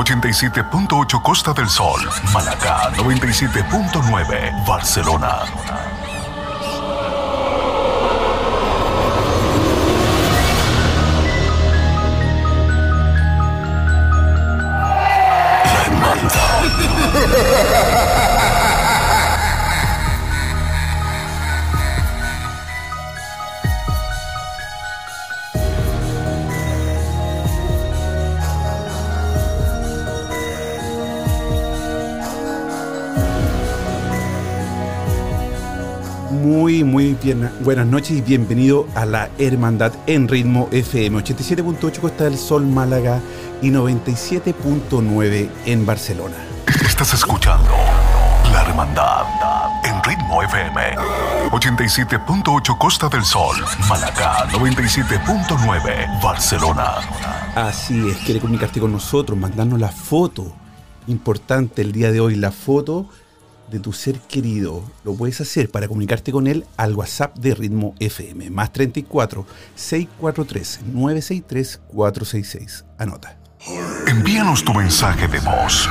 87.8 0.00 1.20
Costa 1.20 1.52
del 1.52 1.68
Sol, 1.68 2.00
Malacá 2.32 2.90
97.9 2.92 4.66
Barcelona. 4.66 5.99
Muy, 36.90 37.16
bien, 37.22 37.48
buenas 37.60 37.86
noches 37.86 38.18
y 38.18 38.20
bienvenido 38.20 38.88
a 38.96 39.06
la 39.06 39.30
Hermandad 39.38 39.92
en 40.08 40.26
Ritmo 40.26 40.68
FM 40.72 41.22
87.8 41.22 42.00
Costa 42.00 42.24
del 42.24 42.36
Sol, 42.36 42.66
Málaga 42.66 43.20
y 43.62 43.70
97.9 43.70 45.48
en 45.66 45.86
Barcelona. 45.86 46.34
Estás 46.84 47.14
escuchando 47.14 47.70
La 48.52 48.62
Hermandad 48.62 49.24
en 49.84 50.02
Ritmo 50.02 50.42
FM 50.42 50.96
87.8 51.52 52.76
Costa 52.76 53.08
del 53.08 53.24
Sol, 53.24 53.54
Malacá 53.88 54.48
97.9 54.48 56.20
Barcelona. 56.20 56.96
Así 57.54 58.08
es, 58.08 58.16
quiere 58.16 58.40
comunicarte 58.40 58.80
con 58.80 58.90
nosotros, 58.90 59.38
mandarnos 59.38 59.78
la 59.78 59.90
foto. 59.90 60.52
Importante 61.06 61.82
el 61.82 61.92
día 61.92 62.10
de 62.10 62.18
hoy, 62.18 62.34
la 62.34 62.50
foto 62.50 63.06
de 63.70 63.80
tu 63.80 63.92
ser 63.92 64.20
querido. 64.20 64.82
Lo 65.04 65.14
puedes 65.14 65.40
hacer 65.40 65.70
para 65.70 65.88
comunicarte 65.88 66.32
con 66.32 66.46
él 66.46 66.64
al 66.76 66.94
WhatsApp 66.94 67.36
de 67.38 67.54
Ritmo 67.54 67.94
FM, 68.00 68.50
más 68.50 68.72
34 68.72 69.46
643 69.74 70.80
963 70.92 71.80
466. 71.92 72.84
Anota. 72.98 73.36
Envíanos 74.06 74.64
tu 74.64 74.72
mensaje 74.72 75.28
de 75.28 75.38
voz 75.40 75.88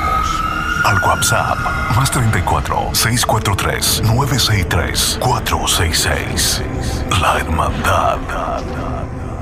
al 0.84 1.02
WhatsApp 1.02 1.58
más 1.96 2.10
34 2.10 2.94
643 2.94 4.02
963 4.04 5.18
466. 5.20 6.62
La 7.20 7.38
Hermandad. 7.38 8.89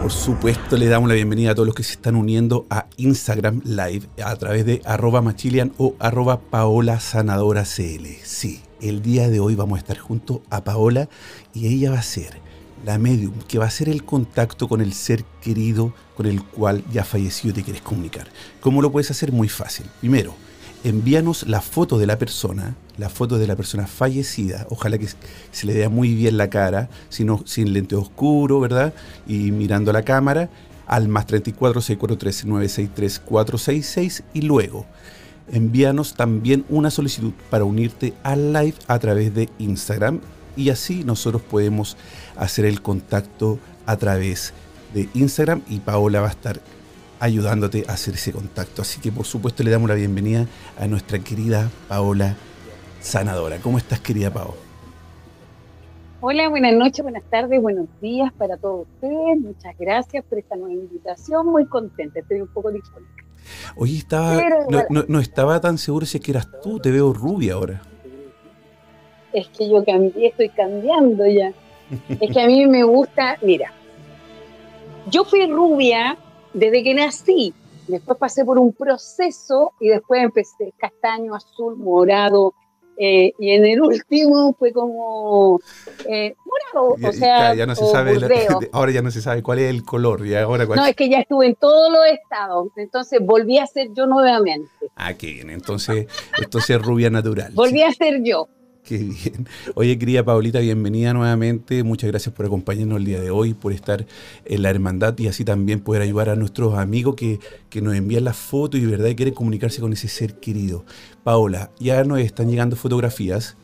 Por 0.00 0.12
supuesto, 0.12 0.76
le 0.76 0.86
damos 0.86 1.08
la 1.08 1.16
bienvenida 1.16 1.50
a 1.50 1.54
todos 1.54 1.66
los 1.66 1.74
que 1.74 1.82
se 1.82 1.92
están 1.92 2.14
uniendo 2.14 2.66
a 2.70 2.86
Instagram 2.96 3.62
Live 3.64 4.08
a 4.24 4.36
través 4.36 4.64
de 4.64 4.80
arroba 4.84 5.22
machilian 5.22 5.72
o 5.76 5.96
arroba 5.98 6.40
paola 6.40 7.00
sanadora. 7.00 7.64
Sí, 7.64 8.62
el 8.80 9.02
día 9.02 9.28
de 9.28 9.40
hoy 9.40 9.56
vamos 9.56 9.76
a 9.76 9.80
estar 9.80 9.98
junto 9.98 10.42
a 10.50 10.62
Paola 10.62 11.08
y 11.52 11.66
ella 11.66 11.90
va 11.90 11.98
a 11.98 12.02
ser 12.02 12.40
la 12.86 12.96
medium 12.96 13.34
que 13.48 13.58
va 13.58 13.64
a 13.64 13.68
hacer 13.68 13.88
el 13.88 14.04
contacto 14.04 14.68
con 14.68 14.80
el 14.80 14.92
ser 14.92 15.24
querido 15.42 15.92
con 16.16 16.26
el 16.26 16.44
cual 16.44 16.84
ya 16.92 17.02
falleció 17.02 17.52
te 17.52 17.64
quieres 17.64 17.82
comunicar. 17.82 18.28
¿Cómo 18.60 18.80
lo 18.80 18.92
puedes 18.92 19.10
hacer? 19.10 19.32
Muy 19.32 19.48
fácil. 19.48 19.86
Primero, 20.00 20.34
envíanos 20.84 21.46
la 21.46 21.60
foto 21.60 21.98
de 21.98 22.06
la 22.06 22.18
persona, 22.18 22.76
la 22.96 23.08
foto 23.08 23.38
de 23.38 23.46
la 23.46 23.56
persona 23.56 23.86
fallecida, 23.86 24.66
ojalá 24.70 24.98
que 24.98 25.08
se 25.50 25.66
le 25.66 25.74
vea 25.74 25.88
muy 25.88 26.14
bien 26.14 26.36
la 26.36 26.50
cara, 26.50 26.88
sin 27.08 27.72
lente 27.72 27.96
oscuro, 27.96 28.60
¿verdad? 28.60 28.94
Y 29.26 29.50
mirando 29.50 29.92
la 29.92 30.02
cámara, 30.02 30.50
al 30.86 31.08
más 31.08 31.26
34 31.26 31.80
643 31.80 32.46
963 32.46 33.20
466 33.20 34.22
y 34.32 34.42
luego 34.42 34.86
envíanos 35.52 36.14
también 36.14 36.64
una 36.68 36.90
solicitud 36.90 37.32
para 37.50 37.64
unirte 37.64 38.14
al 38.22 38.52
live 38.52 38.74
a 38.86 38.98
través 38.98 39.34
de 39.34 39.48
Instagram 39.58 40.20
y 40.56 40.70
así 40.70 41.04
nosotros 41.04 41.42
podemos 41.42 41.96
hacer 42.36 42.64
el 42.64 42.82
contacto 42.82 43.58
a 43.86 43.96
través 43.96 44.52
de 44.94 45.08
Instagram 45.14 45.62
y 45.68 45.80
Paola 45.80 46.20
va 46.20 46.28
a 46.28 46.32
estar 46.32 46.60
ayudándote 47.20 47.84
a 47.88 47.92
hacer 47.92 48.14
ese 48.14 48.32
contacto. 48.32 48.82
Así 48.82 49.00
que 49.00 49.10
por 49.12 49.24
supuesto 49.26 49.62
le 49.62 49.70
damos 49.70 49.88
la 49.88 49.94
bienvenida 49.94 50.46
a 50.78 50.86
nuestra 50.86 51.18
querida 51.18 51.70
Paola 51.88 52.36
Sanadora. 53.00 53.58
¿Cómo 53.58 53.78
estás 53.78 54.00
querida 54.00 54.30
Paola? 54.32 54.54
Hola, 56.20 56.48
buenas 56.48 56.72
noches, 56.74 57.00
buenas 57.02 57.22
tardes, 57.30 57.62
buenos 57.62 57.86
días 58.00 58.32
para 58.32 58.56
todos 58.56 58.88
ustedes. 58.94 59.38
Muchas 59.40 59.76
gracias 59.78 60.24
por 60.24 60.38
esta 60.38 60.56
nueva 60.56 60.74
invitación. 60.74 61.46
Muy 61.46 61.66
contenta, 61.66 62.18
estoy 62.18 62.40
un 62.40 62.48
poco 62.48 62.72
disfónica. 62.72 63.24
Oye, 63.76 63.98
estaba, 63.98 64.36
Pero, 64.36 64.56
no, 64.62 64.64
bueno. 64.66 64.86
no- 64.90 65.04
no 65.08 65.20
estaba 65.20 65.60
tan 65.60 65.78
seguro 65.78 66.06
si 66.06 66.18
es 66.18 66.24
que 66.24 66.32
eras 66.32 66.48
tú, 66.60 66.80
te 66.80 66.90
veo 66.90 67.12
rubia 67.12 67.54
ahora. 67.54 67.80
Es 69.32 69.46
que 69.48 69.70
yo 69.70 69.84
cambié, 69.84 70.28
estoy 70.28 70.48
cambiando 70.48 71.24
ya. 71.26 71.52
Es 72.20 72.30
que 72.32 72.40
a 72.42 72.46
mí 72.46 72.66
me 72.66 72.82
gusta, 72.82 73.36
mira, 73.42 73.72
yo 75.10 75.24
fui 75.24 75.46
rubia 75.46 76.18
desde 76.52 76.82
que 76.82 76.94
nací. 76.94 77.54
Después 77.86 78.18
pasé 78.18 78.44
por 78.44 78.58
un 78.58 78.72
proceso 78.74 79.72
y 79.80 79.88
después 79.88 80.22
empecé 80.22 80.72
castaño, 80.76 81.34
azul, 81.34 81.76
morado. 81.76 82.52
eh, 83.00 83.32
y 83.38 83.52
en 83.52 83.64
el 83.64 83.80
último 83.80 84.56
fue 84.58 84.72
como 84.72 85.60
eh, 86.04 86.34
morado, 86.44 86.96
Ya- 86.98 87.08
o 87.08 87.12
sea, 87.12 87.54
ya 87.54 87.64
no 87.64 87.76
se 87.76 87.86
sabe, 87.86 88.18
la- 88.18 88.28
ahora 88.72 88.90
ya 88.90 89.02
no 89.02 89.12
se 89.12 89.20
sabe 89.22 89.40
cuál 89.40 89.60
es 89.60 89.70
el 89.70 89.84
color. 89.84 90.26
Y 90.26 90.34
ahora 90.34 90.66
cuál- 90.66 90.80
No, 90.80 90.84
es 90.86 90.96
que 90.96 91.08
ya 91.08 91.20
estuve 91.20 91.46
en 91.46 91.54
todos 91.54 91.92
los 91.92 92.04
estados, 92.06 92.68
entonces 92.76 93.20
volví 93.22 93.56
a 93.58 93.66
ser 93.68 93.88
yo 93.94 94.06
nuevamente. 94.06 94.68
Ah, 94.96 95.14
qué 95.14 95.28
bien. 95.34 95.48
Entonces, 95.50 96.08
entonces 96.38 96.70
es 96.70 96.82
rubia 96.82 97.08
natural. 97.08 97.52
Volví 97.54 97.78
Sí, 97.78 97.82
a 97.84 97.92
ser 97.92 98.20
yo. 98.24 98.48
Qué 98.88 98.96
bien. 98.96 99.46
Oye, 99.74 99.98
querida 99.98 100.24
Paulita, 100.24 100.60
bienvenida 100.60 101.12
nuevamente. 101.12 101.82
Muchas 101.84 102.08
gracias 102.08 102.34
por 102.34 102.46
acompañarnos 102.46 102.96
el 102.96 103.04
día 103.04 103.20
de 103.20 103.30
hoy, 103.30 103.52
por 103.52 103.74
estar 103.74 104.06
en 104.46 104.62
la 104.62 104.70
hermandad 104.70 105.18
y 105.18 105.26
así 105.26 105.44
también 105.44 105.80
poder 105.80 106.00
ayudar 106.00 106.30
a 106.30 106.36
nuestros 106.36 106.72
amigos 106.74 107.14
que, 107.14 107.38
que 107.68 107.82
nos 107.82 107.94
envían 107.94 108.24
las 108.24 108.38
fotos 108.38 108.80
y 108.80 108.84
de 108.84 108.90
verdad 108.90 109.14
quieren 109.14 109.34
comunicarse 109.34 109.82
con 109.82 109.92
ese 109.92 110.08
ser 110.08 110.40
querido. 110.40 110.86
Paola, 111.22 111.70
ya 111.78 112.02
nos 112.04 112.20
están 112.20 112.48
llegando 112.48 112.76
fotografías 112.76 113.58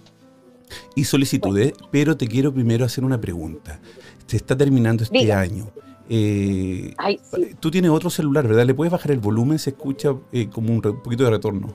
y 0.95 1.05
solicitudes, 1.05 1.73
pero 1.91 2.19
te 2.19 2.27
quiero 2.29 2.53
primero 2.53 2.85
hacer 2.85 3.03
una 3.03 3.19
pregunta. 3.19 3.81
Se 4.27 4.37
está 4.37 4.55
terminando 4.55 5.05
este 5.05 5.17
Diga. 5.19 5.41
año. 5.41 5.71
Eh, 6.11 6.93
Ay, 6.99 7.19
sí. 7.35 7.55
Tú 7.61 7.71
tienes 7.71 7.91
otro 7.91 8.11
celular, 8.11 8.47
¿verdad? 8.47 8.67
¿Le 8.67 8.75
puedes 8.75 8.93
bajar 8.93 9.11
el 9.13 9.21
volumen? 9.21 9.59
Se 9.59 9.71
escucha 9.71 10.15
eh, 10.33 10.51
como 10.51 10.71
un 10.75 10.83
re- 10.83 10.93
poquito 10.93 11.25
de 11.25 11.31
retorno. 11.31 11.75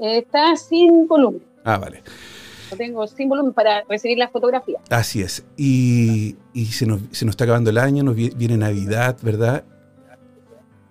Está 0.00 0.56
sin 0.56 1.06
volumen. 1.06 1.42
Ah, 1.66 1.78
vale. 1.78 2.02
Lo 2.70 2.76
tengo 2.76 3.06
sin 3.06 3.28
volumen 3.28 3.52
para 3.52 3.82
recibir 3.88 4.18
la 4.18 4.28
fotografía. 4.28 4.78
Así 4.88 5.20
es. 5.20 5.44
Y, 5.56 6.36
y 6.54 6.66
se, 6.66 6.86
nos, 6.86 7.00
se 7.10 7.24
nos 7.24 7.32
está 7.32 7.44
acabando 7.44 7.70
el 7.70 7.78
año, 7.78 8.02
nos 8.04 8.16
vie- 8.16 8.34
viene 8.36 8.56
Navidad, 8.56 9.16
¿verdad? 9.22 9.64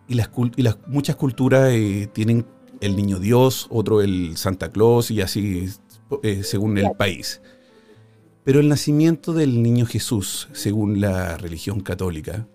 Y 0.07 0.13
las, 0.16 0.30
y 0.56 0.62
las 0.62 0.77
muchas 0.88 1.16
culturas 1.16 1.69
eh, 1.72 2.07
tienen 2.13 2.45
el 2.81 2.95
niño 2.95 3.19
Dios, 3.19 3.68
otro 3.69 4.01
el 4.01 4.38
Santa 4.38 4.69
Claus 4.69 5.12
y 5.12 5.22
así 5.22 5.69
eh, 6.24 6.44
según 6.44 6.77
el 6.77 6.92
país. 6.92 7.42
Pero 8.44 8.60
el 8.60 8.69
nacimiento 8.69 9.33
del 9.33 9.63
niño 9.63 9.86
Jesús, 9.86 10.50
según 10.51 11.00
la 11.01 11.38
religión 11.38 11.80
católica, 11.80 12.48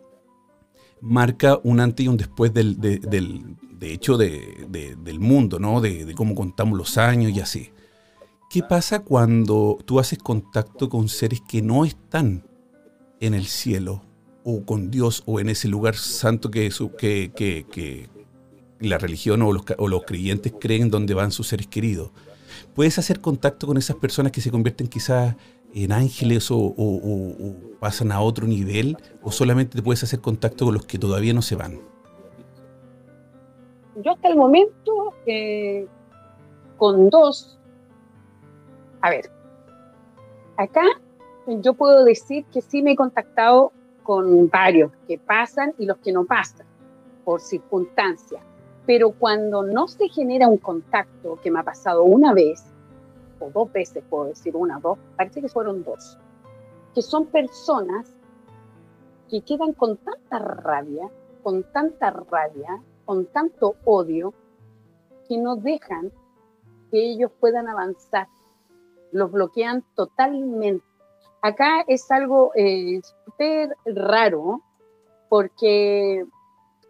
marca 1.00 1.58
un 1.64 1.80
antes 1.80 2.04
y 2.04 2.08
un 2.08 2.16
después 2.16 2.52
del, 2.54 2.78
de, 2.80 2.98
del- 2.98 3.56
de 3.72 3.92
hecho 3.92 4.16
de- 4.18 4.66
de- 4.68 4.94
del 4.96 5.18
mundo, 5.20 5.58
¿no? 5.58 5.80
De 5.80 6.14
cómo 6.14 6.34
contamos 6.34 6.78
los 6.78 6.96
años 6.98 7.32
y 7.32 7.40
así. 7.40 7.70
¿Qué 8.50 8.64
pasa 8.64 9.04
cuando 9.04 9.78
tú 9.84 10.00
haces 10.00 10.18
contacto 10.18 10.88
con 10.88 11.08
seres 11.08 11.40
que 11.40 11.62
no 11.62 11.84
están 11.84 12.42
en 13.20 13.34
el 13.34 13.46
cielo 13.46 14.02
o 14.42 14.64
con 14.64 14.90
Dios 14.90 15.22
o 15.24 15.38
en 15.38 15.48
ese 15.50 15.68
lugar 15.68 15.94
santo 15.94 16.50
que, 16.50 16.68
la 18.80 18.98
religión 18.98 19.42
o 19.42 19.52
los, 19.52 19.62
o 19.78 19.86
los 19.86 20.02
creyentes 20.02 20.52
creen 20.58 20.90
donde 20.90 21.14
van 21.14 21.30
sus 21.30 21.46
seres 21.46 21.68
queridos? 21.68 22.10
¿Puedes 22.74 22.98
hacer 22.98 23.20
contacto 23.20 23.68
con 23.68 23.76
esas 23.76 23.94
personas 23.94 24.32
que 24.32 24.40
se 24.40 24.50
convierten 24.50 24.88
quizás 24.88 25.36
en 25.72 25.92
ángeles 25.92 26.48
o, 26.50 26.74
pasan 27.78 28.10
a 28.10 28.20
otro 28.20 28.48
nivel 28.48 28.96
o 29.22 29.30
solamente 29.30 29.76
te 29.76 29.82
puedes 29.82 30.02
hacer 30.02 30.20
contacto 30.20 30.64
con 30.64 30.74
los 30.74 30.86
que 30.86 30.98
todavía 30.98 31.32
no 31.32 31.42
se 31.42 31.54
van? 31.54 31.80
Yo 34.02 34.10
hasta 34.10 34.26
el 34.26 34.34
momento 34.34 35.14
eh, 35.24 35.86
con 36.78 37.10
dos, 37.10 37.59
a 39.02 39.10
ver, 39.10 39.30
acá 40.56 40.84
yo 41.46 41.74
puedo 41.74 42.04
decir 42.04 42.44
que 42.46 42.60
sí 42.60 42.82
me 42.82 42.92
he 42.92 42.96
contactado 42.96 43.72
con 44.02 44.48
varios 44.48 44.92
que 45.06 45.18
pasan 45.18 45.74
y 45.78 45.86
los 45.86 45.98
que 45.98 46.12
no 46.12 46.24
pasan 46.24 46.66
por 47.24 47.40
circunstancias, 47.40 48.42
pero 48.86 49.12
cuando 49.12 49.62
no 49.62 49.88
se 49.88 50.08
genera 50.08 50.48
un 50.48 50.58
contacto, 50.58 51.38
que 51.42 51.50
me 51.50 51.60
ha 51.60 51.62
pasado 51.62 52.04
una 52.04 52.32
vez, 52.32 52.64
o 53.38 53.50
dos 53.50 53.72
veces, 53.72 54.02
puedo 54.08 54.26
decir 54.26 54.54
una, 54.56 54.78
dos, 54.80 54.98
parece 55.16 55.40
que 55.40 55.48
fueron 55.48 55.82
dos, 55.84 56.18
que 56.94 57.02
son 57.02 57.26
personas 57.26 58.14
que 59.30 59.42
quedan 59.42 59.72
con 59.72 59.96
tanta 59.96 60.38
rabia, 60.38 61.08
con 61.42 61.62
tanta 61.72 62.10
rabia, 62.10 62.82
con 63.04 63.26
tanto 63.26 63.76
odio, 63.84 64.34
que 65.28 65.38
no 65.38 65.56
dejan 65.56 66.10
que 66.90 67.12
ellos 67.12 67.30
puedan 67.38 67.68
avanzar, 67.68 68.26
los 69.12 69.30
bloquean 69.30 69.84
totalmente. 69.94 70.84
Acá 71.42 71.84
es 71.86 72.10
algo 72.10 72.52
eh, 72.54 73.00
súper 73.02 73.76
raro, 73.86 74.62
porque 75.28 76.26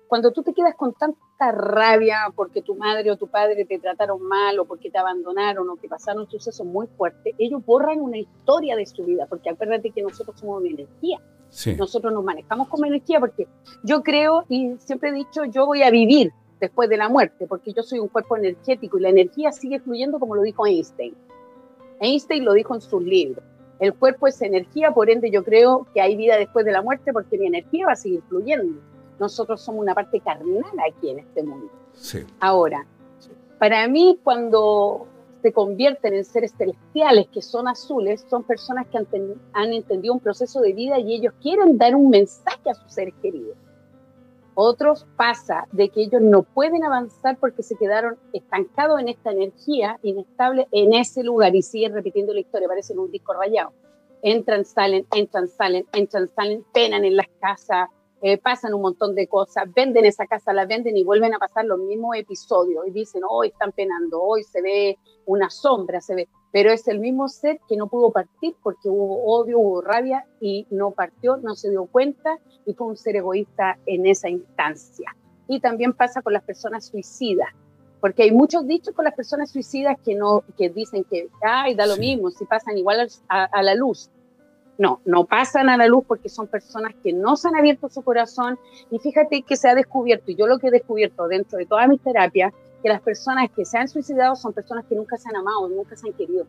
cuando 0.08 0.32
tú 0.32 0.42
te 0.42 0.52
quedas 0.52 0.74
con 0.74 0.92
tanta 0.92 1.52
rabia 1.52 2.32
porque 2.34 2.62
tu 2.62 2.74
madre 2.74 3.10
o 3.12 3.16
tu 3.16 3.28
padre 3.28 3.64
te 3.64 3.78
trataron 3.78 4.20
mal 4.22 4.58
o 4.58 4.64
porque 4.64 4.90
te 4.90 4.98
abandonaron 4.98 5.70
o 5.70 5.76
que 5.76 5.88
pasaron 5.88 6.28
sucesos 6.28 6.66
muy 6.66 6.88
fuertes, 6.88 7.34
ellos 7.38 7.64
borran 7.64 8.00
una 8.00 8.18
historia 8.18 8.76
de 8.76 8.86
su 8.86 9.04
vida, 9.04 9.26
porque 9.28 9.50
acuérdate 9.50 9.90
que 9.90 10.02
nosotros 10.02 10.38
somos 10.38 10.60
una 10.60 10.68
energía. 10.68 11.20
Nosotros 11.78 12.12
nos 12.12 12.22
manejamos 12.22 12.68
como 12.68 12.86
energía 12.86 13.18
porque 13.18 13.48
yo 13.82 14.02
creo 14.02 14.44
y 14.48 14.76
siempre 14.78 15.10
he 15.10 15.12
dicho, 15.12 15.44
yo 15.44 15.66
voy 15.66 15.82
a 15.82 15.90
vivir 15.90 16.32
después 16.60 16.88
de 16.88 16.96
la 16.96 17.08
muerte, 17.08 17.46
porque 17.46 17.72
yo 17.72 17.82
soy 17.82 17.98
un 17.98 18.08
cuerpo 18.08 18.36
energético 18.36 18.98
y 18.98 19.02
la 19.02 19.08
energía 19.08 19.50
sigue 19.50 19.80
fluyendo 19.80 20.18
como 20.18 20.34
lo 20.34 20.42
dijo 20.42 20.66
Einstein. 20.66 21.14
Einstein 22.00 22.44
lo 22.44 22.54
dijo 22.54 22.74
en 22.74 22.80
sus 22.80 23.02
libros. 23.02 23.44
El 23.78 23.94
cuerpo 23.94 24.26
es 24.26 24.42
energía, 24.42 24.92
por 24.92 25.08
ende 25.08 25.30
yo 25.30 25.44
creo 25.44 25.86
que 25.94 26.00
hay 26.00 26.16
vida 26.16 26.36
después 26.36 26.66
de 26.66 26.72
la 26.72 26.82
muerte 26.82 27.12
porque 27.12 27.38
mi 27.38 27.46
energía 27.46 27.86
va 27.86 27.92
a 27.92 27.96
seguir 27.96 28.22
fluyendo 28.28 28.80
nosotros 29.20 29.60
somos 29.60 29.82
una 29.82 29.94
parte 29.94 30.18
carnal 30.18 30.64
aquí 30.88 31.10
en 31.10 31.20
este 31.20 31.42
mundo. 31.42 31.70
Ahora, 32.40 32.86
para 33.58 33.86
mí 33.86 34.18
cuando 34.24 35.06
se 35.42 35.52
convierten 35.52 36.14
en 36.14 36.24
seres 36.24 36.54
celestiales 36.56 37.28
que 37.28 37.42
son 37.42 37.68
azules, 37.68 38.24
son 38.28 38.42
personas 38.44 38.86
que 38.88 38.98
han, 38.98 39.06
han, 39.52 39.72
entendido 39.72 40.14
un 40.14 40.20
proceso 40.20 40.60
de 40.60 40.72
vida 40.72 40.98
y 40.98 41.14
ellos 41.14 41.34
quieren 41.40 41.78
dar 41.78 41.94
un 41.94 42.08
mensaje 42.10 42.70
a 42.70 42.74
sus 42.74 42.92
seres 42.92 43.14
queridos. 43.22 43.56
Otros 44.62 45.06
pasa 45.16 45.66
de 45.72 45.88
que 45.88 46.02
ellos 46.02 46.20
no 46.20 46.42
pueden 46.42 46.84
avanzar 46.84 47.38
porque 47.38 47.62
se 47.62 47.76
quedaron 47.76 48.18
estancados 48.34 49.00
en 49.00 49.08
esta 49.08 49.30
energía 49.30 49.98
inestable 50.02 50.68
en 50.70 50.92
ese 50.92 51.24
lugar 51.24 51.56
y 51.56 51.62
siguen 51.62 51.94
repitiendo 51.94 52.34
la 52.34 52.40
historia, 52.40 52.68
parece 52.68 52.92
un 52.92 53.10
disco 53.10 53.32
rayado. 53.32 53.72
Entran, 54.20 54.66
salen, 54.66 55.06
entran, 55.14 55.48
salen, 55.48 55.86
entran, 55.94 56.28
salen, 56.28 56.62
penan 56.74 57.06
en 57.06 57.16
las 57.16 57.28
casas, 57.40 57.88
eh, 58.20 58.36
pasan 58.36 58.74
un 58.74 58.82
montón 58.82 59.14
de 59.14 59.28
cosas, 59.28 59.64
venden 59.74 60.04
esa 60.04 60.26
casa, 60.26 60.52
la 60.52 60.66
venden 60.66 60.94
y 60.94 61.04
vuelven 61.04 61.32
a 61.32 61.38
pasar 61.38 61.64
los 61.64 61.78
mismos 61.78 62.16
episodios 62.16 62.86
y 62.86 62.90
dicen, 62.90 63.22
hoy 63.26 63.48
están 63.48 63.72
penando, 63.72 64.20
hoy 64.20 64.42
se 64.42 64.60
ve 64.60 64.98
una 65.24 65.48
sombra, 65.48 66.02
se 66.02 66.14
ve, 66.16 66.28
pero 66.52 66.72
es 66.72 66.88
el 66.88 66.98
mismo 66.98 67.28
ser 67.28 67.60
que 67.68 67.76
no 67.76 67.88
pudo 67.88 68.10
partir 68.10 68.54
porque 68.62 68.88
hubo 68.88 69.24
odio, 69.24 69.58
hubo 69.58 69.80
rabia 69.80 70.26
y 70.40 70.66
no 70.70 70.90
partió, 70.90 71.36
no 71.38 71.54
se 71.54 71.70
dio 71.70 71.86
cuenta 71.86 72.38
y 72.66 72.74
fue 72.74 72.88
un 72.88 72.96
ser 72.96 73.16
egoísta 73.16 73.78
en 73.86 74.06
esa 74.06 74.28
instancia. 74.28 75.14
Y 75.48 75.60
también 75.60 75.92
pasa 75.92 76.22
con 76.22 76.32
las 76.32 76.42
personas 76.42 76.86
suicidas, 76.86 77.48
porque 78.00 78.22
hay 78.24 78.30
muchos 78.30 78.66
dichos 78.66 78.94
con 78.94 79.04
las 79.04 79.14
personas 79.14 79.50
suicidas 79.50 79.96
que 80.04 80.14
no 80.14 80.42
que 80.56 80.70
dicen 80.70 81.04
que 81.04 81.28
ay 81.42 81.74
da 81.74 81.86
lo 81.86 81.96
mismo 81.96 82.30
si 82.30 82.44
pasan 82.44 82.78
igual 82.78 83.08
a 83.28 83.62
la 83.62 83.74
luz 83.74 84.10
no, 84.80 85.02
no 85.04 85.26
pasan 85.26 85.68
a 85.68 85.76
la 85.76 85.86
luz 85.86 86.04
porque 86.08 86.30
son 86.30 86.46
personas 86.46 86.94
que 87.02 87.12
no 87.12 87.36
se 87.36 87.48
han 87.48 87.54
abierto 87.54 87.90
su 87.90 88.00
corazón. 88.00 88.58
Y 88.90 88.98
fíjate 88.98 89.42
que 89.42 89.56
se 89.56 89.68
ha 89.68 89.74
descubierto, 89.74 90.30
y 90.30 90.36
yo 90.36 90.46
lo 90.46 90.58
que 90.58 90.68
he 90.68 90.70
descubierto 90.70 91.28
dentro 91.28 91.58
de 91.58 91.66
todas 91.66 91.86
mis 91.86 92.00
terapias, 92.00 92.54
que 92.82 92.88
las 92.88 93.00
personas 93.00 93.50
que 93.54 93.64
se 93.64 93.78
han 93.78 93.88
suicidado 93.88 94.36
son 94.36 94.52
personas 94.52 94.84
que 94.86 94.94
nunca 94.94 95.16
se 95.16 95.28
han 95.28 95.36
amado, 95.36 95.68
nunca 95.68 95.96
se 95.96 96.08
han 96.08 96.14
querido. 96.14 96.46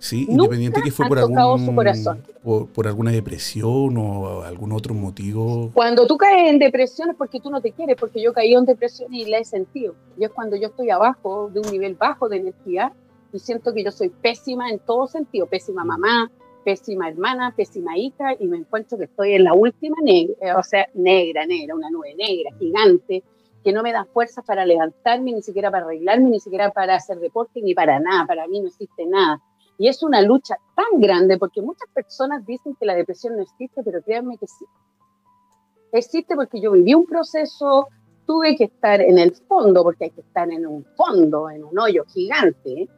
Sí, 0.00 0.26
independiente 0.30 0.80
que 0.80 0.90
fue 0.90 1.06
por, 1.08 1.18
algún, 1.18 1.74
por, 2.42 2.68
por, 2.68 2.86
alguna 2.86 3.10
depresión 3.10 3.98
o 3.98 4.40
algún 4.40 4.72
otro 4.72 4.94
motivo. 4.94 5.70
Cuando 5.74 6.06
tú 6.06 6.16
caes 6.16 6.48
en 6.48 6.58
depresión 6.58 7.10
es 7.10 7.16
porque 7.16 7.38
tú 7.38 7.50
no 7.50 7.60
te 7.60 7.72
quieres, 7.72 7.96
porque 8.00 8.22
yo 8.22 8.32
caí 8.32 8.54
en 8.54 8.64
depresión 8.64 9.12
y 9.12 9.26
la 9.26 9.38
he 9.38 9.44
sentido. 9.44 9.94
Y 10.16 10.24
es 10.24 10.30
cuando 10.30 10.56
yo 10.56 10.68
estoy 10.68 10.88
abajo, 10.88 11.50
de 11.52 11.60
un 11.60 11.70
nivel 11.70 11.96
bajo 11.96 12.30
de 12.30 12.38
energía, 12.38 12.94
y 13.30 13.38
siento 13.38 13.74
que 13.74 13.84
yo 13.84 13.90
soy 13.90 14.08
pésima 14.08 14.70
en 14.70 14.78
todo 14.78 15.06
sentido, 15.06 15.46
pésima 15.46 15.84
mamá, 15.84 16.30
pésima 16.64 17.10
hermana, 17.10 17.54
pésima 17.54 17.98
hija, 17.98 18.32
y 18.38 18.46
me 18.46 18.56
encuentro 18.56 18.96
que 18.96 19.04
estoy 19.04 19.34
en 19.34 19.44
la 19.44 19.52
última 19.52 19.96
negra, 20.02 20.58
o 20.58 20.62
sea, 20.62 20.88
negra, 20.94 21.44
negra, 21.44 21.74
una 21.74 21.90
nube 21.90 22.14
negra, 22.14 22.56
gigante, 22.58 23.22
que 23.62 23.72
no 23.72 23.82
me 23.82 23.92
da 23.92 24.04
fuerza 24.06 24.42
para 24.42 24.64
levantarme, 24.64 25.32
ni 25.32 25.42
siquiera 25.42 25.70
para 25.70 25.84
arreglarme, 25.84 26.30
ni 26.30 26.40
siquiera 26.40 26.70
para 26.70 26.94
hacer 26.94 27.18
deporte, 27.18 27.60
ni 27.62 27.74
para 27.74 28.00
nada, 28.00 28.26
para 28.26 28.46
mí 28.46 28.60
no 28.60 28.68
existe 28.68 29.06
nada. 29.06 29.40
Y 29.78 29.88
es 29.88 30.02
una 30.02 30.20
lucha 30.22 30.56
tan 30.74 31.00
grande 31.00 31.38
porque 31.38 31.62
muchas 31.62 31.88
personas 31.94 32.44
dicen 32.46 32.76
que 32.78 32.86
la 32.86 32.94
depresión 32.94 33.36
no 33.36 33.42
existe, 33.42 33.82
pero 33.82 34.02
créanme 34.02 34.36
que 34.38 34.46
sí. 34.46 34.64
Existe 35.92 36.36
porque 36.36 36.60
yo 36.60 36.72
viví 36.72 36.94
un 36.94 37.06
proceso, 37.06 37.88
tuve 38.26 38.56
que 38.56 38.64
estar 38.64 39.00
en 39.00 39.18
el 39.18 39.34
fondo, 39.34 39.82
porque 39.82 40.04
hay 40.04 40.10
que 40.10 40.20
estar 40.20 40.50
en 40.50 40.66
un 40.66 40.84
fondo, 40.96 41.50
en 41.50 41.64
un 41.64 41.78
hoyo 41.78 42.04
gigante, 42.04 42.88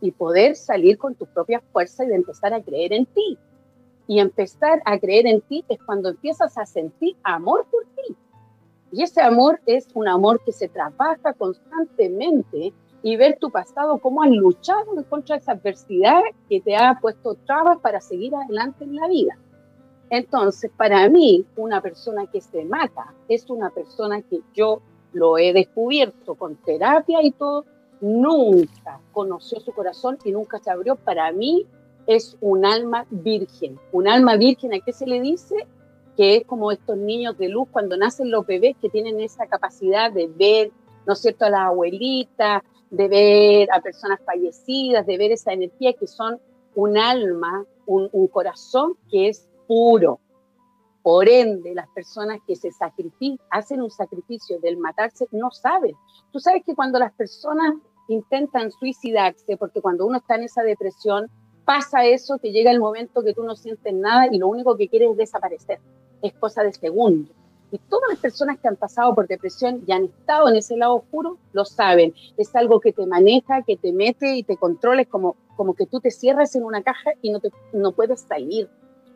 y 0.00 0.10
poder 0.12 0.56
salir 0.56 0.98
con 0.98 1.14
tus 1.14 1.28
propias 1.28 1.62
fuerzas 1.72 2.06
y 2.08 2.12
empezar 2.12 2.54
a 2.54 2.62
creer 2.62 2.92
en 2.92 3.06
ti. 3.06 3.38
Y 4.06 4.18
empezar 4.18 4.82
a 4.84 4.98
creer 4.98 5.26
en 5.26 5.40
ti 5.42 5.64
es 5.68 5.78
cuando 5.84 6.08
empiezas 6.08 6.58
a 6.58 6.66
sentir 6.66 7.16
amor 7.22 7.66
por 7.70 7.84
ti. 7.84 8.16
Y 8.92 9.02
ese 9.02 9.20
amor 9.20 9.60
es 9.66 9.88
un 9.94 10.08
amor 10.08 10.42
que 10.44 10.52
se 10.52 10.68
trabaja 10.68 11.32
constantemente 11.34 12.72
y 13.02 13.16
ver 13.16 13.38
tu 13.38 13.50
pasado, 13.50 13.98
cómo 13.98 14.22
has 14.22 14.30
luchado 14.30 15.04
contra 15.08 15.36
esa 15.36 15.52
adversidad 15.52 16.20
que 16.48 16.60
te 16.60 16.76
ha 16.76 16.98
puesto 17.00 17.34
trabas 17.46 17.78
para 17.78 18.00
seguir 18.00 18.34
adelante 18.34 18.84
en 18.84 18.96
la 18.96 19.08
vida. 19.08 19.38
Entonces, 20.10 20.70
para 20.76 21.08
mí, 21.08 21.46
una 21.56 21.80
persona 21.80 22.26
que 22.26 22.40
se 22.40 22.64
mata 22.64 23.14
es 23.28 23.48
una 23.48 23.70
persona 23.70 24.20
que 24.22 24.40
yo 24.52 24.80
lo 25.12 25.38
he 25.38 25.52
descubierto 25.52 26.34
con 26.34 26.56
terapia 26.56 27.22
y 27.22 27.30
todo, 27.30 27.64
nunca 28.00 29.00
conoció 29.12 29.60
su 29.60 29.72
corazón 29.72 30.18
y 30.24 30.32
nunca 30.32 30.58
se 30.58 30.70
abrió, 30.70 30.96
para 30.96 31.30
mí 31.32 31.66
es 32.06 32.36
un 32.40 32.64
alma 32.64 33.06
virgen. 33.10 33.78
Un 33.92 34.08
alma 34.08 34.36
virgen, 34.36 34.74
¿a 34.74 34.80
qué 34.80 34.92
se 34.92 35.06
le 35.06 35.20
dice? 35.20 35.54
Que 36.20 36.36
es 36.36 36.44
como 36.44 36.70
estos 36.70 36.98
niños 36.98 37.38
de 37.38 37.48
luz 37.48 37.66
cuando 37.72 37.96
nacen 37.96 38.30
los 38.30 38.44
bebés 38.44 38.76
que 38.78 38.90
tienen 38.90 39.18
esa 39.20 39.46
capacidad 39.46 40.12
de 40.12 40.26
ver, 40.28 40.70
¿no 41.06 41.14
es 41.14 41.18
cierto?, 41.20 41.46
a 41.46 41.48
las 41.48 41.60
abuelitas, 41.60 42.62
de 42.90 43.08
ver 43.08 43.72
a 43.72 43.80
personas 43.80 44.20
fallecidas, 44.26 45.06
de 45.06 45.16
ver 45.16 45.32
esa 45.32 45.54
energía 45.54 45.94
que 45.94 46.06
son 46.06 46.38
un 46.74 46.98
alma, 46.98 47.64
un, 47.86 48.10
un 48.12 48.28
corazón 48.28 48.98
que 49.10 49.28
es 49.28 49.48
puro. 49.66 50.20
Por 51.02 51.26
ende, 51.26 51.74
las 51.74 51.88
personas 51.88 52.40
que 52.46 52.54
se 52.54 52.70
sacrifican, 52.70 53.38
hacen 53.48 53.80
un 53.80 53.90
sacrificio 53.90 54.60
del 54.60 54.76
matarse, 54.76 55.26
no 55.30 55.50
saben. 55.50 55.94
Tú 56.32 56.38
sabes 56.38 56.62
que 56.66 56.74
cuando 56.74 56.98
las 56.98 57.14
personas 57.14 57.76
intentan 58.08 58.70
suicidarse, 58.72 59.56
porque 59.56 59.80
cuando 59.80 60.04
uno 60.04 60.18
está 60.18 60.34
en 60.34 60.42
esa 60.42 60.62
depresión, 60.62 61.30
pasa 61.64 62.04
eso, 62.04 62.38
que 62.38 62.52
llega 62.52 62.70
el 62.70 62.78
momento 62.78 63.22
que 63.22 63.32
tú 63.32 63.42
no 63.42 63.56
sientes 63.56 63.94
nada 63.94 64.26
y 64.30 64.36
lo 64.36 64.48
único 64.48 64.76
que 64.76 64.86
quieres 64.86 65.12
es 65.12 65.16
desaparecer. 65.16 65.80
Es 66.22 66.32
cosa 66.34 66.62
de 66.62 66.72
segundos. 66.72 67.34
Y 67.72 67.78
todas 67.78 68.10
las 68.10 68.18
personas 68.18 68.58
que 68.58 68.68
han 68.68 68.76
pasado 68.76 69.14
por 69.14 69.28
depresión 69.28 69.84
y 69.86 69.92
han 69.92 70.04
estado 70.04 70.48
en 70.48 70.56
ese 70.56 70.76
lado 70.76 70.96
oscuro 70.96 71.38
lo 71.52 71.64
saben. 71.64 72.14
Es 72.36 72.54
algo 72.56 72.80
que 72.80 72.92
te 72.92 73.06
maneja, 73.06 73.62
que 73.62 73.76
te 73.76 73.92
mete 73.92 74.36
y 74.36 74.42
te 74.42 74.56
controla. 74.56 75.02
Es 75.02 75.08
como, 75.08 75.36
como 75.56 75.74
que 75.74 75.86
tú 75.86 76.00
te 76.00 76.10
cierras 76.10 76.56
en 76.56 76.64
una 76.64 76.82
caja 76.82 77.12
y 77.22 77.30
no, 77.30 77.40
te, 77.40 77.50
no 77.72 77.92
puedes 77.92 78.22
salir. 78.22 78.68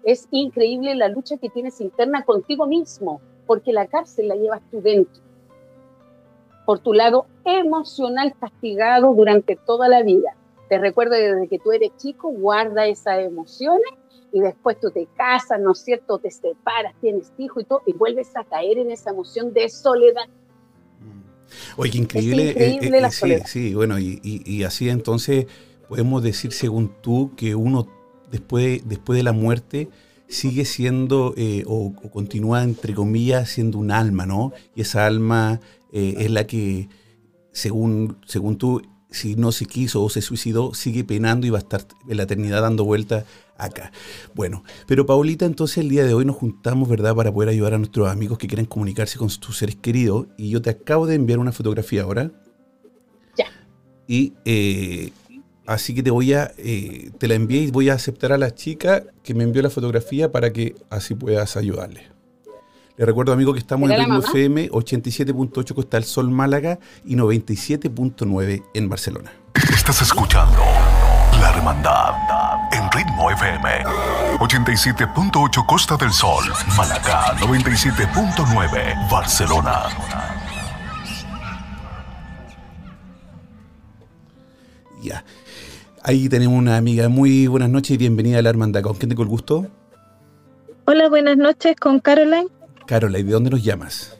Es 0.04 0.28
increíble 0.30 0.94
la 0.94 1.08
lucha 1.08 1.36
que 1.38 1.48
tienes 1.48 1.80
interna 1.80 2.24
contigo 2.24 2.66
mismo, 2.66 3.20
porque 3.46 3.72
la 3.72 3.86
cárcel 3.86 4.28
la 4.28 4.36
llevas 4.36 4.62
tú 4.70 4.80
dentro. 4.82 5.22
por 6.64 6.78
tu 6.78 6.92
lado 6.92 7.26
emocional 7.44 8.34
castigado 8.38 9.14
durante 9.14 9.56
toda 9.56 9.88
la 9.88 10.02
vida. 10.02 10.36
Te 10.68 10.78
recuerdo 10.78 11.14
desde 11.14 11.48
que 11.48 11.58
tú 11.58 11.72
eres 11.72 11.90
chico, 11.96 12.30
guarda 12.30 12.86
esas 12.86 13.20
emociones 13.20 13.90
y 14.34 14.40
después 14.40 14.80
tú 14.80 14.90
te 14.90 15.06
casas, 15.16 15.60
¿no 15.60 15.70
es 15.72 15.78
cierto? 15.78 16.18
Te 16.18 16.28
separas, 16.28 16.92
tienes 17.00 17.32
hijo 17.38 17.60
y 17.60 17.64
todo, 17.64 17.82
y 17.86 17.92
vuelves 17.92 18.36
a 18.36 18.42
caer 18.42 18.78
en 18.78 18.90
esa 18.90 19.10
emoción 19.10 19.54
de 19.54 19.68
soledad. 19.68 20.26
Mm. 20.98 21.22
Oye, 21.76 21.92
qué 21.92 21.98
increíble. 21.98 22.50
Eh, 22.50 22.78
eh, 22.82 23.00
la 23.00 23.12
sí, 23.12 23.32
sí, 23.46 23.74
bueno, 23.74 23.96
y, 24.00 24.64
así 24.64 24.88
entonces 24.88 25.46
podemos 25.88 26.20
decir, 26.20 26.50
según 26.50 26.90
tú, 27.00 27.30
que 27.36 27.54
uno 27.54 27.86
después, 28.32 28.82
después 28.88 29.16
de 29.16 29.22
la 29.22 29.32
muerte 29.32 29.88
sigue 30.26 30.64
siendo 30.64 31.32
eh, 31.36 31.62
o, 31.68 31.94
continúa, 32.10 32.64
entre 32.64 32.92
comillas, 32.92 33.50
siendo 33.50 33.78
un 33.78 33.92
alma, 33.92 34.26
¿no? 34.26 34.52
Y 34.74 34.80
esa 34.80 35.06
alma 35.06 35.60
es 35.92 36.28
la 36.28 36.44
que, 36.44 36.88
según, 37.52 38.18
según 38.26 38.58
tú, 38.58 38.82
si 39.14 39.36
no 39.36 39.52
se 39.52 39.66
quiso 39.66 40.02
o 40.02 40.10
se 40.10 40.20
suicidó, 40.20 40.74
sigue 40.74 41.04
penando 41.04 41.46
y 41.46 41.50
va 41.50 41.58
a 41.58 41.62
estar 41.62 41.86
en 42.08 42.16
la 42.16 42.24
eternidad 42.24 42.62
dando 42.62 42.84
vueltas 42.84 43.24
acá. 43.56 43.92
Bueno, 44.34 44.64
pero 44.86 45.06
Paulita, 45.06 45.46
entonces 45.46 45.78
el 45.78 45.88
día 45.88 46.04
de 46.04 46.14
hoy 46.14 46.24
nos 46.24 46.36
juntamos, 46.36 46.88
¿verdad?, 46.88 47.14
para 47.14 47.32
poder 47.32 47.48
ayudar 47.48 47.74
a 47.74 47.78
nuestros 47.78 48.08
amigos 48.08 48.38
que 48.38 48.48
quieren 48.48 48.66
comunicarse 48.66 49.18
con 49.18 49.30
sus 49.30 49.56
seres 49.56 49.76
queridos. 49.76 50.26
Y 50.36 50.50
yo 50.50 50.60
te 50.60 50.70
acabo 50.70 51.06
de 51.06 51.14
enviar 51.14 51.38
una 51.38 51.52
fotografía 51.52 52.02
ahora. 52.02 52.32
Ya. 53.38 53.46
Y 54.08 54.34
eh, 54.44 55.12
así 55.66 55.94
que 55.94 56.02
te 56.02 56.10
voy 56.10 56.32
a, 56.32 56.52
eh, 56.58 57.10
te 57.18 57.28
la 57.28 57.34
envié 57.34 57.62
y 57.62 57.70
voy 57.70 57.90
a 57.90 57.94
aceptar 57.94 58.32
a 58.32 58.38
la 58.38 58.54
chica 58.54 59.04
que 59.22 59.34
me 59.34 59.44
envió 59.44 59.62
la 59.62 59.70
fotografía 59.70 60.32
para 60.32 60.52
que 60.52 60.74
así 60.90 61.14
puedas 61.14 61.56
ayudarle. 61.56 62.13
Le 62.96 63.04
recuerdo, 63.04 63.32
amigo, 63.32 63.52
que 63.52 63.58
estamos 63.58 63.90
en 63.90 63.98
Ritmo 63.98 64.20
FM 64.20 64.70
87.8 64.70 65.74
Costa 65.74 65.96
del 65.96 66.04
Sol 66.04 66.30
Málaga 66.30 66.78
y 67.04 67.16
97.9 67.16 68.62
en 68.72 68.88
Barcelona. 68.88 69.32
Estás 69.74 70.00
escuchando 70.02 70.60
La 71.40 71.50
Hermandad 71.56 72.14
en 72.70 72.88
Ritmo 72.92 73.32
FM 73.32 73.84
87.8 74.38 75.66
Costa 75.66 75.96
del 75.96 76.12
Sol 76.12 76.44
Málaga 76.76 77.36
97.9 77.38 79.10
Barcelona. 79.10 79.88
Ya. 85.02 85.24
Ahí 86.04 86.28
tenemos 86.28 86.56
una 86.56 86.76
amiga. 86.76 87.08
Muy 87.08 87.48
buenas 87.48 87.70
noches 87.70 87.90
y 87.90 87.96
bienvenida 87.96 88.38
a 88.38 88.42
La 88.42 88.50
Hermandad. 88.50 88.82
¿Con 88.82 88.94
quién 88.94 89.08
tengo 89.08 89.24
el 89.24 89.28
gusto? 89.28 89.66
Hola, 90.86 91.08
buenas 91.08 91.36
noches 91.36 91.74
con 91.76 91.98
Caroline. 91.98 92.53
Carola, 92.86 93.18
¿y 93.18 93.22
de 93.22 93.32
dónde 93.32 93.50
nos 93.50 93.62
llamas? 93.64 94.18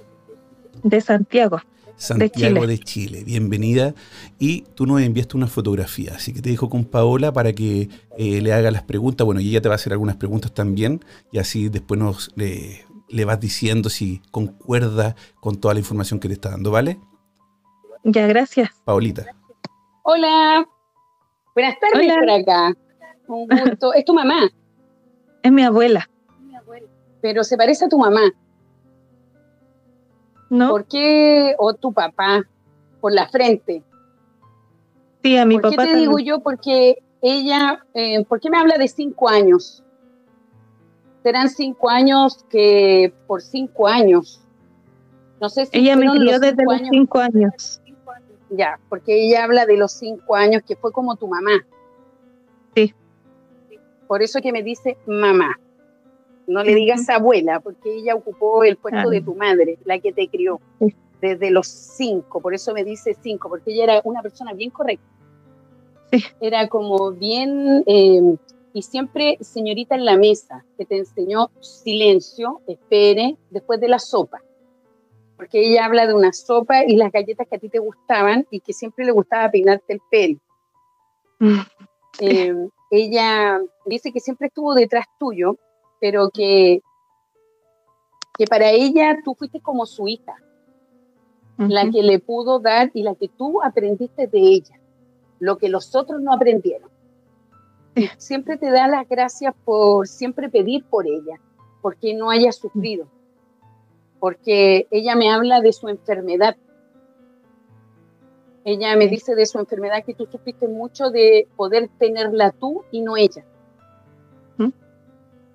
De 0.83 1.01
Santiago. 1.01 1.61
Santiago 1.97 2.67
de 2.67 2.79
Chile. 2.79 3.23
bienvenida. 3.25 3.95
Y 4.39 4.63
tú 4.75 4.87
nos 4.87 5.01
enviaste 5.01 5.37
una 5.37 5.47
fotografía, 5.47 6.15
así 6.17 6.33
que 6.33 6.41
te 6.41 6.51
dejo 6.51 6.69
con 6.69 6.85
Paola 6.85 7.33
para 7.33 7.53
que 7.53 7.89
eh, 8.19 8.41
le 8.41 8.53
haga 8.53 8.71
las 8.71 8.83
preguntas. 8.83 9.25
Bueno, 9.25 9.41
y 9.41 9.51
ella 9.51 9.61
te 9.61 9.69
va 9.69 9.75
a 9.75 9.77
hacer 9.77 9.93
algunas 9.93 10.17
preguntas 10.17 10.53
también, 10.53 11.05
y 11.31 11.39
así 11.39 11.69
después 11.69 12.01
nos 12.01 12.31
le, 12.37 12.85
vas 13.25 13.39
diciendo 13.39 13.91
si 13.91 14.21
concuerda 14.31 15.15
con 15.41 15.57
toda 15.61 15.75
la 15.75 15.81
información 15.81 16.19
que 16.19 16.29
te 16.29 16.35
está 16.35 16.51
dando, 16.51 16.71
¿vale? 16.71 16.99
Ya, 18.03 18.27
gracias. 18.27 18.71
Paolita. 18.85 19.27
Hola. 20.03 20.67
Buenas 21.55 21.77
tardes 21.79 22.13
por 22.13 22.31
acá. 22.31 22.75
Un 23.29 23.47
gusto. 23.47 23.95
¿Es 23.95 24.05
tu 24.05 24.15
mamá? 24.15 24.51
Es 25.43 25.53
mi 25.53 25.63
abuela. 25.63 26.09
Pero 27.23 27.45
se 27.45 27.57
parece 27.57 27.87
a 27.87 27.89
tu 27.89 27.99
mamá. 27.99 28.33
¿Por 30.59 30.87
qué? 30.87 31.55
O 31.59 31.75
tu 31.75 31.93
papá, 31.93 32.45
por 33.01 33.13
la 33.13 33.29
frente. 33.29 33.83
Sí, 35.23 35.37
a 35.37 35.45
mi 35.45 35.57
papá. 35.57 35.75
¿Por 35.75 35.85
qué 35.85 35.93
te 35.93 35.99
digo 35.99 36.19
yo? 36.19 36.41
Porque 36.41 37.03
ella, 37.23 37.85
eh, 37.95 38.25
¿por 38.25 38.41
qué 38.41 38.51
me 38.51 38.59
habla 38.59 38.77
de 38.77 38.89
cinco 38.89 39.29
años? 39.29 39.83
Serán 41.23 41.49
cinco 41.49 41.89
años 41.89 42.45
que 42.51 43.15
por 43.27 43.41
cinco 43.41 43.89
años. 43.89 44.43
No 45.41 45.49
sé 45.49 45.67
si 45.67 45.79
ella 45.79 45.97
me 45.97 46.11
crió 46.11 46.39
desde 46.39 46.65
los 46.65 46.81
cinco 46.91 47.21
años. 47.21 47.81
Ya, 48.51 48.79
porque 48.89 49.25
ella 49.25 49.45
habla 49.45 49.67
de 49.67 49.77
los 49.77 49.93
cinco 49.93 50.37
años 50.37 50.63
que 50.67 50.77
fue 50.77 50.93
como 50.93 51.17
tu 51.17 51.27
mamá. 51.27 51.67
Sí. 52.77 52.95
Por 54.07 54.23
eso 54.23 54.41
que 54.41 54.53
me 54.53 54.63
dice 54.63 54.99
mamá. 55.07 55.59
No 56.47 56.63
le 56.63 56.75
digas 56.75 57.09
abuela, 57.09 57.61
porque 57.61 57.95
ella 57.95 58.15
ocupó 58.15 58.65
el 58.65 58.77
puesto 58.77 59.09
de 59.09 59.21
tu 59.23 59.35
madre, 59.35 59.79
la 59.85 59.99
que 59.99 60.13
te 60.13 60.29
crió, 60.29 60.61
desde 61.21 61.51
los 61.51 61.67
cinco. 61.67 62.41
Por 62.41 62.55
eso 62.55 62.75
me 62.75 62.85
dice 62.85 63.17
cinco, 63.23 63.49
porque 63.49 63.73
ella 63.73 63.85
era 63.85 64.01
una 64.05 64.23
persona 64.23 64.53
bien 64.53 64.71
correcta. 64.71 65.07
Era 66.41 66.69
como 66.69 67.13
bien, 67.13 67.83
em, 67.87 68.37
y 68.73 68.83
siempre 68.83 69.39
señorita 69.41 69.95
en 69.95 70.05
la 70.05 70.17
mesa, 70.17 70.65
que 70.77 70.85
te 70.85 70.99
enseñó 70.99 71.51
silencio, 71.61 72.61
espere, 72.67 73.37
después 73.51 73.81
de 73.81 73.89
la 73.89 73.99
sopa. 73.99 74.43
Porque 75.37 75.67
ella 75.67 75.87
habla 75.87 76.07
de 76.07 76.15
una 76.15 76.33
sopa 76.33 76.85
y 76.85 76.97
las 76.97 77.11
galletas 77.11 77.49
que 77.49 77.57
a 77.57 77.59
ti 77.59 77.69
te 77.69 77.81
gustaban 77.81 78.47
y 78.51 78.61
que 78.61 78.73
siempre 78.73 79.05
le 79.05 79.13
gustaba 79.13 79.51
peinarte 79.51 79.95
el 79.95 80.01
pelo. 80.11 80.39
Mm. 81.41 81.61
Em, 82.21 82.69
ella 82.91 83.61
dice 83.87 84.13
que 84.13 84.21
siempre 84.21 84.47
estuvo 84.47 84.75
detrás 84.75 85.07
tuyo 85.19 85.59
pero 86.05 86.29
que, 86.29 86.83
que 88.37 88.45
para 88.45 88.69
ella 88.69 89.17
tú 89.25 89.35
fuiste 89.35 89.63
como 89.63 89.87
su 89.87 90.07
hija, 90.07 90.37
la 91.57 91.91
que 91.91 92.03
le 92.03 92.19
pudo 92.19 92.59
dar 92.59 92.91
y 92.93 93.03
la 93.03 93.15
que 93.15 93.29
tú 93.29 93.63
aprendiste 93.63 94.27
de 94.27 94.39
ella, 94.39 94.79
lo 95.39 95.57
que 95.57 95.71
los 95.71 95.95
otros 95.95 96.21
no 96.21 96.35
aprendieron. 96.35 96.91
siempre 98.19 98.59
te 98.59 98.71
da 98.71 98.87
las 98.87 99.09
gracias 99.09 99.55
por 99.65 100.07
siempre 100.07 100.51
pedir 100.51 100.85
por 100.85 101.07
ella, 101.07 101.41
porque 101.81 102.13
no 102.13 102.29
haya 102.29 102.53
sufrido, 102.53 103.09
porque 104.21 104.87
ella 104.91 105.17
me 105.17 105.33
habla 105.33 105.63
de 105.63 105.73
su 105.73 105.89
enfermedad. 105.89 106.55
Ella 108.67 108.95
me 108.95 109.09
dice 109.09 109.35
de 109.35 109.47
su 109.47 109.59
enfermedad 109.59 110.05
que 110.05 110.13
tú 110.13 110.27
sufriste 110.27 110.69
mucho 110.69 111.09
de 111.09 111.49
poder 111.57 111.89
tenerla 111.99 112.51
tú 112.51 112.85
y 112.91 113.01
no 113.01 113.17
ella 113.17 113.47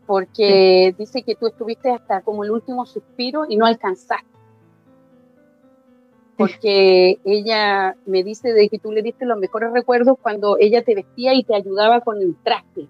porque 0.10 0.96
dice 0.98 1.22
que 1.22 1.36
tú 1.36 1.46
estuviste 1.46 1.92
hasta 1.92 2.22
como 2.22 2.44
el 2.44 2.50
último 2.50 2.84
suspiro 2.88 3.46
y 3.48 3.58
no 3.58 3.68
alcanzaste. 3.68 4.26
Porque 6.36 7.20
ella 7.24 7.96
me 8.08 8.24
dice 8.24 8.52
de 8.54 8.70
que 8.70 8.80
tú 8.80 8.92
le 8.92 9.04
diste 9.04 9.28
los 9.28 9.38
mejores 9.38 9.72
recuerdos 9.72 10.18
cuando 10.20 10.58
ella 10.58 10.84
te 10.84 10.96
vestía 10.96 11.36
y 11.36 11.44
te 11.44 11.54
ayudaba 11.54 12.02
con 12.02 12.20
el 12.24 12.36
traje. 12.42 12.88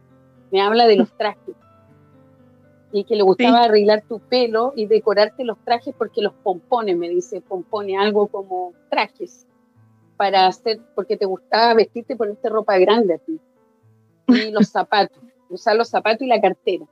Me 0.50 0.62
habla 0.62 0.88
de 0.88 0.96
los 0.96 1.12
trajes. 1.18 1.58
Y 2.94 3.04
que 3.04 3.18
le 3.18 3.24
gustaba 3.24 3.64
arreglar 3.66 4.02
tu 4.08 4.22
pelo 4.22 4.72
y 4.74 4.86
decorarte 4.86 5.44
los 5.44 5.58
trajes 5.66 5.94
porque 5.98 6.22
los 6.22 6.32
pompones, 6.36 6.96
me 6.96 7.10
dice, 7.10 7.42
pompone 7.42 7.98
algo 7.98 8.28
como 8.28 8.72
trajes 8.90 9.46
para 10.16 10.48
hacer, 10.48 10.80
porque 10.96 11.18
te 11.18 11.26
gustaba 11.26 11.74
vestirte, 11.74 12.16
ponerte 12.16 12.48
ropa 12.48 12.78
grande 12.78 13.16
a 13.16 13.18
ti. 13.18 13.42
Y 14.28 14.52
los 14.52 14.70
zapatos, 14.72 15.22
usar 15.50 15.76
los 15.76 15.90
zapatos 15.90 16.22
y 16.22 16.28
la 16.28 16.40
cartera. 16.40 16.86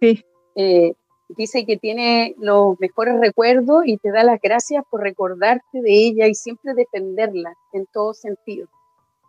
Sí. 0.00 0.24
Eh, 0.54 0.92
dice 1.28 1.64
que 1.66 1.76
tiene 1.76 2.34
los 2.38 2.78
mejores 2.80 3.20
recuerdos 3.20 3.82
y 3.86 3.98
te 3.98 4.10
da 4.10 4.24
las 4.24 4.40
gracias 4.40 4.84
por 4.90 5.02
recordarte 5.02 5.82
de 5.82 5.92
ella 5.92 6.26
y 6.26 6.34
siempre 6.34 6.74
defenderla 6.74 7.54
en 7.72 7.86
todo 7.86 8.14
sentido. 8.14 8.68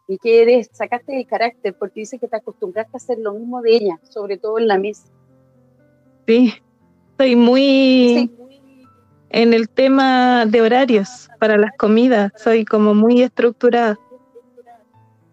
Y 0.08 0.18
que 0.18 0.42
eres, 0.42 0.70
sacaste 0.72 1.18
el 1.18 1.28
carácter 1.28 1.76
porque 1.78 2.00
dice 2.02 2.18
que 2.18 2.28
te 2.28 2.38
acostumbraste 2.38 2.92
a 2.94 2.98
hacer 2.98 3.20
lo 3.20 3.34
mismo 3.34 3.62
de 3.62 3.76
ella, 3.76 4.00
sobre 4.10 4.38
todo 4.38 4.58
en 4.58 4.68
la 4.68 4.80
mesa. 4.80 5.08
Sí, 6.26 6.54
estoy 7.12 7.36
muy 7.36 8.32
en 9.30 9.54
el 9.54 9.70
tema 9.70 10.46
de 10.48 10.62
horarios 10.62 11.30
para 11.40 11.58
las 11.58 11.72
comidas, 11.78 12.32
soy 12.36 12.66
como 12.66 12.94
muy 12.96 13.22
estructurada. 13.22 14.00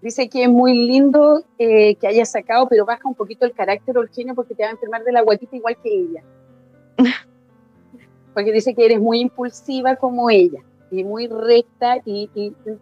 Dice 0.03 0.29
que 0.29 0.45
es 0.45 0.49
muy 0.49 0.87
lindo 0.87 1.43
eh, 1.59 1.97
que 1.97 2.07
haya 2.07 2.25
sacado, 2.25 2.69
pero 2.69 2.85
baja 2.85 3.09
un 3.09 3.15
poquito 3.15 3.47
el 3.47 3.53
carácter 3.53 3.97
o 3.99 4.03
el 4.03 4.09
genio 4.11 4.35
porque 4.35 4.55
te 4.55 4.63
va 4.63 4.69
a 4.69 4.73
enfermar 4.73 5.03
de 5.05 5.13
la 5.13 5.23
guatita 5.23 5.57
igual 5.57 5.77
que 5.83 5.89
ella. 5.93 6.23
Porque 8.35 8.53
dice 8.53 8.75
que 8.75 8.85
eres 8.85 9.01
muy 9.01 9.21
impulsiva 9.21 9.97
como 9.97 10.29
ella 10.29 10.61
y 10.91 11.05
muy 11.05 11.27
recta 11.27 11.97
y, 12.05 12.31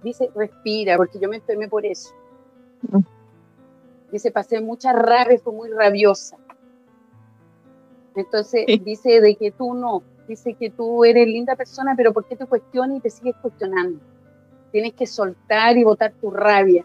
dice 0.03 0.29
respira, 0.35 0.97
porque 0.97 1.21
yo 1.21 1.29
me 1.29 1.37
enfermé 1.37 1.69
por 1.69 1.87
eso. 1.87 2.11
Mm. 2.91 3.03
Dice, 4.11 4.33
pasé 4.33 4.61
mucha 4.61 4.93
rabia, 4.93 5.39
fue 5.39 5.53
muy 5.53 5.71
rabiosa. 5.71 6.37
Entonces 8.17 8.67
dice 8.85 9.21
de 9.21 9.37
que 9.37 9.51
tú 9.51 9.75
no, 9.75 10.03
dice 10.29 10.55
que 10.55 10.71
tú 10.71 11.05
eres 11.05 11.27
linda 11.27 11.57
persona, 11.57 11.95
pero 11.97 12.13
¿por 12.13 12.27
qué 12.27 12.37
te 12.37 12.47
cuestionas 12.47 12.99
y 12.99 13.01
te 13.01 13.11
sigues 13.11 13.35
cuestionando? 13.41 14.01
Tienes 14.71 14.95
que 14.95 15.07
soltar 15.07 15.77
y 15.77 15.85
botar 15.85 16.13
tu 16.21 16.31
rabia. 16.31 16.85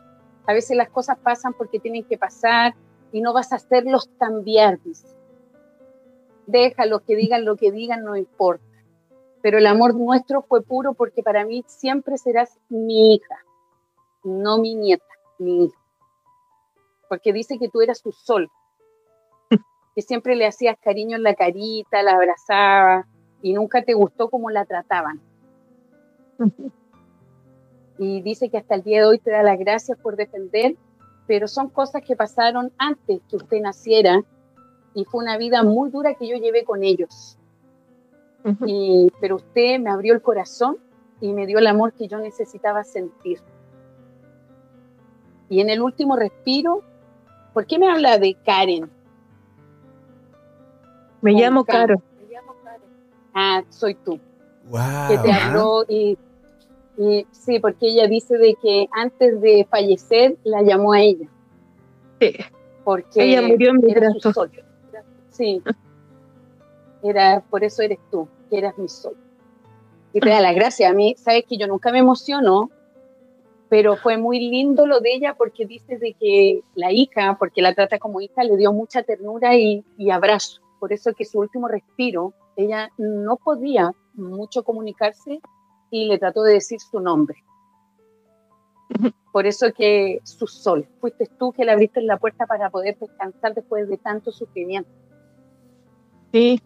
A 0.50 0.54
veces 0.54 0.76
las 0.76 0.90
cosas 0.90 1.20
pasan 1.20 1.54
porque 1.54 1.80
tienen 1.80 2.04
que 2.06 2.18
pasar 2.18 2.74
y 3.12 3.22
no 3.22 3.34
vas 3.34 3.54
a 3.54 3.58
hacerlos 3.58 4.10
cambiar, 4.18 4.82
dice. 4.82 5.08
Déjalo, 6.48 7.02
que 7.02 7.16
digan 7.16 7.46
lo 7.46 7.56
que 7.56 7.72
digan, 7.72 8.04
no 8.04 8.16
importa. 8.16 8.64
pero 9.44 9.60
el 9.60 9.68
amor 9.68 9.94
nuestro 9.94 10.42
fue 10.42 10.64
puro 10.64 10.96
porque 10.96 11.22
para 11.22 11.46
mí 11.46 11.64
siempre 11.68 12.18
serás 12.18 12.58
mi 12.68 13.14
hija, 13.14 13.36
no 14.24 14.58
mi 14.58 14.74
nieta, 14.74 15.06
mi 15.38 15.66
hija. 15.66 15.80
Porque 17.10 17.32
dice 17.32 17.60
que 17.60 17.70
tú 17.70 17.82
eras 17.82 18.00
su 18.00 18.12
sol, 18.12 18.50
que 19.96 20.02
siempre 20.02 20.36
le 20.36 20.48
hacías 20.48 20.80
cariño 20.80 21.16
en 21.16 21.24
la 21.24 21.36
carita, 21.36 22.02
la 22.02 22.14
abrazaba 22.14 23.08
y 23.44 23.54
nunca 23.54 23.84
te 23.84 23.94
gustó 23.94 24.32
cómo 24.32 24.50
la 24.50 24.66
trataban. 24.66 25.22
Y 28.00 28.22
dice 28.22 28.50
que 28.50 28.58
hasta 28.58 28.76
el 28.76 28.84
día 28.84 29.02
de 29.02 29.08
hoy 29.08 29.20
te 29.20 29.30
da 29.30 29.44
las 29.44 29.60
gracias 29.60 29.98
por 29.98 30.16
defender, 30.16 30.78
pero 31.28 31.50
son 31.50 31.70
cosas 31.70 32.02
que 32.02 32.16
pasaron 32.16 32.72
antes 32.78 33.20
que 33.30 33.36
usted 33.36 33.60
naciera 33.60 34.24
y 34.94 35.04
fue 35.04 35.22
una 35.22 35.38
vida 35.38 35.64
muy 35.64 35.92
dura 35.92 36.14
que 36.14 36.26
yo 36.26 36.38
llevé 36.38 36.64
con 36.64 36.82
ellos. 36.82 37.38
y, 38.66 39.12
pero 39.20 39.36
usted 39.36 39.80
me 39.82 39.90
abrió 39.90 40.14
el 40.14 40.22
corazón 40.22 40.78
y 41.20 41.34
me 41.34 41.46
dio 41.46 41.60
el 41.60 41.68
amor 41.68 41.92
que 41.92 42.08
yo 42.08 42.20
necesitaba 42.20 42.86
sentir. 42.86 43.42
Y 45.50 45.60
en 45.60 45.70
el 45.70 45.82
último 45.82 46.16
respiro, 46.16 46.84
¿por 47.54 47.66
qué 47.66 47.78
me 47.80 47.92
habla 47.92 48.18
de 48.18 48.36
Karen? 48.46 48.90
Me 51.22 51.34
llamo 51.34 51.66
Caro. 51.66 52.02
Ah, 53.34 53.64
soy 53.68 53.96
tú. 53.96 54.20
Que 55.10 55.18
te 55.18 55.32
habló 55.34 55.84
y, 55.90 56.18
sí, 57.32 57.60
porque 57.60 57.88
ella 57.88 58.08
dice 58.08 58.38
de 58.38 58.56
que 58.62 58.88
antes 58.92 59.40
de 59.42 59.66
fallecer 59.70 60.38
la 60.44 60.62
llamó 60.62 60.94
a 60.94 61.02
ella. 61.02 61.30
Sí. 62.20 62.34
Porque 62.84 63.24
ella 63.24 63.42
murió 63.42 63.72
en 63.72 63.78
mi 63.78 63.94
brazo. 63.94 64.48
Sí. 65.30 65.62
Era, 67.04 67.42
por 67.50 67.64
eso 67.64 67.82
eres 67.82 68.00
tú, 68.12 68.28
que 68.50 68.58
eras 68.58 68.78
mi 68.78 68.90
sol. 68.90 69.16
Y 70.12 70.20
te 70.20 70.28
da 70.28 70.42
la 70.42 70.52
gracia. 70.52 70.90
A 70.90 70.94
mí, 70.94 71.16
sabes 71.18 71.46
que 71.48 71.56
yo 71.56 71.66
nunca 71.66 71.94
me 71.94 72.00
emociono, 72.00 72.70
pero 73.70 73.96
fue 73.96 74.18
muy 74.18 74.50
lindo 74.50 74.86
lo 74.86 75.00
de 75.00 75.14
ella 75.14 75.36
porque 75.38 75.66
dice 75.66 75.98
de 75.98 76.14
que 76.16 76.62
la 76.76 76.92
hija, 76.92 77.38
porque 77.40 77.62
la 77.62 77.74
trata 77.74 78.00
como 78.00 78.20
hija, 78.20 78.44
le 78.44 78.58
dio 78.58 78.74
mucha 78.74 79.04
ternura 79.04 79.56
y, 79.56 79.86
y 79.98 80.10
abrazo. 80.10 80.60
Por 80.82 80.92
eso 80.92 81.14
que 81.14 81.24
su 81.24 81.40
último 81.40 81.70
respiro, 81.70 82.34
ella 82.58 82.92
no 82.98 83.38
podía 83.38 83.94
mucho 84.16 84.64
comunicarse 84.64 85.40
y 85.92 86.08
le 86.08 86.18
trató 86.18 86.44
de 86.44 86.54
decir 86.54 86.80
su 86.80 87.00
nombre. 87.00 87.44
Por 89.32 89.46
eso 89.46 89.68
que 89.76 90.20
su 90.24 90.48
sol, 90.48 90.88
fuiste 91.00 91.30
tú 91.38 91.52
que 91.52 91.64
le 91.64 91.72
abriste 91.72 92.02
la 92.02 92.18
puerta 92.18 92.46
para 92.48 92.70
poder 92.70 92.98
descansar 93.00 93.54
después 93.54 93.88
de 93.88 93.98
tanto 93.98 94.32
sufrimiento. 94.32 94.90
Sí, 96.32 96.62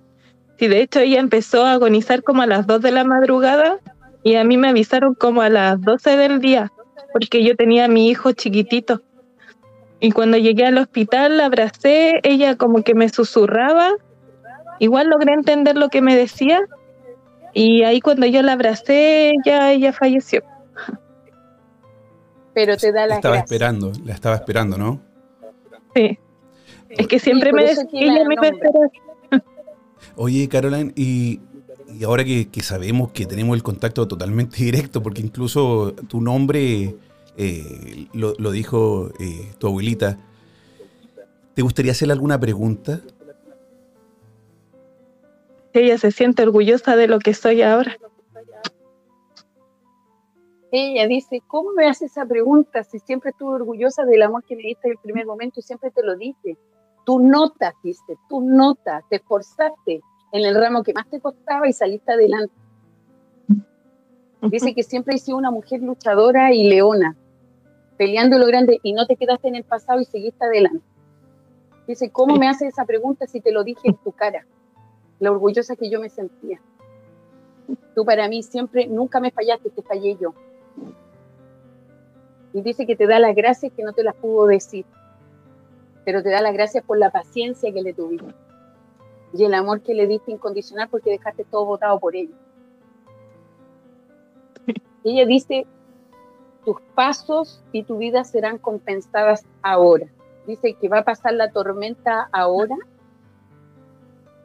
sí, 0.57 0.67
de 0.67 0.81
hecho 0.81 0.99
ella 0.99 1.19
empezó 1.19 1.65
a 1.65 1.73
agonizar 1.73 2.23
como 2.23 2.41
a 2.41 2.47
las 2.47 2.65
2 2.65 2.81
de 2.81 2.91
la 2.91 3.03
madrugada 3.03 3.79
y 4.23 4.35
a 4.35 4.43
mí 4.43 4.57
me 4.57 4.69
avisaron 4.69 5.13
como 5.13 5.41
a 5.41 5.49
las 5.49 5.81
12 5.81 6.15
del 6.15 6.39
día, 6.39 6.71
porque 7.11 7.43
yo 7.43 7.55
tenía 7.55 7.85
a 7.85 7.89
mi 7.89 8.09
hijo 8.09 8.31
chiquitito. 8.31 9.01
Y 9.99 10.11
cuando 10.11 10.37
llegué 10.37 10.65
al 10.65 10.77
hospital 10.77 11.37
la 11.37 11.45
abracé, 11.45 12.19
ella 12.23 12.57
como 12.57 12.83
que 12.83 12.95
me 12.95 13.09
susurraba, 13.09 13.91
igual 14.79 15.09
logré 15.09 15.33
entender 15.33 15.77
lo 15.77 15.89
que 15.89 16.01
me 16.01 16.15
decía, 16.15 16.61
y 17.53 17.83
ahí 17.83 18.01
cuando 18.01 18.25
yo 18.25 18.41
la 18.41 18.53
abracé, 18.53 19.33
ya 19.45 19.71
ella 19.71 19.93
falleció. 19.93 20.43
Pero 22.53 22.77
te 22.77 22.91
da 22.91 23.07
la 23.07 23.15
Estaba 23.15 23.37
esperando, 23.37 23.91
la 24.05 24.13
estaba 24.13 24.35
esperando, 24.35 24.77
¿no? 24.77 25.01
Sí. 25.95 26.17
Es 26.89 27.07
que 27.07 27.19
siempre 27.19 27.51
me 27.51 27.63
decía 27.63 27.85
que 27.89 27.99
ella 27.99 28.23
me 28.27 28.35
iba 28.35 28.43
a 28.43 28.49
esperar. 28.49 28.91
Oye, 30.15 30.47
Caroline, 30.47 30.91
y, 30.95 31.39
ahora 32.05 32.23
que, 32.23 32.47
sabemos 32.61 33.11
que 33.11 33.25
tenemos 33.25 33.55
el 33.55 33.63
contacto 33.63 34.07
totalmente 34.07 34.57
directo, 34.63 35.01
porque 35.01 35.21
incluso 35.21 35.93
tu 36.07 36.21
nombre 36.21 36.95
eh, 37.37 38.07
lo, 38.13 38.51
dijo 38.51 39.11
eh, 39.19 39.51
tu 39.57 39.67
abuelita, 39.67 40.17
¿te 41.53 41.61
gustaría 41.61 41.91
hacerle 41.91 42.13
alguna 42.13 42.39
pregunta? 42.39 43.01
Ella 45.73 45.97
se 45.97 46.11
siente 46.11 46.43
orgullosa 46.43 46.95
de 46.95 47.07
lo 47.07 47.19
que 47.19 47.33
soy 47.33 47.61
ahora. 47.63 47.97
Ella 50.71 51.07
dice, 51.07 51.41
¿cómo 51.45 51.71
me 51.73 51.87
hace 51.87 52.05
esa 52.05 52.25
pregunta 52.25 52.83
si 52.83 52.99
siempre 52.99 53.29
estuve 53.31 53.55
orgullosa 53.55 54.05
del 54.05 54.23
amor 54.23 54.43
que 54.43 54.55
me 54.55 54.63
diste 54.63 54.87
en 54.87 54.93
el 54.93 54.97
primer 54.97 55.25
momento 55.25 55.59
y 55.59 55.63
siempre 55.63 55.91
te 55.91 56.03
lo 56.03 56.15
dije? 56.15 56.57
Tú 57.05 57.19
notas, 57.19 57.73
viste, 57.83 58.17
tú 58.29 58.41
notas, 58.41 59.03
te 59.09 59.17
esforzaste 59.17 60.01
en 60.31 60.45
el 60.45 60.55
ramo 60.55 60.81
que 60.81 60.93
más 60.93 61.07
te 61.09 61.19
costaba 61.19 61.67
y 61.67 61.73
saliste 61.73 62.11
adelante. 62.11 62.53
Dice 64.41 64.73
que 64.73 64.83
siempre 64.83 65.15
he 65.15 65.19
sido 65.19 65.37
una 65.37 65.51
mujer 65.51 65.81
luchadora 65.81 66.53
y 66.53 66.67
leona, 66.67 67.15
peleando 67.97 68.37
lo 68.37 68.47
grande 68.47 68.79
y 68.83 68.93
no 68.93 69.05
te 69.05 69.15
quedaste 69.15 69.47
en 69.47 69.55
el 69.55 69.63
pasado 69.63 70.01
y 70.01 70.05
seguiste 70.05 70.43
adelante. 70.43 70.83
Dice, 71.87 72.09
¿cómo 72.09 72.35
me 72.35 72.49
hace 72.49 72.67
esa 72.67 72.85
pregunta 72.85 73.27
si 73.27 73.41
te 73.41 73.51
lo 73.51 73.63
dije 73.63 73.89
en 73.89 73.97
tu 73.97 74.11
cara? 74.11 74.45
La 75.19 75.31
orgullosa 75.31 75.75
que 75.75 75.89
yo 75.89 75.99
me 75.99 76.09
sentía. 76.09 76.61
Tú 77.95 78.05
para 78.05 78.27
mí 78.27 78.43
siempre, 78.43 78.87
nunca 78.87 79.19
me 79.19 79.31
fallaste, 79.31 79.69
te 79.69 79.81
fallé 79.81 80.17
yo. 80.19 80.33
Y 82.53 82.61
dice 82.61 82.85
que 82.85 82.95
te 82.95 83.07
da 83.07 83.19
las 83.19 83.35
gracias 83.35 83.71
que 83.73 83.83
no 83.83 83.93
te 83.93 84.03
las 84.03 84.15
pudo 84.15 84.47
decir 84.47 84.85
pero 86.05 86.21
te 86.21 86.29
da 86.29 86.41
las 86.41 86.53
gracias 86.53 86.83
por 86.83 86.97
la 86.97 87.11
paciencia 87.11 87.71
que 87.73 87.81
le 87.81 87.93
tuviste 87.93 88.33
y 89.33 89.43
el 89.45 89.53
amor 89.53 89.81
que 89.81 89.93
le 89.95 90.05
diste 90.05 90.31
incondicional 90.31 90.89
porque 90.89 91.09
dejaste 91.09 91.43
todo 91.45 91.65
votado 91.65 91.99
por 91.99 92.15
ella. 92.15 92.35
ella 95.03 95.25
dice, 95.25 95.65
tus 96.63 96.79
pasos 96.93 97.63
y 97.71 97.83
tu 97.83 97.97
vida 97.97 98.23
serán 98.25 98.59
compensadas 98.59 99.43
ahora. 99.63 100.05
Dice 100.45 100.75
que 100.75 100.87
va 100.87 100.99
a 100.99 101.03
pasar 101.03 101.33
la 101.33 101.51
tormenta 101.51 102.29
ahora. 102.31 102.75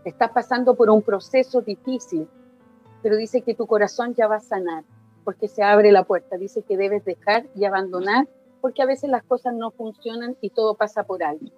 Estás 0.08 0.30
pasando 0.30 0.74
por 0.74 0.88
un 0.88 1.02
proceso 1.02 1.60
difícil, 1.60 2.26
pero 3.02 3.16
dice 3.16 3.42
que 3.42 3.54
tu 3.54 3.66
corazón 3.66 4.14
ya 4.14 4.26
va 4.26 4.36
a 4.36 4.40
sanar 4.40 4.82
porque 5.22 5.48
se 5.48 5.62
abre 5.62 5.92
la 5.92 6.04
puerta. 6.04 6.38
Dice 6.38 6.62
que 6.62 6.78
debes 6.78 7.04
dejar 7.04 7.46
y 7.54 7.66
abandonar 7.66 8.26
porque 8.62 8.80
a 8.80 8.86
veces 8.86 9.10
las 9.10 9.22
cosas 9.24 9.52
no 9.54 9.70
funcionan 9.70 10.34
y 10.40 10.48
todo 10.48 10.76
pasa 10.76 11.04
por 11.04 11.22
algo. 11.22 11.50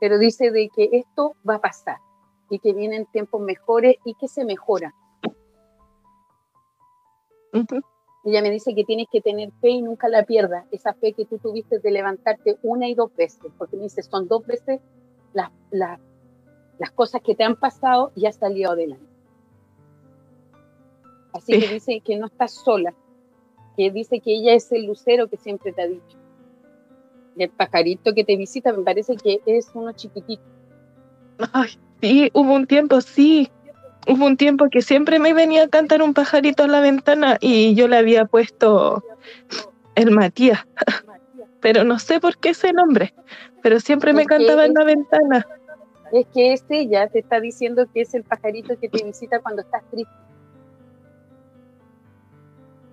Pero 0.00 0.18
dice 0.18 0.50
de 0.50 0.68
que 0.74 0.88
esto 0.90 1.36
va 1.48 1.54
a 1.54 1.60
pasar 1.60 1.98
y 2.50 2.58
que 2.58 2.72
vienen 2.72 3.06
tiempos 3.06 3.40
mejores 3.40 3.94
y 4.04 4.14
que 4.14 4.26
se 4.26 4.44
mejora. 4.44 4.92
Ella 8.24 8.42
me 8.42 8.50
dice 8.50 8.74
que 8.74 8.82
tienes 8.82 9.06
que 9.08 9.20
tener 9.20 9.52
fe 9.60 9.70
y 9.70 9.82
nunca 9.82 10.08
la 10.08 10.24
pierdas, 10.24 10.66
esa 10.72 10.94
fe 10.94 11.12
que 11.12 11.26
tú 11.26 11.38
tuviste 11.38 11.78
de 11.78 11.90
levantarte 11.92 12.58
una 12.62 12.88
y 12.88 12.96
dos 12.96 13.14
veces, 13.14 13.52
porque 13.56 13.76
me 13.76 13.84
dice, 13.84 14.02
son 14.02 14.26
dos 14.26 14.44
veces 14.44 14.80
las, 15.32 15.50
las, 15.70 16.00
las 16.78 16.90
cosas 16.90 17.20
que 17.22 17.34
te 17.34 17.44
han 17.44 17.56
pasado 17.56 18.12
y 18.14 18.26
has 18.26 18.36
salido 18.36 18.72
adelante. 18.72 19.04
Así 21.32 21.60
que 21.60 21.68
dice 21.68 22.00
que 22.00 22.16
no 22.16 22.26
estás 22.26 22.52
sola, 22.52 22.94
que 23.76 23.90
dice 23.90 24.20
que 24.20 24.34
ella 24.34 24.54
es 24.54 24.70
el 24.72 24.86
lucero 24.86 25.28
que 25.28 25.36
siempre 25.36 25.72
te 25.72 25.82
ha 25.82 25.86
dicho. 25.86 26.16
Y 27.36 27.44
el 27.44 27.50
pajarito 27.50 28.14
que 28.14 28.24
te 28.24 28.36
visita 28.36 28.72
me 28.72 28.82
parece 28.82 29.16
que 29.16 29.40
es 29.46 29.70
uno 29.74 29.92
chiquitito. 29.92 30.42
Ay, 31.52 31.78
sí, 32.00 32.30
hubo 32.32 32.54
un 32.54 32.66
tiempo, 32.66 33.00
sí. 33.00 33.50
Hubo 34.08 34.24
un 34.26 34.36
tiempo 34.36 34.68
que 34.70 34.82
siempre 34.82 35.18
me 35.18 35.34
venía 35.34 35.64
a 35.64 35.68
cantar 35.68 36.02
un 36.02 36.14
pajarito 36.14 36.64
a 36.64 36.68
la 36.68 36.80
ventana 36.80 37.36
y 37.40 37.74
yo 37.74 37.88
le 37.88 37.98
había 37.98 38.24
puesto 38.24 39.04
el 39.94 40.10
Matías. 40.10 40.66
Pero 41.60 41.84
no 41.84 41.98
sé 41.98 42.20
por 42.20 42.38
qué 42.38 42.50
ese 42.50 42.72
nombre, 42.72 43.12
pero 43.62 43.80
siempre 43.80 44.12
me 44.12 44.26
cantaba 44.26 44.64
en 44.64 44.74
la 44.74 44.84
ventana. 44.84 45.46
Es 46.12 46.26
que 46.28 46.52
es 46.52 46.64
ella, 46.68 47.08
te 47.08 47.20
está 47.20 47.40
diciendo 47.40 47.86
que 47.92 48.02
es 48.02 48.14
el 48.14 48.24
pajarito 48.24 48.78
que 48.78 48.88
te 48.88 49.04
visita 49.04 49.40
cuando 49.40 49.62
estás 49.62 49.82
triste. 49.90 50.12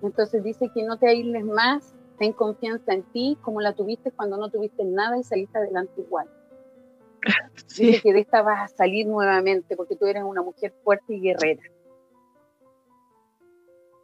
Entonces 0.02 0.44
dice 0.44 0.70
que 0.74 0.84
no 0.84 0.98
te 0.98 1.08
aísles 1.08 1.46
más, 1.46 1.94
ten 2.20 2.34
confianza 2.34 2.94
en 2.94 3.04
ti 3.04 3.38
como 3.42 3.62
la 3.62 3.74
tuviste 3.74 4.12
cuando 4.12 4.38
no 4.38 4.50
tuviste 4.50 4.84
nada 4.84 5.18
y 5.18 5.24
saliste 5.24 5.58
adelante 5.58 6.02
igual. 6.02 6.28
Dice 7.78 8.02
que 8.02 8.14
de 8.14 8.20
esta 8.20 8.44
vas 8.44 8.72
a 8.72 8.76
salir 8.76 9.08
nuevamente 9.08 9.76
porque 9.76 9.96
tú 9.96 10.06
eres 10.06 10.24
una 10.24 10.44
mujer 10.44 10.74
fuerte 10.84 11.16
y 11.16 11.22
guerrera. 11.22 11.64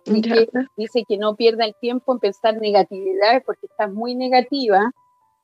Y 0.05 0.21
que, 0.21 0.47
dice 0.75 1.03
que 1.07 1.17
no 1.17 1.35
pierda 1.35 1.63
el 1.65 1.75
tiempo 1.75 2.13
en 2.13 2.19
pensar 2.19 2.57
negatividad 2.57 3.43
porque 3.45 3.67
estás 3.67 3.91
muy 3.93 4.15
negativa 4.15 4.91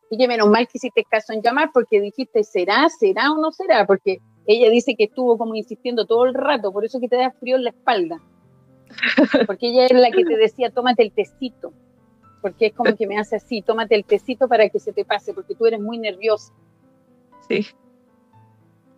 y 0.10 0.18
que 0.18 0.28
menos 0.28 0.50
mal 0.50 0.68
que 0.68 0.78
hiciste 0.78 1.04
caso 1.04 1.34
en 1.34 1.42
llamar 1.42 1.72
porque 1.74 2.02
dijiste 2.02 2.44
será, 2.44 2.88
será 2.90 3.32
o 3.32 3.38
no 3.38 3.52
será, 3.52 3.86
porque 3.86 4.20
ella 4.46 4.70
dice 4.70 4.96
que 4.96 5.06
estuvo 5.06 5.38
como 5.38 5.56
insistiendo 5.56 6.06
todo 6.06 6.26
el 6.26 6.34
rato, 6.34 6.72
por 6.72 6.86
eso 6.86 7.00
que 7.00 7.10
te 7.10 7.18
da 7.18 7.32
frío 7.32 7.58
en 7.58 7.66
la 7.66 7.72
espalda. 7.72 8.22
Porque 9.46 9.68
ella 9.68 9.86
es 9.86 9.92
la 9.92 10.12
que 10.12 10.24
te 10.24 10.38
decía, 10.38 10.70
tómate 10.70 11.04
el 11.04 11.12
tecito. 11.12 11.74
Porque 12.42 12.68
es 12.68 12.74
como 12.74 12.96
que 12.96 13.08
me 13.08 13.18
hace 13.18 13.36
así, 13.36 13.62
tómate 13.62 13.96
el 13.96 14.06
tecito 14.06 14.48
para 14.48 14.70
que 14.70 14.80
se 14.80 14.94
te 14.94 15.04
pase, 15.04 15.34
porque 15.34 15.56
tú 15.56 15.66
eres 15.66 15.82
muy 15.82 15.98
nerviosa. 15.98 16.54
Sí. 17.50 17.68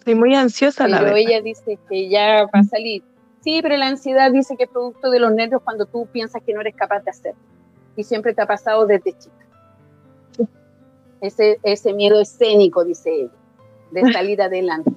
Soy 0.03 0.15
muy 0.15 0.35
ansiosa, 0.35 0.87
la 0.87 0.99
pero 0.99 1.13
verdad. 1.13 1.31
ella 1.31 1.41
dice 1.41 1.79
que 1.89 2.09
ya 2.09 2.43
va 2.43 2.59
a 2.59 2.63
salir. 2.63 3.03
Sí, 3.41 3.59
pero 3.61 3.77
la 3.77 3.87
ansiedad 3.87 4.31
dice 4.31 4.55
que 4.57 4.65
es 4.65 4.69
producto 4.69 5.09
de 5.09 5.19
los 5.19 5.31
nervios 5.33 5.61
cuando 5.63 5.85
tú 5.85 6.07
piensas 6.11 6.43
que 6.43 6.53
no 6.53 6.61
eres 6.61 6.75
capaz 6.75 6.99
de 7.01 7.11
hacerlo. 7.11 7.41
Y 7.95 8.03
siempre 8.03 8.33
te 8.33 8.41
ha 8.41 8.45
pasado 8.45 8.85
desde 8.85 9.17
chica. 9.17 9.48
Ese, 11.21 11.59
ese 11.63 11.93
miedo 11.93 12.21
escénico, 12.21 12.83
dice 12.85 13.13
ella, 13.13 13.31
de 13.91 14.01
salir 14.13 14.41
adelante. 14.41 14.91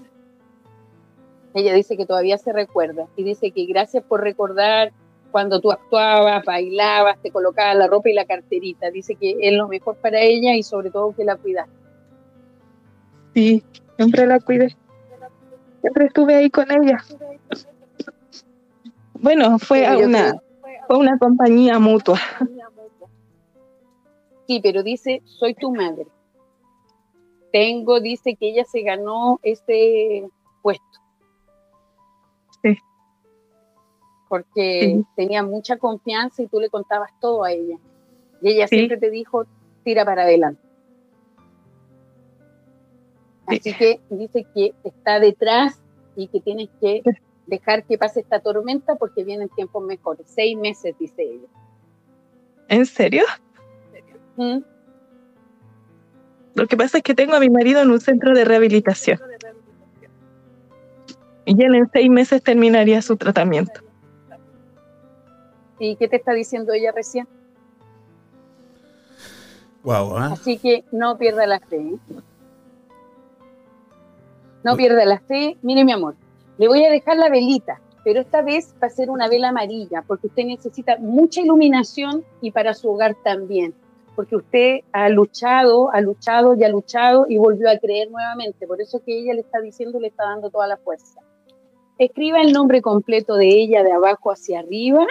Ella 1.55 1.75
dice 1.75 1.97
que 1.97 2.07
todavía 2.07 2.39
se 2.39 2.53
recuerda 2.53 3.07
y 3.17 3.25
dice 3.25 3.51
que 3.51 3.67
gracias 3.67 4.03
por 4.05 4.23
recordar 4.23 4.93
cuando 5.31 5.61
tú 5.61 5.73
actuabas, 5.73 6.45
bailabas, 6.45 7.19
te 7.21 7.31
colocabas 7.31 7.77
la 7.77 7.87
ropa 7.87 8.11
y 8.11 8.15
la 8.15 8.27
carterita. 8.27 8.91
Dice 8.91 9.17
que 9.17 9.37
es 9.41 9.53
lo 9.55 9.67
mejor 9.67 9.97
para 9.97 10.21
ella 10.21 10.55
y 10.55 10.63
sobre 10.63 10.91
todo 10.91 11.15
que 11.15 11.25
la 11.25 11.37
cuidas. 11.37 11.69
Sí, 13.35 13.65
siempre 13.97 14.27
la 14.27 14.39
cuidé. 14.41 14.77
Siempre 15.81 16.07
estuve 16.07 16.37
ahí 16.37 16.51
con 16.51 16.71
ella. 16.71 17.03
Bueno, 19.15 19.59
fue 19.59 19.87
a 19.87 19.97
una, 19.97 20.35
fue 20.87 20.99
una 20.99 21.19
compañía 21.19 21.79
mutua. 21.79 22.19
Sí, 24.53 24.61
pero 24.62 24.83
dice, 24.83 25.23
soy 25.25 25.55
tu 25.55 25.75
madre. 25.75 26.07
Tengo, 27.53 28.01
dice 28.01 28.37
que 28.37 28.51
ella 28.51 28.65
se 28.67 28.83
ganó 28.83 29.41
ese 29.43 30.29
puesto. 30.61 30.85
Sí. 32.62 32.77
Porque 34.29 34.81
Sí. 34.99 35.07
tenía 35.17 35.43
mucha 35.43 35.79
confianza 35.79 36.43
y 36.43 36.49
tú 36.49 36.61
le 36.61 36.69
contabas 36.69 37.11
todo 37.19 37.45
a 37.45 37.53
ella. 37.53 37.79
Y 38.43 38.51
ella 38.51 38.69
Sí. 38.69 38.77
siempre 38.77 38.99
te 38.99 39.09
dijo, 39.09 39.47
tira 39.85 40.05
para 40.05 40.25
adelante. 40.25 40.61
Sí. 43.49 43.57
Así 43.57 43.73
que 43.75 44.01
dice 44.11 44.47
que 44.55 44.75
está 44.85 45.19
detrás 45.19 45.81
y 46.15 46.29
que 46.29 46.41
tienes 46.43 46.69
que 46.79 47.03
dejar 47.47 47.85
que 47.87 47.97
pase 47.97 48.21
esta 48.21 48.41
tormenta 48.41 48.97
porque 48.97 49.25
vienen 49.25 49.49
tiempos 49.49 49.83
mejores. 49.83 50.27
Seis 50.29 50.59
meses, 50.59 50.95
dice 50.99 51.23
ella. 51.23 51.49
¿En 52.69 52.85
serio? 52.85 53.25
¿Mm? 54.37 54.59
Lo 56.55 56.66
que 56.66 56.77
pasa 56.77 56.99
es 56.99 57.03
que 57.03 57.14
tengo 57.14 57.35
a 57.35 57.40
mi 57.40 57.51
marido 57.51 57.81
en 57.81 57.90
un 57.90 58.01
centro 58.01 58.35
de 58.35 58.45
rehabilitación. 58.45 59.18
Y 61.45 61.62
él 61.62 61.75
en 61.75 61.90
seis 61.90 62.11
meses 62.11 62.42
terminaría 62.42 63.03
su 63.03 63.16
tratamiento. 63.16 63.81
¿Y 65.79 65.97
qué 65.97 66.09
te 66.09 66.16
está 66.16 66.33
diciendo 66.33 66.73
ella 66.73 66.92
recién? 66.92 67.27
Wow, 69.83 70.16
¿ah? 70.16 70.31
Así 70.33 70.59
que 70.59 70.85
no 70.92 71.18
pierda 71.18 71.47
la 71.47 71.59
fe. 71.59 71.77
¿eh? 71.77 71.99
No 74.62 74.77
pierda 74.77 75.05
la 75.05 75.18
fe. 75.21 75.57
Mire, 75.62 75.85
mi 75.85 75.92
amor, 75.92 76.14
le 76.59 76.68
voy 76.68 76.85
a 76.85 76.90
dejar 76.90 77.16
la 77.16 77.29
velita, 77.29 77.81
pero 78.05 78.21
esta 78.21 78.42
vez 78.42 78.75
va 78.81 78.87
a 78.87 78.90
ser 78.90 79.11
una 79.11 79.29
vela 79.29 79.49
amarilla, 79.49 80.03
porque 80.07 80.29
usted 80.29 80.45
necesita 80.45 80.99
mucha 80.99 81.40
iluminación 81.40 82.25
y 82.40 82.53
para 82.53 82.75
su 82.75 82.88
hogar 82.88 83.16
también, 83.25 83.75
porque 84.14 84.37
usted 84.37 84.81
ha 84.92 85.09
luchado, 85.09 85.90
ha 85.92 86.01
luchado 86.01 86.55
y 86.55 86.64
ha 86.64 86.68
luchado 86.68 87.27
y 87.29 87.38
volvió 87.38 87.70
a 87.70 87.79
creer 87.79 88.11
nuevamente. 88.11 88.66
Por 88.66 88.81
eso 88.81 89.03
que 89.05 89.18
ella 89.18 89.35
le 89.35 89.40
está 89.40 89.61
diciendo, 89.61 89.98
le 90.01 90.09
está 90.09 90.25
dando 90.25 90.51
toda 90.51 90.66
la 90.66 90.77
fuerza. 90.77 91.20
Escriba 91.98 92.40
el 92.40 92.53
nombre 92.53 92.83
completo 92.83 93.37
de 93.37 93.48
ella 93.48 93.83
de 93.83 93.92
abajo 93.92 94.31
hacia 94.31 94.61
arriba, 94.61 95.07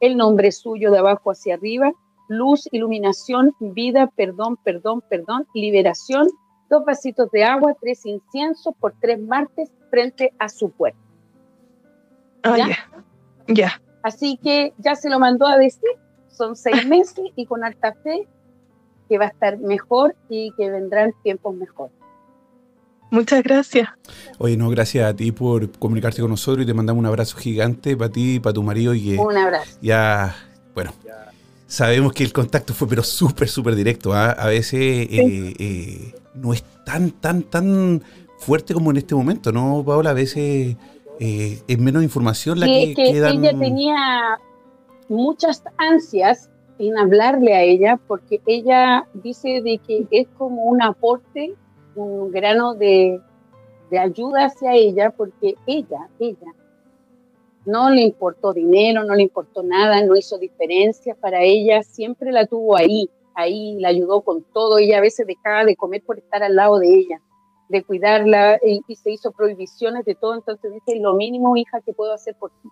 el 0.00 0.16
nombre 0.16 0.52
suyo 0.52 0.90
de 0.90 0.98
abajo 0.98 1.30
hacia 1.30 1.54
arriba, 1.54 1.92
luz, 2.28 2.68
iluminación, 2.72 3.54
vida, 3.60 4.10
perdón, 4.14 4.56
perdón, 4.56 5.02
perdón, 5.08 5.46
liberación, 5.54 6.28
dos 6.68 6.84
vasitos 6.84 7.30
de 7.30 7.44
agua, 7.44 7.74
tres 7.80 8.04
inciensos 8.04 8.74
por 8.78 8.94
tres 9.00 9.20
martes 9.20 9.70
frente 9.90 10.32
a 10.38 10.48
su 10.48 10.70
puerta. 10.70 10.98
Ah, 12.42 12.56
¿Ya? 13.46 13.80
Así 14.02 14.38
que 14.42 14.74
ya 14.78 14.96
se 14.96 15.08
lo 15.08 15.18
mandó 15.18 15.46
a 15.46 15.56
decir, 15.56 15.88
son 16.28 16.56
seis 16.56 16.86
meses 16.86 17.24
y 17.36 17.46
con 17.46 17.64
alta 17.64 17.94
fe 18.02 18.28
que 19.08 19.18
va 19.18 19.26
a 19.26 19.28
estar 19.28 19.58
mejor 19.58 20.14
y 20.28 20.52
que 20.56 20.70
vendrán 20.70 21.12
tiempos 21.22 21.54
mejores. 21.54 21.94
Muchas 23.10 23.42
gracias. 23.44 23.88
Oye, 24.38 24.56
no, 24.56 24.68
gracias 24.70 25.08
a 25.08 25.14
ti 25.14 25.30
por 25.30 25.70
comunicarte 25.78 26.20
con 26.20 26.30
nosotros 26.30 26.64
y 26.64 26.66
te 26.66 26.74
mandamos 26.74 27.00
un 27.00 27.06
abrazo 27.06 27.36
gigante 27.36 27.96
para 27.96 28.10
ti 28.10 28.34
y 28.34 28.40
para 28.40 28.54
tu 28.54 28.62
marido 28.62 28.92
y 28.92 29.04
que 29.04 29.18
Un 29.18 29.36
abrazo. 29.36 29.78
ya, 29.80 30.34
bueno, 30.74 30.92
sabemos 31.66 32.12
que 32.12 32.24
el 32.24 32.32
contacto 32.32 32.74
fue 32.74 32.88
pero 32.88 33.02
súper, 33.02 33.48
súper 33.48 33.76
directo. 33.76 34.12
¿ah? 34.12 34.32
A 34.32 34.46
veces 34.46 34.80
eh, 34.80 35.54
eh, 35.58 36.14
no 36.34 36.52
es 36.52 36.64
tan, 36.84 37.12
tan, 37.12 37.42
tan 37.42 38.02
fuerte 38.38 38.74
como 38.74 38.90
en 38.90 38.96
este 38.96 39.14
momento, 39.14 39.52
¿no, 39.52 39.84
Paola? 39.86 40.10
A 40.10 40.14
veces 40.14 40.76
eh, 41.20 41.62
es 41.68 41.78
menos 41.78 42.02
información 42.02 42.58
la 42.58 42.66
que, 42.66 42.90
es 42.90 42.96
que 42.96 43.12
quedan... 43.12 43.44
ella 43.44 43.56
tenía 43.58 44.38
muchas 45.08 45.62
ansias 45.78 46.50
en 46.78 46.98
hablarle 46.98 47.54
a 47.54 47.62
ella 47.62 48.00
porque 48.08 48.40
ella 48.46 49.06
dice 49.14 49.62
de 49.62 49.78
que 49.78 50.06
es 50.10 50.28
como 50.36 50.64
un 50.64 50.82
aporte, 50.82 51.54
un 51.94 52.30
grano 52.30 52.74
de, 52.74 53.20
ayuda 53.98 54.46
hacia 54.46 54.74
ella 54.74 55.10
porque 55.10 55.54
ella, 55.66 56.08
ella, 56.18 56.52
no 57.64 57.90
le 57.90 58.02
importó 58.02 58.52
dinero, 58.52 59.04
no 59.04 59.14
le 59.14 59.22
importó 59.22 59.62
nada, 59.62 60.04
no 60.04 60.16
hizo 60.16 60.36
diferencia. 60.36 61.14
Para 61.14 61.42
ella, 61.42 61.82
siempre 61.82 62.32
la 62.32 62.46
tuvo 62.46 62.76
ahí, 62.76 63.08
ahí 63.34 63.78
la 63.78 63.88
ayudó 63.88 64.22
con 64.22 64.42
todo, 64.52 64.78
ella 64.78 64.98
a 64.98 65.00
veces 65.00 65.26
dejaba 65.26 65.64
de 65.64 65.76
comer 65.76 66.02
por 66.04 66.18
estar 66.18 66.42
al 66.42 66.56
lado 66.56 66.78
de 66.78 66.92
ella, 66.92 67.22
de 67.68 67.84
cuidarla 67.84 68.58
y, 68.62 68.80
y 68.86 68.96
se 68.96 69.12
hizo 69.12 69.32
prohibiciones 69.32 70.04
de 70.04 70.14
todo, 70.14 70.34
entonces 70.34 70.72
dice, 70.72 71.00
lo 71.00 71.14
mínimo 71.14 71.56
hija 71.56 71.80
que 71.80 71.94
puedo 71.94 72.12
hacer 72.12 72.34
por 72.38 72.50
ti 72.50 72.68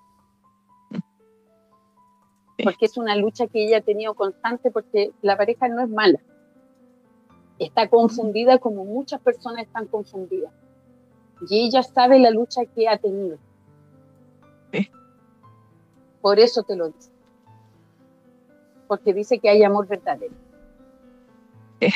porque 2.62 2.86
es 2.86 2.96
una 2.96 3.16
lucha 3.16 3.46
que 3.46 3.64
ella 3.64 3.78
ha 3.78 3.82
tenido 3.82 4.14
constante 4.14 4.70
porque 4.70 5.12
la 5.22 5.36
pareja 5.36 5.68
no 5.68 5.82
es 5.82 5.88
mala. 5.88 6.20
Está 7.58 7.88
confundida 7.88 8.58
como 8.58 8.84
muchas 8.84 9.20
personas 9.20 9.62
están 9.62 9.86
confundidas. 9.86 10.52
Y 11.48 11.66
ella 11.66 11.82
sabe 11.82 12.18
la 12.18 12.30
lucha 12.30 12.64
que 12.64 12.88
ha 12.88 12.98
tenido. 12.98 13.38
Sí. 14.72 14.90
Por 16.20 16.38
eso 16.38 16.62
te 16.62 16.76
lo 16.76 16.88
dice. 16.88 17.10
Porque 18.88 19.12
dice 19.12 19.38
que 19.38 19.48
hay 19.48 19.62
amor 19.62 19.86
verdadero. 19.86 20.34
Sí. 21.80 21.88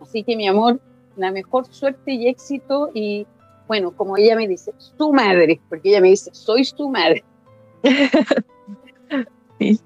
Así 0.00 0.24
que 0.24 0.36
mi 0.36 0.48
amor, 0.48 0.80
la 1.16 1.30
mejor 1.30 1.66
suerte 1.66 2.12
y 2.12 2.28
éxito 2.28 2.90
y 2.94 3.26
bueno, 3.68 3.94
como 3.94 4.16
ella 4.16 4.34
me 4.34 4.48
dice, 4.48 4.72
su 4.78 5.12
madre, 5.12 5.60
porque 5.68 5.90
ella 5.90 6.00
me 6.00 6.08
dice, 6.08 6.30
soy 6.32 6.64
su 6.64 6.88
madre. 6.88 7.22
Sí. 9.58 9.80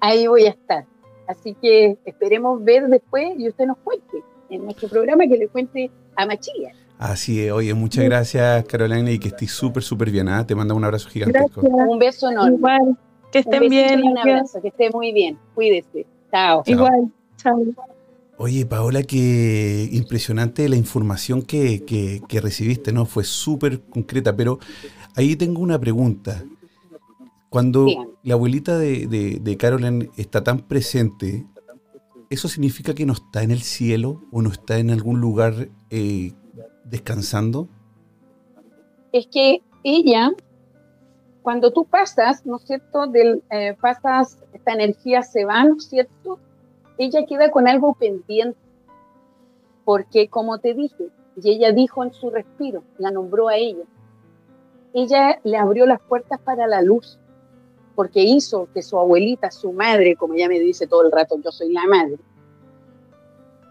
Ahí 0.00 0.26
voy 0.26 0.44
a 0.44 0.50
estar. 0.50 0.84
Así 1.26 1.54
que 1.60 1.96
esperemos 2.04 2.62
ver 2.62 2.88
después 2.88 3.32
y 3.38 3.48
usted 3.48 3.66
nos 3.66 3.78
cuente 3.78 4.22
en 4.50 4.64
nuestro 4.64 4.88
programa 4.88 5.24
que 5.26 5.36
le 5.36 5.48
cuente 5.48 5.90
a 6.16 6.26
Machilla. 6.26 6.72
Así 6.98 7.40
es, 7.44 7.52
oye, 7.52 7.72
muchas 7.74 8.04
gracias 8.04 8.64
Carolina 8.64 9.10
y 9.10 9.18
que 9.18 9.28
estés 9.28 9.50
súper, 9.52 9.82
súper 9.82 10.10
bien. 10.10 10.28
¿ah? 10.28 10.46
Te 10.46 10.54
manda 10.54 10.74
un 10.74 10.84
abrazo 10.84 11.08
gigantesco. 11.08 11.60
Gracias. 11.62 11.88
Un 11.88 11.98
beso 11.98 12.30
enorme. 12.30 12.56
Igual. 12.56 12.98
Que 13.32 13.38
estén 13.40 13.68
bien. 13.68 14.00
y 14.00 14.08
un 14.08 14.18
abrazo, 14.18 14.60
que 14.60 14.68
esté 14.68 14.90
muy 14.90 15.12
bien. 15.12 15.38
Cuídese. 15.54 16.06
Chao. 16.32 16.62
Chao. 16.64 16.74
Igual. 16.74 17.12
Chao. 17.36 17.62
Oye, 18.38 18.66
Paola, 18.66 19.02
qué 19.02 19.88
impresionante 19.92 20.68
la 20.68 20.76
información 20.76 21.42
que, 21.42 21.84
que- 21.84 22.20
que 22.28 22.40
recibiste, 22.40 22.92
¿no? 22.92 23.04
Fue 23.04 23.24
súper 23.24 23.80
concreta, 23.80 24.34
pero 24.34 24.58
ahí 25.16 25.34
tengo 25.36 25.60
una 25.60 25.78
pregunta. 25.78 26.42
Cuando 27.50 27.86
la 28.22 28.34
abuelita 28.34 28.78
de, 28.78 29.06
de, 29.06 29.38
de 29.40 29.56
Carolyn 29.56 30.10
está 30.16 30.44
tan 30.44 30.60
presente, 30.60 31.46
¿eso 32.30 32.48
significa 32.48 32.94
que 32.94 33.06
no 33.06 33.14
está 33.14 33.42
en 33.42 33.50
el 33.50 33.62
cielo 33.62 34.22
o 34.30 34.42
no 34.42 34.50
está 34.50 34.78
en 34.78 34.90
algún 34.90 35.20
lugar 35.20 35.68
eh, 35.90 36.32
descansando? 36.84 37.68
Es 39.12 39.26
que 39.28 39.62
ella, 39.82 40.32
cuando 41.42 41.72
tú 41.72 41.86
pasas, 41.86 42.44
¿no 42.44 42.56
es 42.56 42.62
cierto? 42.64 43.06
Del, 43.06 43.42
eh, 43.50 43.76
pasas, 43.80 44.38
esta 44.52 44.72
energía 44.72 45.22
se 45.22 45.44
va, 45.44 45.64
¿no 45.64 45.76
es 45.76 45.88
cierto? 45.88 46.38
Ella 46.98 47.24
queda 47.26 47.50
con 47.50 47.66
algo 47.66 47.94
pendiente. 47.94 48.58
Porque, 49.84 50.28
como 50.28 50.58
te 50.58 50.74
dije, 50.74 51.08
y 51.42 51.50
ella 51.50 51.72
dijo 51.72 52.04
en 52.04 52.12
su 52.12 52.30
respiro, 52.30 52.82
la 52.98 53.10
nombró 53.10 53.48
a 53.48 53.56
ella, 53.56 53.84
ella 54.92 55.40
le 55.44 55.56
abrió 55.56 55.86
las 55.86 56.00
puertas 56.00 56.40
para 56.40 56.66
la 56.66 56.82
luz, 56.82 57.18
porque 57.98 58.22
hizo 58.22 58.68
que 58.72 58.80
su 58.80 58.96
abuelita, 58.96 59.50
su 59.50 59.72
madre, 59.72 60.14
como 60.14 60.34
ella 60.34 60.46
me 60.46 60.60
dice 60.60 60.86
todo 60.86 61.02
el 61.04 61.10
rato, 61.10 61.36
yo 61.44 61.50
soy 61.50 61.72
la 61.72 61.84
madre, 61.88 62.16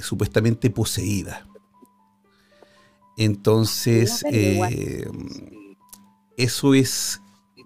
supuestamente 0.00 0.70
poseída. 0.70 1.46
Entonces, 3.16 4.24
eh, 4.30 5.06
eso 6.36 6.74
es 6.74 7.20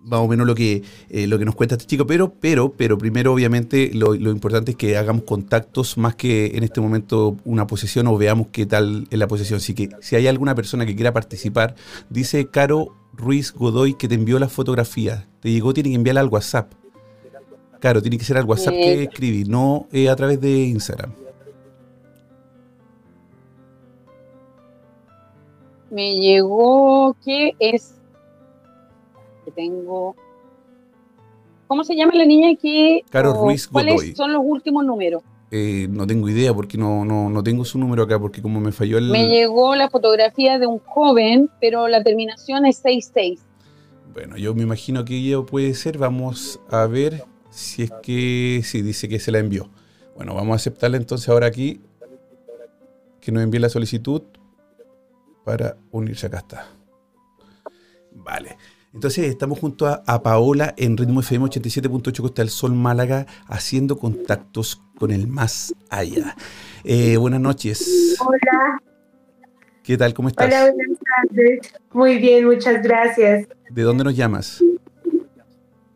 más 0.09 0.21
o 0.21 0.29
menos 0.29 0.47
lo 0.47 0.55
que, 0.55 0.83
eh, 1.11 1.27
lo 1.27 1.39
que 1.39 1.45
nos 1.45 1.55
cuenta 1.55 1.75
este 1.75 1.87
chico, 1.87 2.07
pero, 2.07 2.33
pero, 2.33 2.73
pero 2.73 2.99
primero 2.99 3.33
obviamente 3.33 3.91
lo, 3.95 4.15
importante 4.15 4.73
es 4.73 4.77
que 4.77 4.97
hagamos 4.97 5.25
contactos 5.25 5.99
más 5.99 6.15
que 6.15 6.53
en 6.55 6.65
este 6.65 6.81
momento 6.81 7.37
una 7.45 7.67
posesión 7.67 8.07
o 8.07 8.17
veamos 8.17 8.49
qué 8.53 8.67
tal 8.67 9.07
es 9.11 9.19
la 9.19 9.29
posesión. 9.29 9.59
Así 9.59 9.75
que 9.75 9.91
si 10.01 10.17
hay 10.17 10.27
alguna 10.27 10.55
persona 10.55 10.87
que 10.87 10.95
quiera 10.95 11.13
participar, 11.13 11.75
dice 12.11 12.49
Caro 12.49 12.95
Ruiz 13.13 13.53
Godoy 13.53 13.95
que 13.95 14.09
te 14.09 14.15
envió 14.15 14.39
la 14.39 14.49
fotografía. 14.49 15.29
Te 15.41 15.51
llegó, 15.51 15.75
tiene 15.75 15.91
que 15.91 15.97
enviarla 15.97 16.21
al 16.21 16.29
WhatsApp. 16.29 16.73
Claro, 17.81 18.03
tiene 18.03 18.19
que 18.19 18.25
ser 18.25 18.39
al 18.39 18.45
WhatsApp 18.45 18.75
que 18.75 19.05
escribí, 19.05 19.45
no 19.45 19.87
eh, 19.93 20.09
a 20.09 20.17
través 20.17 20.41
de 20.41 20.65
Instagram. 20.65 21.13
Me 25.91 26.17
llegó 26.17 27.17
que 27.25 27.55
es 27.59 27.95
que 29.45 29.51
tengo 29.53 30.15
¿Cómo 31.67 31.85
se 31.85 31.95
llama 31.95 32.15
la 32.15 32.25
niña 32.25 32.51
aquí? 32.51 33.03
Caro 33.11 33.35
Ruiz 33.35 33.69
¿Cuáles 33.69 34.17
son 34.17 34.33
los 34.33 34.43
últimos 34.45 34.85
números? 34.85 35.23
Eh, 35.51 35.87
no 35.91 36.07
tengo 36.07 36.29
idea 36.29 36.53
porque 36.53 36.77
no, 36.77 37.05
no, 37.05 37.31
no, 37.31 37.43
tengo 37.43 37.65
su 37.65 37.79
número 37.79 38.03
acá 38.03 38.19
porque 38.19 38.43
como 38.43 38.61
me 38.61 38.73
falló 38.73 38.99
el... 38.99 39.11
Me 39.11 39.29
llegó 39.29 39.75
la 39.77 39.89
fotografía 39.89 40.59
de 40.59 40.67
un 40.67 40.79
joven, 40.79 41.51
pero 41.61 41.89
la 41.89 42.03
terminación 42.03 42.67
es 42.67 42.77
66. 42.77 43.41
Bueno, 44.13 44.37
yo 44.37 44.55
me 44.55 44.63
imagino 44.63 45.05
que 45.05 45.17
ella 45.17 45.41
puede 45.43 45.73
ser. 45.75 45.97
Vamos 45.97 46.61
a 46.71 46.87
ver 46.87 47.25
si 47.51 47.85
es 47.85 47.93
que... 48.03 48.61
Sí, 48.65 48.83
dice 48.83 49.09
que 49.09 49.19
se 49.19 49.33
la 49.33 49.39
envió. 49.39 49.71
Bueno, 50.17 50.35
vamos 50.35 50.53
a 50.53 50.57
aceptarla 50.57 50.97
entonces 50.99 51.29
ahora 51.29 51.47
aquí. 51.47 51.81
Que 53.21 53.33
nos 53.33 53.43
envíe 53.43 53.59
la 53.59 53.69
solicitud 53.69 54.23
para 55.49 55.79
unirse. 55.93 56.27
Acá 56.27 56.39
está. 56.39 56.67
Vale. 58.13 58.59
Entonces 58.93 59.29
estamos 59.29 59.59
junto 59.59 59.87
a, 59.87 60.23
Paola 60.23 60.75
en 60.77 60.95
Ritmo 60.95 61.21
FM 61.21 61.47
87.8 61.47 62.21
Costa 62.21 62.43
del 62.43 62.51
Sol 62.51 62.75
Málaga 62.75 63.25
haciendo 63.47 63.97
contactos 63.97 64.83
con 64.99 65.11
el 65.11 65.27
más 65.27 65.75
allá. 65.89 66.37
Eh, 66.85 67.17
buenas 67.17 67.41
noches. 67.41 68.19
Hola. 68.21 68.83
¿Qué 69.83 69.97
tal? 69.97 70.13
¿Cómo 70.13 70.29
estás? 70.29 70.49
Hola, 70.49 70.71
buenas 70.71 70.99
tardes. 70.99 71.73
Muy 71.95 72.19
bien, 72.19 72.45
muchas 72.45 72.83
gracias. 72.83 73.49
¿De 73.71 73.83
dónde 73.83 74.05
nos 74.05 74.15
llamas? 74.15 74.63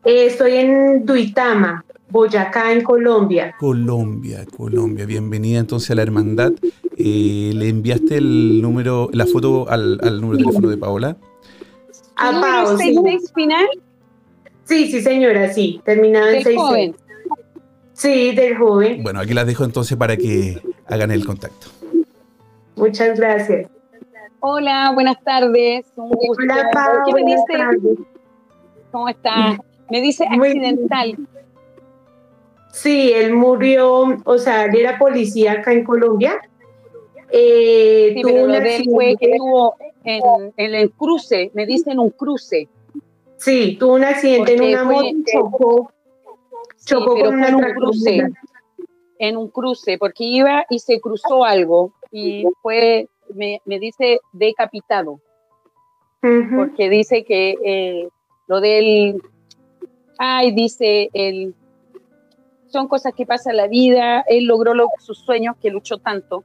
Eh, 0.03 0.25
estoy 0.25 0.53
en 0.53 1.05
Duitama, 1.05 1.85
Boyacá, 2.09 2.71
en 2.71 2.81
Colombia. 2.81 3.53
Colombia, 3.59 4.45
Colombia. 4.57 5.05
Bienvenida 5.05 5.59
entonces 5.59 5.91
a 5.91 5.95
la 5.95 6.01
hermandad. 6.01 6.53
Eh, 6.97 7.51
¿Le 7.53 7.69
enviaste 7.69 8.17
el 8.17 8.61
número, 8.61 9.09
la 9.13 9.25
foto 9.25 9.69
al, 9.69 9.97
número 10.21 10.37
de 10.37 10.43
teléfono 10.43 10.69
de 10.69 10.77
Paola? 10.77 11.17
¿A 12.15 12.31
Paola? 12.31 12.77
¿66 12.77 13.33
final? 13.33 13.65
Sí, 14.65 14.91
sí, 14.91 15.01
señora, 15.01 15.51
sí. 15.51 15.81
Terminado 15.83 16.29
en 16.29 16.43
6 16.43 16.57
joven. 16.57 16.95
Sí, 17.93 18.35
del 18.35 18.57
joven. 18.57 19.03
Bueno, 19.03 19.19
aquí 19.19 19.33
las 19.33 19.47
dejo 19.47 19.63
entonces 19.63 19.97
para 19.97 20.17
que 20.17 20.61
hagan 20.87 21.11
el 21.11 21.25
contacto. 21.25 21.67
Muchas 22.75 23.19
gracias. 23.19 23.69
Hola, 24.39 24.91
buenas 24.93 25.21
tardes. 25.23 25.85
Hola, 25.95 26.69
Paola. 26.73 27.03
¿Qué 27.05 27.13
me 27.13 27.23
dice? 27.23 28.05
¿Cómo 28.91 29.09
está? 29.09 29.57
Me 29.89 30.01
dice 30.01 30.25
accidental. 30.25 31.17
Sí, 32.71 33.11
él 33.13 33.33
murió, 33.33 34.17
o 34.25 34.37
sea, 34.37 34.65
él 34.65 34.75
era 34.75 34.97
policía 34.97 35.53
acá 35.53 35.71
en 35.73 35.83
Colombia 35.83 36.41
eh, 37.31 38.11
sí, 38.13 38.21
pero 38.23 38.47
lo 38.47 38.59
de 38.59 38.75
él 38.75 38.83
fue 38.91 39.15
que 39.19 39.33
tuvo 39.37 39.75
en, 40.03 40.75
el 40.75 40.91
cruce, 40.91 41.51
me 41.53 41.65
dicen 41.65 41.99
un 41.99 42.09
cruce. 42.09 42.67
Sí, 43.37 43.77
tuvo 43.79 43.95
un 43.95 44.03
accidente 44.03 44.53
en 44.53 44.61
una 44.63 44.83
moto, 44.83 45.07
chocó, 45.25 45.91
chocó 46.85 47.15
con 47.15 47.43
en 47.43 47.55
un 47.55 47.73
cruce, 47.73 48.21
en 49.19 49.37
un 49.37 49.47
cruce, 49.49 49.97
porque 49.97 50.23
iba 50.23 50.65
y 50.69 50.79
se 50.79 50.99
cruzó 50.99 51.43
algo 51.43 51.93
y 52.11 52.45
fue, 52.61 53.09
me, 53.33 53.61
me 53.65 53.79
dice 53.79 54.19
decapitado, 54.31 55.19
porque 56.55 56.89
dice 56.89 57.25
que 57.25 57.55
eh, 57.63 58.07
lo 58.47 58.61
del, 58.61 59.21
ay, 60.17 60.51
dice 60.51 61.09
el, 61.13 61.53
son 62.67 62.87
cosas 62.87 63.13
que 63.13 63.25
pasan 63.25 63.51
en 63.51 63.57
la 63.57 63.67
vida, 63.67 64.23
él 64.27 64.45
logró 64.45 64.73
sus 64.99 65.19
sueños 65.19 65.57
que 65.61 65.69
luchó 65.69 65.97
tanto 65.97 66.43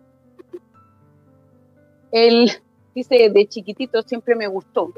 él 2.13 2.51
dice, 2.95 3.31
de 3.31 3.47
chiquitito 3.47 4.03
siempre 4.03 4.35
me 4.35 4.47
gustó. 4.47 4.93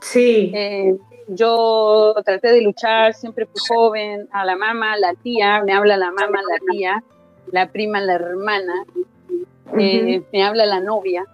Sí. 0.00 0.50
Eh, 0.54 0.96
yo 1.28 2.14
traté 2.24 2.52
de 2.52 2.60
luchar, 2.60 3.14
siempre 3.14 3.46
fui 3.46 3.60
joven, 3.68 4.28
a 4.32 4.44
la 4.44 4.56
mamá, 4.56 4.96
la 4.98 5.14
tía, 5.14 5.62
me 5.64 5.72
habla 5.72 5.96
la 5.96 6.10
mamá, 6.10 6.40
la 6.42 6.58
tía, 6.70 7.04
la 7.50 7.70
prima, 7.70 8.00
la 8.00 8.14
hermana, 8.14 8.84
eh, 9.78 10.22
me 10.32 10.42
habla 10.42 10.66
la 10.66 10.80
novia. 10.80 11.24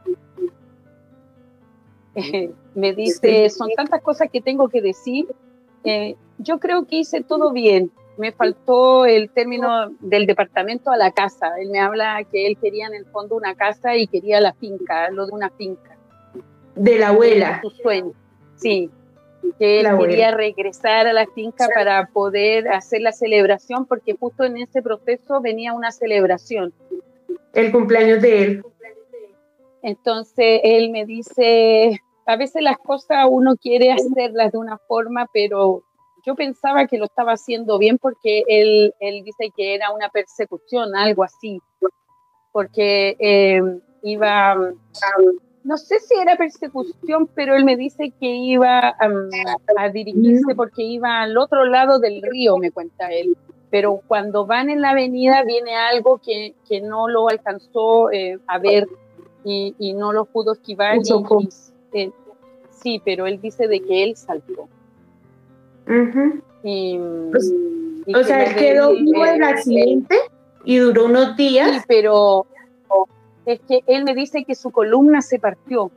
Eh, 2.15 2.51
me 2.75 2.93
dice, 2.93 3.49
son 3.51 3.71
tantas 3.77 4.03
cosas 4.03 4.29
que 4.31 4.41
tengo 4.41 4.69
que 4.69 4.81
decir. 4.83 5.27
yo 6.39 6.61
creo 6.61 6.87
que 6.87 6.97
hice 6.97 7.23
todo 7.23 7.53
bien 7.53 7.91
me 8.21 8.33
faltó 8.33 9.07
el 9.07 9.31
término 9.31 9.91
del 10.01 10.27
departamento 10.27 10.91
a 10.91 10.97
la 10.99 11.11
casa. 11.11 11.55
Él 11.59 11.71
me 11.71 11.81
habla 11.81 12.23
que 12.31 12.47
él 12.47 12.59
quería 12.61 12.87
en 12.87 12.95
el 12.95 13.07
fondo 13.07 13.35
una 13.35 13.55
casa 13.55 13.97
y 13.97 14.07
quería 14.07 14.41
la 14.41 14.53
finca, 14.53 15.11
lo 15.11 15.27
de 15.27 15.33
una 15.33 15.51
finca. 15.51 15.97
De 16.75 16.99
la 16.99 17.09
abuela. 17.09 17.61
Su 17.63 17.71
sueño, 17.71 18.13
sí. 18.57 18.91
Que 19.59 19.81
él 19.81 19.89
quería 19.99 20.33
regresar 20.33 21.07
a 21.07 21.15
la 21.15 21.27
finca 21.29 21.67
para 21.75 22.09
poder 22.13 22.69
hacer 22.69 23.01
la 23.01 23.13
celebración, 23.13 23.87
porque 23.87 24.15
justo 24.15 24.45
en 24.45 24.59
ese 24.59 24.83
proceso 24.83 25.41
venía 25.41 25.73
una 25.73 25.91
celebración. 25.91 26.75
El 27.55 27.73
cumpleaños 27.73 28.21
de 28.21 28.43
él. 28.43 28.65
Entonces 29.83 30.61
él 30.63 30.91
me 30.91 31.07
dice, 31.07 32.03
a 32.27 32.37
veces 32.37 32.63
las 32.63 32.77
cosas 32.77 33.27
uno 33.31 33.57
quiere 33.57 33.93
hacerlas 33.93 34.53
de 34.53 34.59
una 34.59 34.77
forma, 34.77 35.27
pero 35.33 35.85
yo 36.25 36.35
pensaba 36.35 36.87
que 36.87 36.99
lo 36.99 37.07
estaba 37.07 37.33
haciendo 37.33 37.79
bien 37.79 37.99
porque 37.99 38.45
él, 38.47 38.95
él 39.01 39.23
dice 39.25 39.51
que 39.57 39.75
era 39.75 39.93
una 39.93 40.09
persecución, 40.09 40.95
algo 40.95 41.25
así, 41.25 41.61
porque 42.53 43.17
eh, 43.19 43.63
iba, 44.03 44.57
no 45.65 45.77
sé 45.77 46.01
si 46.01 46.15
era 46.15 46.37
persecución, 46.37 47.29
pero 47.35 47.55
él 47.55 47.65
me 47.65 47.77
dice 47.77 48.13
que 48.19 48.27
iba 48.27 48.97
a 48.99 49.89
dirigirse 49.93 50.55
porque 50.55 50.83
iba 50.83 51.23
al 51.23 51.37
otro 51.39 51.65
lado 51.65 51.99
del 51.99 52.23
río, 52.23 52.57
me 52.59 52.71
cuenta 52.71 53.09
él. 53.09 53.37
Pero 53.71 54.01
cuando 54.09 54.47
van 54.47 54.69
en 54.69 54.81
la 54.81 54.91
avenida 54.91 55.45
viene 55.45 55.77
algo 55.77 56.19
que, 56.19 56.55
que 56.69 56.81
no 56.81 57.09
lo 57.09 57.29
alcanzó 57.29 58.11
eh, 58.11 58.37
a 58.49 58.59
ver 58.59 58.89
y, 59.45 59.77
y, 59.79 59.95
no 59.95 60.13
lo 60.13 60.25
pudo 60.25 60.55
esquivar. 60.55 60.97
Y, 61.93 62.11
sí, 62.71 63.01
pero 63.05 63.29
él 63.29 63.41
dice 63.41 63.69
de 63.69 63.81
que 63.81 64.03
él 64.03 64.17
saltó. 64.17 64.69
Y, 66.63 66.99
pues, 67.31 67.53
o 68.15 68.25
sea, 68.25 68.45
él 68.45 68.57
quedó 68.57 68.93
vivo 68.93 69.27
en 69.27 69.37
el 69.37 69.45
accidente 69.45 70.17
y 70.65 70.77
duró 70.77 71.07
unos 71.07 71.37
días. 71.37 71.77
Sí, 71.77 71.85
pero 71.89 72.47
es 73.47 73.61
que 73.61 73.83
él 73.87 74.05
me 74.05 74.15
dice 74.15 74.45
que 74.45 74.55
su 74.55 74.71
columna 74.71 75.21
se 75.23 75.39
partió, 75.39 75.91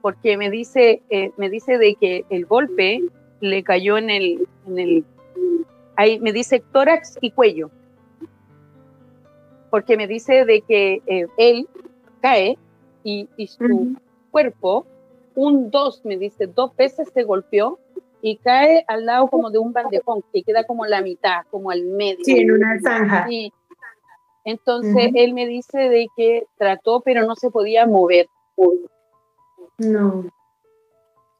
porque 0.00 0.36
me 0.36 0.50
dice, 0.50 1.02
eh, 1.10 1.30
me 1.36 1.50
dice 1.50 1.78
de 1.78 1.94
que 1.94 2.24
el 2.30 2.46
golpe 2.46 3.02
le 3.40 3.62
cayó 3.62 3.98
en 3.98 4.10
el, 4.10 4.48
en 4.66 4.78
el, 4.78 5.04
ahí 5.96 6.18
me 6.20 6.32
dice 6.32 6.62
tórax 6.72 7.18
y 7.20 7.30
cuello, 7.30 7.70
porque 9.70 9.96
me 9.96 10.06
dice 10.06 10.44
de 10.44 10.62
que 10.62 11.02
eh, 11.06 11.26
él 11.36 11.68
cae 12.20 12.58
y, 13.04 13.28
su 13.46 13.96
cuerpo, 14.30 14.86
un 15.34 15.70
dos, 15.70 16.04
me 16.04 16.16
dice, 16.16 16.46
dos 16.46 16.74
veces 16.76 17.08
se 17.12 17.24
golpeó 17.24 17.78
y 18.22 18.36
cae 18.36 18.84
al 18.86 19.04
lado 19.04 19.26
como 19.26 19.50
de 19.50 19.58
un 19.58 19.72
bandejón, 19.72 20.22
que 20.32 20.44
queda 20.44 20.64
como 20.64 20.86
la 20.86 21.02
mitad, 21.02 21.42
como 21.50 21.70
al 21.70 21.82
medio. 21.82 22.24
Sí, 22.24 22.38
en 22.38 22.52
una 22.52 22.78
zanja. 22.80 23.26
Y, 23.28 23.52
entonces 24.44 25.10
él 25.14 25.34
me 25.34 25.46
dice 25.46 25.88
de 25.88 26.06
que 26.16 26.46
trató, 26.56 27.00
pero 27.00 27.26
no 27.26 27.34
se 27.34 27.50
podía 27.50 27.84
mover. 27.86 28.28
No. 29.78 30.24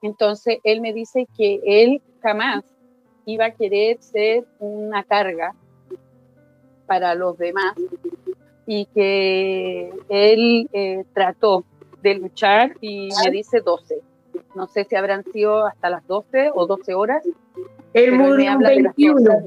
Entonces 0.03 0.59
él 0.65 0.81
me 0.81 0.93
dice 0.93 1.29
que 1.37 1.61
él 1.65 2.03
jamás 2.21 2.65
iba 3.27 3.47
a 3.47 3.51
querer 3.53 4.03
ser 4.03 4.45
una 4.59 5.05
carga 5.05 5.55
para 6.87 7.15
los 7.15 7.39
demás 7.39 7.75
y 8.67 8.87
que 8.87 9.93
él 10.09 10.69
eh, 10.73 11.05
trató 11.15 11.65
de 12.03 12.15
luchar 12.15 12.77
y 12.81 13.09
me 13.25 13.31
dice 13.31 13.61
12. 13.61 14.03
No 14.55 14.67
sé 14.67 14.85
si 14.85 14.97
habrán 14.97 15.25
sido 15.25 15.67
hasta 15.67 15.91
las 15.91 16.07
12 16.07 16.51
o 16.55 16.67
12 16.67 16.95
horas. 16.95 17.23
Él 17.95 18.13
murió 18.13 18.59
21. 18.59 19.47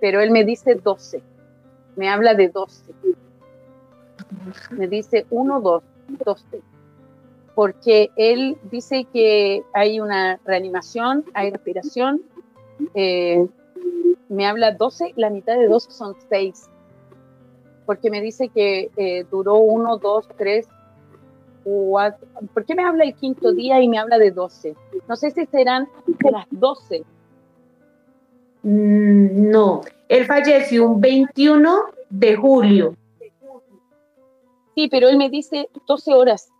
Pero 0.00 0.20
él 0.20 0.30
me 0.30 0.44
dice 0.44 0.74
12 0.74 1.22
me 1.96 2.08
habla 2.08 2.34
de 2.34 2.48
12. 2.48 2.92
Me 4.70 4.86
dice 4.86 5.26
1, 5.30 5.60
2, 5.60 5.82
12. 6.24 6.62
Porque 7.54 8.10
él 8.16 8.58
dice 8.70 9.06
que 9.12 9.64
hay 9.72 9.98
una 9.98 10.38
reanimación, 10.44 11.24
hay 11.32 11.50
respiración. 11.50 12.22
Eh, 12.94 13.46
me 14.28 14.46
habla 14.46 14.72
12, 14.72 15.14
la 15.16 15.30
mitad 15.30 15.56
de 15.56 15.66
12 15.66 15.90
son 15.90 16.14
6. 16.28 16.70
Porque 17.86 18.10
me 18.10 18.20
dice 18.20 18.48
que 18.48 18.90
eh, 18.96 19.24
duró 19.30 19.56
1, 19.56 19.96
2, 19.96 20.28
3, 20.36 20.68
4. 21.66 22.28
¿Por 22.54 22.64
qué 22.64 22.74
me 22.74 22.84
habla 22.84 23.04
el 23.04 23.14
quinto 23.14 23.52
día 23.52 23.80
y 23.82 23.88
me 23.88 23.98
habla 23.98 24.18
de 24.18 24.30
12? 24.30 24.74
No 25.08 25.16
sé 25.16 25.30
si 25.32 25.44
serán 25.46 25.88
las 26.30 26.46
12 26.50 27.04
Mm, 28.68 29.48
no, 29.48 29.82
él 30.08 30.26
falleció 30.26 30.88
un 30.88 31.00
21 31.00 31.84
de 32.10 32.34
julio. 32.34 32.96
Sí, 34.74 34.88
pero 34.88 35.08
él 35.08 35.16
me 35.18 35.30
dice 35.30 35.68
12 35.86 36.14
horas. 36.14 36.50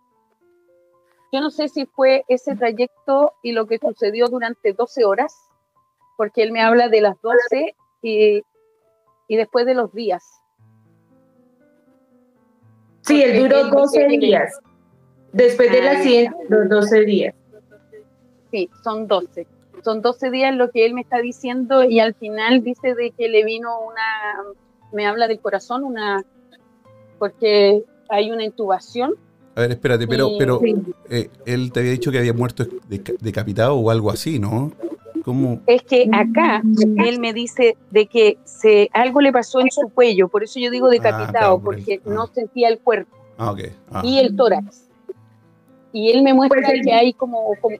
Yo 1.33 1.41
no 1.41 1.51
sé 1.51 1.67
si 1.67 1.85
fue 1.85 2.23
ese 2.29 2.55
trayecto 2.55 3.33
y 3.43 3.51
lo 3.51 3.67
que 3.67 3.77
sucedió 3.77 4.29
durante 4.29 4.71
12 4.71 5.03
horas, 5.03 5.35
porque 6.15 6.43
él 6.43 6.53
me 6.53 6.61
habla 6.61 6.87
de 6.87 7.01
las 7.01 7.21
12 7.21 7.75
y, 8.01 8.41
después 9.27 9.65
de 9.65 9.73
los 9.73 9.93
días. 9.93 10.23
Sí, 13.01 13.21
él 13.21 13.37
duró 13.37 13.65
12 13.65 14.07
días. 14.07 14.57
Después 15.33 15.71
del 15.71 15.87
accidente, 15.87 16.35
los 16.49 16.69
12 16.69 17.05
días. 17.05 17.35
Sí, 18.51 18.69
son 18.83 19.07
12 19.07 19.47
son 19.87 20.01
12 20.01 20.31
días 20.31 20.53
lo 20.53 20.69
que 20.69 20.85
él 20.85 20.93
me 20.93 20.99
está 20.99 21.19
diciendo 21.19 21.83
y 21.83 22.01
al 22.01 22.13
final 22.13 22.61
dice 22.61 22.93
de 22.93 23.11
que 23.11 23.29
le 23.29 23.45
vino 23.45 23.69
una, 23.79 24.53
me 24.91 25.05
habla 25.05 25.29
del 25.29 25.39
corazón, 25.39 25.85
una, 25.85 26.25
porque 27.19 27.85
hay 28.09 28.31
una 28.31 28.43
intubación. 28.43 29.15
A 29.55 29.61
ver, 29.61 29.71
espérate, 29.71 30.05
pero, 30.05 30.31
pero 30.37 30.59
eh, 31.09 31.29
él 31.45 31.71
te 31.71 31.79
había 31.79 31.93
dicho 31.93 32.11
que 32.11 32.19
había 32.19 32.33
muerto 32.33 32.65
decapitado 33.21 33.75
o 33.75 33.89
algo 33.89 34.11
así, 34.11 34.39
¿no? 34.39 34.73
¿Cómo? 35.23 35.61
Es 35.67 35.83
que 35.83 36.09
acá 36.13 36.61
él 37.05 37.19
me 37.21 37.31
dice 37.31 37.77
de 37.89 38.07
que 38.07 38.37
se, 38.43 38.89
algo 38.93 39.21
le 39.21 39.31
pasó 39.31 39.61
en 39.61 39.71
su 39.71 39.87
cuello, 39.87 40.27
por 40.27 40.43
eso 40.43 40.59
yo 40.59 40.69
digo 40.69 40.89
decapitado, 40.89 41.55
ah, 41.55 41.61
porque 41.63 42.01
no 42.05 42.23
ah. 42.23 42.31
sentía 42.33 42.67
el 42.67 42.79
cuerpo 42.79 43.15
ah, 43.37 43.51
okay. 43.51 43.71
y 44.03 44.19
el 44.19 44.35
tórax. 44.35 44.86
Y 45.91 46.11
él 46.11 46.21
me 46.23 46.33
muestra 46.33 46.61
pues 46.61 46.81
que 46.83 46.93
hay 46.93 47.13
como, 47.13 47.55
como 47.61 47.77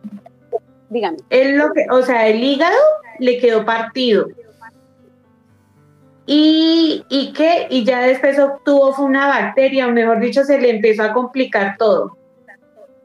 dígame. 0.89 1.17
Él 1.30 1.58
lo 1.58 1.74
que, 1.74 1.86
o 1.91 2.02
sea, 2.02 2.28
el 2.28 2.43
hígado 2.43 2.78
le 3.20 3.38
quedó 3.39 3.65
partido. 3.65 4.28
Y, 6.26 7.06
y 7.10 7.32
que, 7.32 7.67
y 7.70 7.86
ya 7.86 8.02
después 8.02 8.38
obtuvo 8.38 8.91
fue 8.91 9.06
una 9.06 9.28
bacteria, 9.28 9.88
o 9.88 9.91
mejor 9.91 10.20
dicho, 10.20 10.43
se 10.43 10.60
le 10.60 10.72
empezó 10.72 11.04
a 11.04 11.13
complicar 11.13 11.78
todo. 11.78 12.17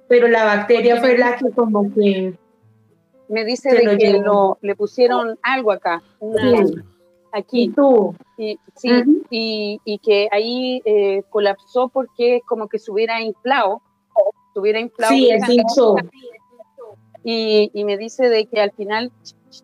Pero 0.09 0.27
la 0.29 0.45
bacteria 0.45 0.97
fue 1.01 1.17
la 1.17 1.37
que 1.37 1.51
como 1.51 1.93
que 1.95 2.35
me 3.29 3.45
dice 3.45 3.73
de 3.73 3.97
que 3.97 4.13
lo, 4.19 4.59
le 4.61 4.75
pusieron 4.75 5.39
algo 5.43 5.73
acá, 5.73 6.03
aquí. 7.33 7.63
¿Y 7.63 7.69
tú? 7.71 8.15
Y, 8.37 8.59
sí, 8.75 8.91
y, 9.31 9.81
y, 9.85 9.99
que 9.99 10.29
ahí 10.31 10.83
eh, 10.85 11.23
colapsó 11.31 11.89
porque 11.89 12.43
como 12.47 12.69
que 12.69 12.79
se 12.79 12.91
hubiera 12.91 13.23
inflado, 13.23 13.81
se 14.53 14.61
hubiera 14.61 14.81
inflado. 14.81 15.13
Sí, 15.13 15.31
es 15.31 15.49
hinchó 15.49 15.97
y, 17.25 17.85
me 17.85 17.97
dice 17.97 18.29
de 18.29 18.47
que 18.47 18.61
al 18.61 18.73
final 18.73 19.13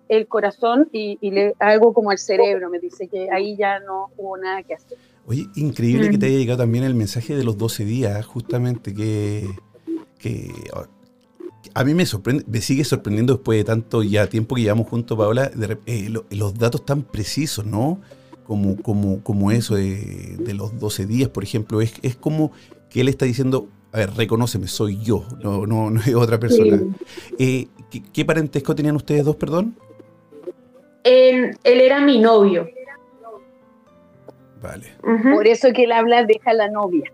el 0.09 0.27
corazón 0.27 0.89
y, 0.93 1.19
le, 1.31 1.55
algo 1.59 1.93
como 1.93 2.13
el 2.13 2.19
cerebro, 2.19 2.71
me 2.71 2.79
dice 2.79 3.09
que 3.09 3.31
ahí 3.31 3.57
ya 3.57 3.81
no 3.81 4.11
hubo 4.17 4.37
nada 4.37 4.63
que 4.63 4.75
hacer. 4.75 4.99
Oye, 5.27 5.47
increíble 5.57 6.11
que 6.11 6.19
te 6.19 6.27
haya 6.27 6.39
llegado 6.39 6.59
también 6.59 6.85
el 6.85 6.95
mensaje 6.95 7.37
de 7.37 7.45
los 7.45 7.59
12 7.59 7.85
días, 7.85 8.25
justamente 8.25 8.95
que, 8.95 9.47
a 11.75 11.85
mí 11.85 11.95
me 11.95 12.07
sorprende, 12.07 12.45
me 12.47 12.61
sigue 12.61 12.85
sorprendiendo 12.85 13.35
después 13.35 13.59
de 13.59 13.65
tanto 13.65 14.03
ya 14.03 14.27
tiempo 14.27 14.55
que 14.55 14.63
llevamos 14.63 14.89
juntos, 14.89 15.19
Paola, 15.19 15.51
eh, 15.87 16.11
los 16.31 16.55
datos 16.55 16.85
tan 16.85 17.03
precisos, 17.03 17.67
¿no? 17.67 18.01
Como, 18.45 18.81
como, 18.81 19.23
como 19.23 19.51
eso 19.51 19.75
de, 19.75 20.37
de, 20.39 20.55
los 20.55 20.79
12 20.79 21.05
días, 21.05 21.29
por 21.29 21.45
ejemplo, 21.45 21.83
es, 21.83 21.93
es 22.01 22.17
como 22.17 22.51
que 22.89 23.03
él 23.03 23.09
está 23.09 23.27
diciendo, 23.27 23.69
a 23.93 23.99
ver, 23.99 24.11
reconóceme, 24.15 24.67
soy 24.67 24.99
yo, 25.03 25.25
no, 25.43 25.67
no, 25.67 25.91
no 25.91 26.01
es 26.01 26.15
otra 26.15 26.39
persona. 26.39 26.79
Eh, 27.39 27.69
¿qué, 28.13 28.25
parentesco 28.25 28.75
tenían 28.75 28.97
ustedes 28.97 29.25
dos, 29.25 29.37
perdón? 29.37 29.77
Él, 31.05 31.57
era 31.65 32.01
mi 32.01 32.19
novio. 32.19 32.69
Vale. 34.61 34.93
Por 35.01 35.47
eso 35.47 35.69
que 35.73 35.85
él 35.85 35.93
habla, 35.93 36.25
deja 36.25 36.53
la 36.53 36.69
novia. 36.69 37.11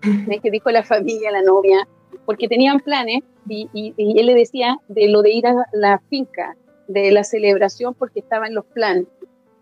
es 0.00 0.40
que 0.40 0.50
dijo 0.50 0.70
la 0.70 0.82
familia, 0.82 1.30
la 1.30 1.42
novia, 1.42 1.86
porque 2.24 2.48
tenían 2.48 2.80
planes 2.80 3.22
y, 3.48 3.68
y, 3.72 4.18
él 4.18 4.26
le 4.26 4.34
decía 4.34 4.78
de 4.88 5.08
lo 5.08 5.22
de 5.22 5.30
ir 5.30 5.46
a 5.46 5.54
la 5.72 6.00
finca, 6.10 6.56
de 6.88 7.12
la 7.12 7.22
celebración, 7.22 7.94
porque 7.94 8.18
estaba 8.20 8.48
en 8.48 8.54
los 8.54 8.64
planes 8.64 9.06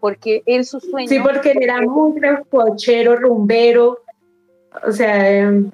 porque 0.05 0.43
él 0.45 0.67
su 0.67 0.81
sueño... 0.81 1.09
Sí, 1.09 1.19
porque 1.19 1.53
él 1.53 1.63
era 1.63 1.81
muy 1.81 2.21
cochero, 2.51 3.17
rumbero, 3.17 4.01
o 4.87 4.93
sea, 4.93 5.31
em, 5.31 5.71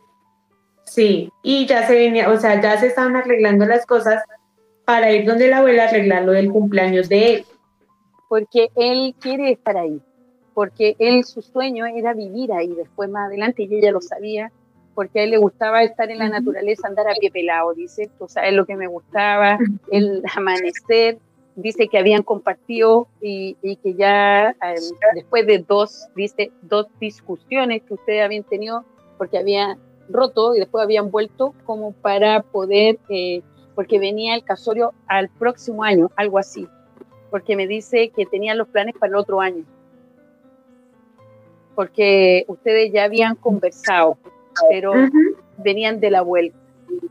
sí, 0.85 1.33
y 1.43 1.66
ya 1.66 1.85
se 1.85 1.97
venía, 1.97 2.31
o 2.31 2.38
sea, 2.38 2.61
ya 2.61 2.79
se 2.79 2.87
estaban 2.87 3.16
arreglando 3.16 3.66
las 3.66 3.85
cosas 3.87 4.23
para 4.85 5.11
ir 5.11 5.26
donde 5.26 5.49
la 5.49 5.59
abuela 5.59 5.83
arreglar 5.83 6.22
lo 6.22 6.31
del 6.31 6.53
cumpleaños 6.53 7.09
de 7.09 7.35
él. 7.35 7.45
Porque 8.28 8.70
él 8.76 9.16
quiere 9.18 9.51
estar 9.51 9.76
ahí, 9.76 10.01
porque 10.55 10.95
él 11.01 11.24
su 11.24 11.43
sueño 11.43 11.87
era 11.87 12.14
vivir 12.14 12.53
ahí 12.53 12.72
después 12.72 13.11
más 13.11 13.26
adelante 13.26 13.64
y 13.64 13.74
ella 13.74 13.91
lo 13.91 14.01
sabía, 14.01 14.53
porque 14.95 15.18
a 15.18 15.24
él 15.24 15.31
le 15.31 15.39
gustaba 15.39 15.83
estar 15.83 16.09
en 16.09 16.18
la 16.18 16.28
naturaleza, 16.28 16.87
andar 16.87 17.09
a 17.09 17.14
pie 17.18 17.33
pelado, 17.33 17.74
dice, 17.74 18.09
o 18.20 18.28
sea, 18.28 18.47
es 18.47 18.55
lo 18.55 18.64
que 18.64 18.76
me 18.76 18.87
gustaba, 18.87 19.59
el 19.91 20.22
amanecer, 20.37 21.18
dice 21.57 21.88
que 21.88 21.98
habían 21.98 22.22
compartido 22.22 23.09
y, 23.20 23.57
que 23.82 23.94
ya 23.94 24.51
em, 24.51 24.82
después 25.14 25.46
de 25.46 25.59
dos, 25.59 26.09
dice, 26.14 26.53
dos 26.62 26.86
discusiones 27.01 27.82
que 27.82 27.94
ustedes 27.94 28.24
habían 28.24 28.44
tenido, 28.44 28.84
porque 29.18 29.38
habían 29.38 29.78
roto 30.09 30.55
y 30.55 30.59
después 30.59 30.82
habían 30.82 31.11
vuelto 31.11 31.55
como 31.64 31.92
para 31.92 32.42
poder, 32.42 32.98
eh, 33.09 33.42
porque 33.74 33.98
venía 33.98 34.34
el 34.34 34.44
casorio 34.44 34.92
al 35.07 35.28
próximo 35.28 35.84
año, 35.84 36.11
algo 36.16 36.38
así, 36.38 36.66
porque 37.30 37.57
me 37.57 37.66
dice 37.66 38.11
que 38.11 38.26
tenían 38.26 38.59
los 38.59 38.68
planes 38.68 38.94
para 38.98 39.11
el 39.11 39.16
otro 39.16 39.40
año. 39.40 39.64
porque 41.76 42.44
ustedes 42.46 42.92
ya 42.92 43.05
habían 43.05 43.36
conversado, 43.36 44.18
pero 44.68 44.92
venían 45.57 45.98
de 45.98 46.11
la 46.11 46.20
vuelta. 46.20 46.59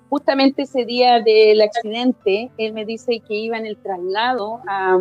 Justamente 0.09 0.63
ese 0.63 0.86
día 0.86 1.21
del 1.21 1.61
accidente, 1.61 2.49
él 2.57 2.73
me 2.73 2.86
dice 2.86 3.21
que 3.27 3.36
iba 3.36 3.57
en 3.57 3.65
el 3.65 3.77
traslado 3.77 4.61
a... 4.67 4.99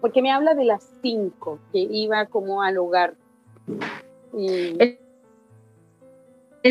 Porque 0.00 0.22
me 0.22 0.32
habla 0.32 0.54
de 0.54 0.64
las 0.64 0.88
5, 1.02 1.58
que 1.72 1.78
iba 1.78 2.24
como 2.26 2.62
al 2.62 2.78
hogar. 2.78 3.14
Y... 4.34 4.78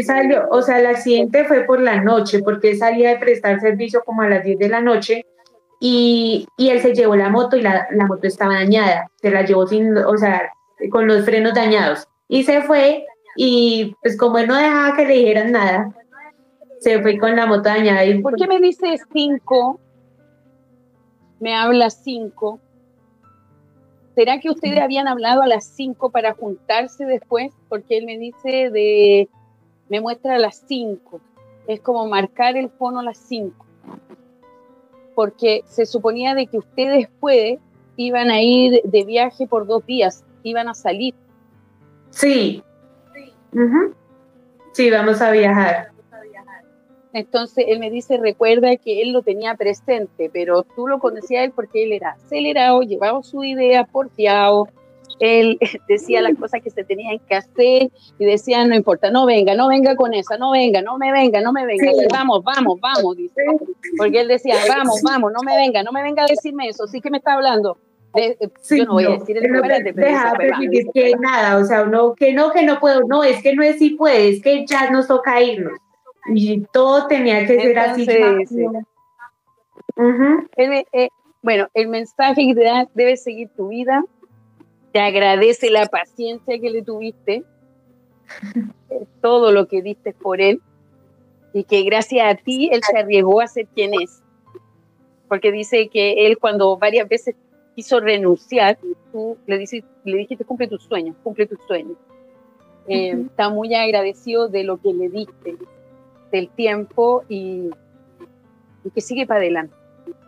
salió, 0.01 0.47
o 0.49 0.61
sea, 0.61 0.79
el 0.79 0.87
accidente 0.87 1.45
fue 1.45 1.65
por 1.65 1.79
la 1.79 2.01
noche, 2.01 2.41
porque 2.41 2.75
salía 2.75 3.09
de 3.09 3.17
prestar 3.17 3.59
servicio 3.59 4.03
como 4.03 4.23
a 4.23 4.29
las 4.29 4.43
10 4.43 4.57
de 4.57 4.69
la 4.69 4.81
noche 4.81 5.25
y, 5.79 6.47
y 6.57 6.69
él 6.69 6.81
se 6.81 6.93
llevó 6.93 7.15
la 7.15 7.29
moto 7.29 7.55
y 7.55 7.61
la, 7.61 7.87
la, 7.91 8.05
moto 8.05 8.27
estaba 8.27 8.55
dañada, 8.55 9.09
se 9.21 9.29
la 9.31 9.45
llevó 9.45 9.67
sin, 9.67 9.95
o 9.97 10.17
sea, 10.17 10.51
con 10.91 11.07
los 11.07 11.23
frenos 11.23 11.53
dañados 11.53 12.07
y 12.27 12.43
se 12.43 12.61
fue 12.61 13.05
y 13.35 13.95
pues 14.01 14.17
como 14.17 14.37
él 14.37 14.47
no 14.47 14.57
dejaba 14.57 14.95
que 14.95 15.05
le 15.05 15.13
dijeran 15.13 15.51
nada, 15.51 15.95
se 16.79 17.01
fue 17.01 17.17
con 17.17 17.35
la 17.35 17.45
moto 17.45 17.63
dañada. 17.63 18.05
Y, 18.05 18.21
¿Por 18.21 18.35
qué 18.35 18.47
me 18.47 18.59
dice 18.59 18.95
cinco? 19.11 19.79
Me 21.39 21.55
habla 21.55 21.89
cinco. 21.89 22.59
¿Será 24.15 24.39
que 24.39 24.49
ustedes 24.49 24.79
habían 24.81 25.07
hablado 25.07 25.41
a 25.41 25.47
las 25.47 25.65
cinco 25.65 26.09
para 26.09 26.33
juntarse 26.33 27.05
después? 27.05 27.53
Porque 27.69 27.97
él 27.97 28.05
me 28.05 28.17
dice 28.17 28.69
de, 28.69 29.29
me 29.87 30.01
muestra 30.01 30.35
a 30.35 30.39
las 30.39 30.63
cinco. 30.67 31.21
Es 31.67 31.79
como 31.81 32.07
marcar 32.07 32.57
el 32.57 32.69
fono 32.69 32.99
a 32.99 33.03
las 33.03 33.17
cinco. 33.17 33.65
Porque 35.15 35.61
se 35.65 35.85
suponía 35.85 36.33
de 36.33 36.47
que 36.47 36.57
ustedes 36.57 37.07
después 37.07 37.59
iban 37.95 38.29
a 38.29 38.41
ir 38.41 38.81
de 38.83 39.03
viaje 39.03 39.47
por 39.47 39.67
dos 39.67 39.85
días, 39.85 40.23
iban 40.43 40.69
a 40.69 40.73
salir. 40.73 41.13
Sí. 42.09 42.63
Sí, 44.73 44.89
vamos 44.89 45.21
a 45.21 45.31
viajar. 45.31 45.91
Entonces 47.13 47.65
él 47.67 47.79
me 47.79 47.89
dice, 47.89 48.17
recuerda 48.17 48.75
que 48.77 49.01
él 49.01 49.11
lo 49.11 49.23
tenía 49.23 49.55
presente, 49.55 50.29
pero 50.31 50.63
tú 50.63 50.87
lo 50.87 50.99
conocías 50.99 51.45
él 51.45 51.51
porque 51.55 51.83
él 51.83 51.93
era 51.93 52.11
acelerado, 52.11 52.81
llevaba 52.81 53.23
su 53.23 53.43
idea 53.43 53.83
porfiado, 53.85 54.67
él 55.19 55.57
decía 55.87 56.21
las 56.21 56.37
cosas 56.37 56.61
que 56.61 56.69
se 56.69 56.83
tenían 56.83 57.19
que 57.27 57.35
hacer 57.35 57.89
y 58.19 58.25
decía, 58.25 58.65
no 58.65 58.75
importa, 58.75 59.09
no 59.09 59.25
venga, 59.25 59.55
no 59.55 59.69
venga 59.69 59.95
con 59.95 60.13
esa, 60.13 60.37
no 60.37 60.51
venga, 60.51 60.83
no 60.83 60.99
me 60.99 61.11
venga, 61.11 61.41
no 61.41 61.51
me 61.51 61.65
venga, 61.65 61.91
vamos, 62.11 62.43
vamos, 62.43 62.79
vamos, 62.79 63.17
dice. 63.17 63.41
Porque 63.97 64.21
él 64.21 64.27
decía, 64.27 64.55
vamos, 64.67 65.01
vamos, 65.03 65.31
no 65.33 65.41
me 65.41 65.55
venga, 65.55 65.81
no 65.81 65.91
me 65.91 66.03
venga 66.03 66.23
a 66.23 66.27
decirme 66.27 66.67
eso, 66.67 66.85
sí 66.85 67.01
que 67.01 67.09
me 67.09 67.17
está 67.17 67.33
hablando. 67.33 67.77
Eh, 68.15 68.37
yo 68.71 68.85
no 68.85 68.93
voy 68.93 69.05
a 69.05 69.09
decir 69.09 69.37
el 69.37 69.43
pero 69.61 69.95
deja 69.95 70.33
permitir 70.33 70.87
que 70.91 71.13
nada, 71.19 71.57
o 71.57 71.65
sea, 71.65 71.83
uno 71.83 72.15
que 72.15 72.33
no, 72.33 72.51
que 72.51 72.63
no 72.63 72.79
puedo, 72.79 73.01
no, 73.07 73.23
es 73.23 73.41
que 73.43 73.55
no 73.55 73.61
es 73.61 73.77
si 73.77 73.91
puede, 73.91 74.29
es 74.29 74.41
que 74.41 74.65
ya 74.65 74.89
nos 74.89 75.07
toca 75.07 75.41
irnos 75.41 75.79
y 76.27 76.61
todo 76.71 77.07
tenía 77.07 77.45
que 77.45 77.59
ser 77.59 77.79
así. 77.79 78.07
Eh, 80.57 81.09
bueno, 81.41 81.67
el 81.73 81.87
mensaje 81.87 82.47
que 82.47 82.55
te 82.55 82.63
da, 82.63 82.87
debes 82.93 83.23
seguir 83.23 83.49
tu 83.55 83.69
vida, 83.69 84.03
te 84.91 84.99
agradece 84.99 85.69
la 85.69 85.85
paciencia 85.85 86.59
que 86.59 86.69
le 86.69 86.81
tuviste, 86.81 87.43
eh, 88.89 89.05
todo 89.21 89.51
lo 89.51 89.67
que 89.67 89.81
diste 89.81 90.13
por 90.13 90.41
él, 90.41 90.61
y 91.53 91.63
que 91.63 91.83
gracias 91.83 92.25
a 92.25 92.35
ti 92.35 92.69
él 92.71 92.81
se 92.83 92.97
arriesgó 92.97 93.41
a 93.41 93.47
ser 93.47 93.67
quien 93.67 93.93
es. 93.93 94.21
Porque 95.27 95.51
dice 95.51 95.89
que 95.89 96.25
él 96.25 96.37
cuando 96.37 96.77
varias 96.77 97.07
veces 97.07 97.35
quiso 97.75 97.99
renunciar, 97.99 98.77
tú 99.11 99.37
le, 99.45 99.57
dices, 99.57 99.83
le 100.03 100.17
dijiste, 100.17 100.43
cumple 100.43 100.67
tus 100.67 100.83
sueños, 100.83 101.15
cumple 101.23 101.45
tus 101.45 101.59
sueños. 101.67 101.97
Eh, 102.87 103.11
está 103.27 103.49
muy 103.49 103.73
agradecido 103.75 104.49
de 104.49 104.63
lo 104.63 104.81
que 104.81 104.93
le 104.93 105.09
diste, 105.09 105.55
del 106.31 106.49
tiempo 106.49 107.23
y, 107.29 107.69
que 108.93 109.01
sigue 109.01 109.27
para 109.27 109.41
adelante. 109.41 109.73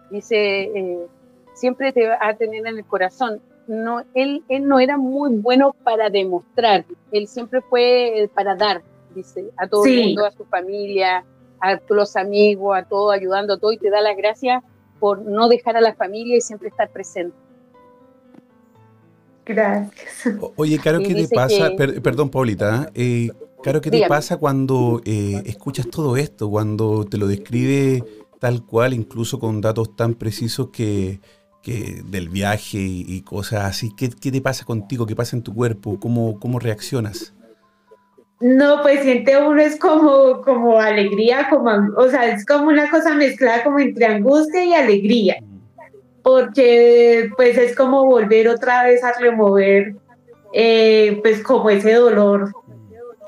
Dice, 0.09 0.63
eh, 0.63 1.07
siempre 1.53 1.91
te 1.93 2.07
va 2.07 2.17
a 2.19 2.35
tener 2.35 2.65
en 2.67 2.77
el 2.77 2.85
corazón. 2.85 3.41
No, 3.67 4.03
él, 4.13 4.43
él 4.49 4.67
no 4.67 4.79
era 4.79 4.97
muy 4.97 5.35
bueno 5.35 5.73
para 5.83 6.09
demostrar, 6.09 6.83
él 7.11 7.27
siempre 7.27 7.61
fue 7.61 8.29
para 8.33 8.55
dar, 8.55 8.81
dice, 9.15 9.49
a 9.55 9.67
todo 9.67 9.85
el 9.85 10.03
mundo, 10.03 10.25
a 10.25 10.31
su 10.31 10.43
familia, 10.45 11.23
a 11.61 11.79
los 11.89 12.15
amigos, 12.15 12.75
a 12.75 12.83
todo, 12.83 13.11
ayudando 13.11 13.53
a 13.53 13.59
todo, 13.59 13.71
y 13.71 13.77
te 13.77 13.89
da 13.89 14.01
las 14.01 14.17
gracias 14.17 14.63
por 14.99 15.21
no 15.21 15.47
dejar 15.47 15.77
a 15.77 15.81
la 15.81 15.93
familia 15.93 16.37
y 16.37 16.41
siempre 16.41 16.69
estar 16.69 16.89
presente. 16.89 17.35
Gracias. 19.45 20.27
oye, 20.55 20.79
Caro, 20.79 20.99
¿qué 20.99 21.13
te 21.15 21.27
pasa? 21.33 21.71
perdón, 21.75 22.29
Paulita, 22.29 22.89
¿eh? 22.93 23.31
Claro, 23.63 23.79
¿qué 23.81 23.91
te 23.91 24.07
pasa 24.07 24.37
cuando 24.37 25.01
eh, 25.05 25.43
escuchas 25.45 25.87
todo 25.87 26.17
esto, 26.17 26.49
cuando 26.49 27.05
te 27.05 27.17
lo 27.17 27.27
describe 27.27 28.03
tal 28.39 28.65
cual, 28.65 28.93
incluso 28.93 29.39
con 29.39 29.61
datos 29.61 29.95
tan 29.95 30.15
precisos 30.15 30.69
que, 30.69 31.19
del 31.63 32.29
viaje 32.29 32.79
y, 32.79 33.21
cosas 33.21 33.65
así? 33.65 33.91
¿Qué, 33.95 34.09
te 34.09 34.41
pasa 34.41 34.65
contigo? 34.65 35.05
¿Qué 35.05 35.15
pasa 35.15 35.35
en 35.35 35.43
tu 35.43 35.53
cuerpo? 35.53 35.99
¿Cómo, 35.99 36.39
cómo 36.39 36.57
reaccionas? 36.59 37.35
No, 38.39 38.81
pues 38.81 39.01
siente 39.01 39.37
uno 39.37 39.61
es 39.61 39.77
como, 39.77 40.41
como 40.41 40.79
alegría, 40.79 41.47
como, 41.47 41.69
o 41.95 42.09
sea, 42.09 42.33
es 42.33 42.43
como 42.43 42.69
una 42.69 42.89
cosa 42.89 43.13
mezclada 43.13 43.63
como 43.63 43.77
entre 43.77 44.07
angustia 44.07 44.65
y 44.65 44.73
alegría, 44.73 45.35
porque 46.23 47.29
pues 47.37 47.55
es 47.59 47.75
como 47.75 48.03
volver 48.05 48.47
otra 48.47 48.83
vez 48.83 49.03
a 49.03 49.13
remover 49.19 49.93
eh, 50.53 51.19
pues 51.21 51.41
como 51.43 51.69
ese 51.69 51.93
dolor 51.93 52.51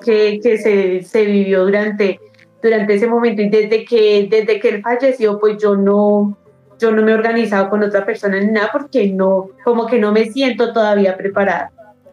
que, 0.04 0.40
se, 0.42 1.02
se, 1.04 1.26
vivió 1.26 1.64
durante, 1.66 2.20
durante 2.62 2.96
ese 2.96 3.08
momento 3.08 3.42
y 3.42 3.50
desde 3.50 3.86
que, 3.86 4.28
desde 4.30 4.60
que 4.60 4.70
él 4.70 4.82
falleció, 4.82 5.40
pues 5.40 5.58
yo 5.62 5.76
no, 5.76 6.38
yo 6.80 6.92
no 6.92 7.02
me 7.02 7.12
he 7.12 7.16
organizado 7.16 7.70
con 7.70 7.82
otra 7.84 8.06
persona 8.06 8.40
ni 8.40 8.52
nada 8.52 8.70
porque 8.72 9.08
no, 9.10 9.50
como 9.64 9.88
que 9.88 10.00
no 10.00 10.12
me 10.12 10.26
siento 10.32 10.74
todavía 10.74 11.18
preparada. 11.18 11.72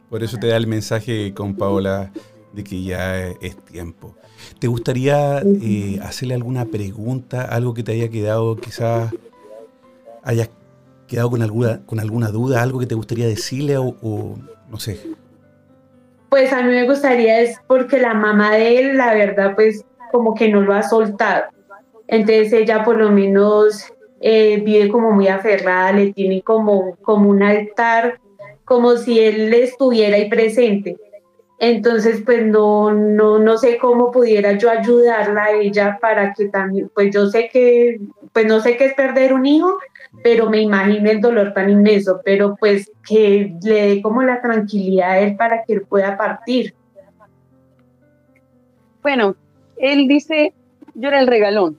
Por 0.09 0.23
eso 0.23 0.39
te 0.39 0.49
da 0.49 0.57
el 0.57 0.67
mensaje 0.67 1.35
con 1.35 1.55
Paola 1.55 2.11
de 2.53 2.65
que 2.65 2.83
ya 2.83 3.29
es 3.29 3.57
tiempo. 3.65 4.17
¿Te 4.59 4.67
gustaría 4.67 5.43
eh, 5.43 5.99
hacerle 6.03 6.35
alguna 6.35 6.65
pregunta, 6.65 7.45
algo 7.45 7.75
que 7.75 7.83
te 7.83 7.93
haya 7.93 8.09
quedado, 8.09 8.57
quizás 8.57 9.13
hayas 10.23 10.51
quedado 11.07 11.31
con 11.31 11.43
alguna, 11.43 11.85
con 11.85 12.01
alguna 12.01 12.29
duda, 12.29 12.63
algo 12.63 12.79
que 12.79 12.87
te 12.87 12.95
gustaría 12.95 13.27
decirle 13.27 13.77
o 13.77 14.37
no 14.71 14.79
sé? 14.79 14.99
Pues 16.31 16.53
a 16.53 16.63
mí 16.63 16.71
me 16.71 16.87
gustaría 16.87 17.41
es 17.41 17.59
porque 17.67 17.99
la 17.99 18.15
mamá 18.15 18.53
de 18.53 18.79
él, 18.79 18.97
la 18.97 19.13
verdad, 19.15 19.55
pues 19.55 19.85
como 20.13 20.35
que 20.35 20.49
no 20.49 20.63
lo 20.63 20.73
ha 20.73 20.83
soltado. 20.83 21.45
Entonces 22.07 22.53
ella 22.53 22.85
por 22.85 22.97
lo 22.97 23.11
menos 23.11 23.93
eh, 24.21 24.61
vive 24.65 24.89
como 24.89 25.11
muy 25.11 25.29
aferrada, 25.29 25.93
le 25.93 26.13
tiene 26.13 26.43
como, 26.43 26.97
como 27.03 27.31
un 27.31 27.43
altar, 27.43 28.21
como 28.65 28.97
si 28.97 29.19
él 29.19 29.53
estuviera 29.53 30.17
ahí 30.17 30.29
presente. 30.29 30.97
Entonces, 31.59 32.23
pues 32.25 32.47
no, 32.47 32.91
no, 32.93 33.39
no 33.39 33.59
sé 33.59 33.77
cómo 33.77 34.11
pudiera 34.11 34.53
yo 34.53 34.71
ayudarla 34.71 35.45
a 35.45 35.51
ella 35.53 35.99
para 36.01 36.33
que 36.33 36.47
también, 36.49 36.91
pues 36.95 37.13
yo 37.13 37.27
sé 37.27 37.51
que, 37.53 38.01
pues 38.33 38.47
no 38.47 38.61
sé 38.61 38.77
qué 38.77 38.87
es 38.87 38.95
perder 38.95 39.35
un 39.35 39.45
hijo, 39.45 39.77
pero 40.23 40.51
me 40.51 40.61
imagino 40.61 41.11
el 41.11 41.21
dolor 41.21 41.55
tan 41.55 41.71
inmenso, 41.71 42.21
pero 42.25 42.57
pues 42.57 42.91
que 43.09 43.55
le 43.63 43.87
dé 43.89 44.03
como 44.03 44.23
la 44.23 44.41
tranquilidad 44.43 45.11
a 45.13 45.21
él 45.21 45.37
para 45.37 45.65
que 45.65 45.75
él 45.75 45.83
pueda 45.83 46.17
partir. 46.17 46.75
Bueno, 49.03 49.35
él 49.77 50.09
dice, 50.09 50.53
yo 50.95 51.09
era 51.09 51.21
el 51.21 51.27
regalón. 51.27 51.79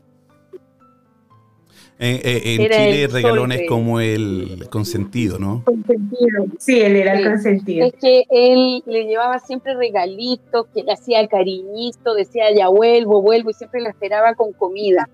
en 2.00 2.58
Chile 2.58 3.04
el 3.04 3.12
regalón 3.12 3.52
es 3.52 3.68
como 3.68 4.00
el 4.00 4.68
consentido, 4.72 5.38
¿no? 5.38 5.64
Consentido, 5.64 6.46
sí, 6.58 6.82
él 6.82 6.96
era 6.96 7.14
el 7.14 7.30
consentido. 7.30 7.86
Es 7.86 7.94
que 7.94 8.24
él 8.32 8.82
le 8.88 9.06
llevaba 9.06 9.38
siempre 9.40 9.76
regalitos, 9.76 10.66
que 10.74 10.82
le 10.84 10.94
hacía 10.94 11.28
cariñito, 11.28 12.16
decía 12.16 12.46
ya 12.56 12.70
vuelvo, 12.70 13.22
vuelvo, 13.22 13.52
y 13.52 13.54
siempre 13.54 13.82
la 13.82 13.90
esperaba 13.90 14.34
con 14.34 14.52
comida. 14.54 15.08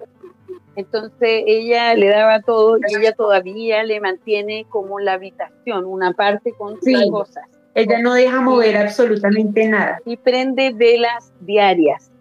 Entonces 0.77 1.43
ella 1.47 1.95
le 1.95 2.07
daba 2.07 2.39
todo 2.41 2.77
y 2.77 2.95
ella 2.95 3.11
todavía 3.11 3.83
le 3.83 3.99
mantiene 3.99 4.67
como 4.69 4.99
la 4.99 5.13
habitación, 5.13 5.85
una 5.85 6.13
parte 6.13 6.53
con 6.53 6.79
sus 6.79 7.09
cosas. 7.09 7.45
Ella 7.73 7.99
no 7.99 8.13
deja 8.13 8.41
mover 8.41 8.77
absolutamente 8.77 9.67
nada. 9.67 9.99
Y 10.05 10.17
prende 10.17 10.71
velas 10.71 11.33
diarias, 11.41 12.11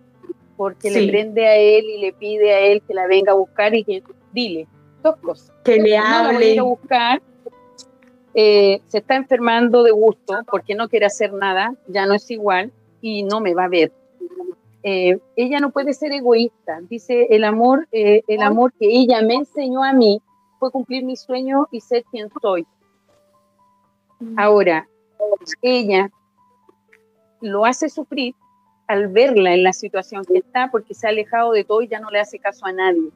porque 0.57 0.91
le 0.91 1.07
prende 1.07 1.47
a 1.47 1.57
él 1.57 1.85
y 1.85 2.01
le 2.01 2.15
pide 2.15 2.55
a 2.55 2.61
él 2.61 2.83
que 2.89 2.95
la 2.95 3.07
venga 3.07 3.33
a 3.33 3.35
buscar 3.35 3.75
y 3.75 3.85
que 3.85 4.03
dile 4.33 4.67
dos 5.03 5.17
cosas. 5.17 5.55
Que 5.63 5.77
le 5.77 5.99
hable. 5.99 6.57
No 6.57 6.63
a 6.63 6.67
buscar. 6.67 7.23
Eh, 8.33 8.81
se 8.87 8.99
está 8.99 9.17
enfermando 9.17 9.83
de 9.83 9.91
gusto 9.91 10.35
porque 10.51 10.75
no 10.75 10.89
quiere 10.89 11.05
hacer 11.05 11.35
nada, 11.35 11.75
ya 11.89 12.07
no 12.07 12.15
es 12.15 12.31
igual 12.31 12.73
y 13.03 13.23
no 13.23 13.41
me 13.41 13.53
va 13.53 13.65
a 13.65 13.69
ver. 13.69 13.93
Eh, 14.89 15.19
ella 15.35 15.59
no 15.59 15.73
puede 15.73 15.93
ser 15.95 16.13
egoísta. 16.13 16.81
Dice, 16.89 17.27
el 17.31 17.43
amor, 17.43 17.89
eh, 17.91 18.23
el 18.29 18.41
amor 18.41 18.73
que 18.79 18.87
ella 18.87 19.21
me 19.21 19.35
enseñó 19.35 19.83
a 19.83 19.93
mí 19.93 20.23
fue 20.61 20.71
cumplir 20.71 21.05
mi 21.05 21.17
sueño 21.17 21.67
y 21.73 21.81
ser 21.81 22.05
quien 22.05 22.29
soy. 22.41 22.65
Ahora, 24.37 24.87
ella 25.61 26.09
lo 27.41 27.65
hace 27.65 27.89
sufrir 27.89 28.37
al 28.87 29.09
verla 29.09 29.55
en 29.55 29.65
la 29.65 29.73
situación 29.73 30.25
que 30.25 30.39
está 30.39 30.71
porque 30.71 30.95
se 30.95 31.09
ha 31.09 31.11
alejado 31.11 31.51
de 31.51 31.65
todo 31.65 31.83
y 31.83 31.89
ya 31.89 31.99
no 31.99 32.11
le 32.11 32.21
hace 32.21 32.39
caso 32.39 32.65
a 32.65 32.73
nadie. 32.73 33.11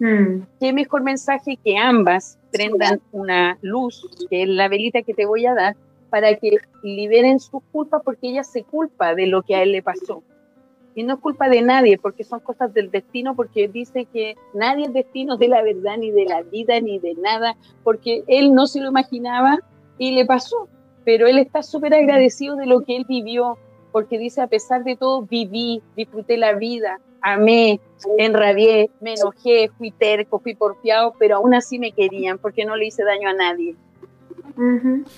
Mm. 0.00 0.46
Qué 0.58 0.72
mejor 0.72 1.04
mensaje 1.04 1.60
que 1.64 1.76
ambas 1.76 2.40
prendan 2.50 3.00
una 3.12 3.56
luz, 3.62 4.04
que 4.28 4.42
es 4.42 4.48
la 4.48 4.66
velita 4.66 5.02
que 5.02 5.14
te 5.14 5.26
voy 5.26 5.46
a 5.46 5.54
dar, 5.54 5.76
para 6.10 6.34
que 6.34 6.56
liberen 6.82 7.38
sus 7.38 7.62
culpas 7.70 8.02
porque 8.04 8.30
ella 8.30 8.42
se 8.42 8.64
culpa 8.64 9.14
de 9.14 9.28
lo 9.28 9.42
que 9.42 9.54
a 9.54 9.62
él 9.62 9.70
le 9.70 9.82
pasó. 9.84 10.24
Y 10.98 11.04
no 11.04 11.14
es 11.14 11.20
culpa 11.20 11.48
de 11.48 11.62
nadie 11.62 11.96
porque 11.96 12.24
son 12.24 12.40
cosas 12.40 12.74
del 12.74 12.90
destino, 12.90 13.36
porque 13.36 13.68
dice 13.68 14.06
que 14.06 14.36
nadie 14.52 14.86
es 14.86 14.92
destino 14.92 15.36
de 15.36 15.46
la 15.46 15.62
verdad, 15.62 15.96
ni 15.96 16.10
de 16.10 16.24
la 16.24 16.42
vida, 16.42 16.80
ni 16.80 16.98
de 16.98 17.14
nada, 17.14 17.56
porque 17.84 18.24
él 18.26 18.52
no 18.52 18.66
se 18.66 18.80
lo 18.80 18.88
imaginaba 18.88 19.60
y 19.96 20.10
le 20.10 20.26
pasó. 20.26 20.66
Pero 21.04 21.28
él 21.28 21.38
está 21.38 21.62
súper 21.62 21.94
agradecido 21.94 22.56
de 22.56 22.66
lo 22.66 22.80
que 22.80 22.96
él 22.96 23.06
vivió, 23.08 23.58
porque 23.92 24.18
dice, 24.18 24.40
a 24.40 24.48
pesar 24.48 24.82
de 24.82 24.96
todo, 24.96 25.22
viví, 25.22 25.82
disfruté 25.94 26.36
la 26.36 26.54
vida, 26.54 26.98
amé, 27.20 27.78
enrabié, 28.18 28.90
me 29.00 29.14
enojé, 29.14 29.70
fui 29.78 29.92
terco, 29.92 30.40
fui 30.40 30.56
porfiado, 30.56 31.14
pero 31.16 31.36
aún 31.36 31.54
así 31.54 31.78
me 31.78 31.92
querían 31.92 32.38
porque 32.38 32.64
no 32.64 32.74
le 32.74 32.86
hice 32.86 33.04
daño 33.04 33.28
a 33.28 33.34
nadie. 33.34 33.76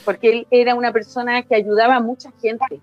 Porque 0.05 0.31
él 0.31 0.47
era 0.51 0.75
una 0.75 0.93
persona 0.93 1.43
que 1.43 1.55
ayudaba 1.55 1.97
a 1.97 2.01
mucha 2.01 2.31
gente, 2.33 2.83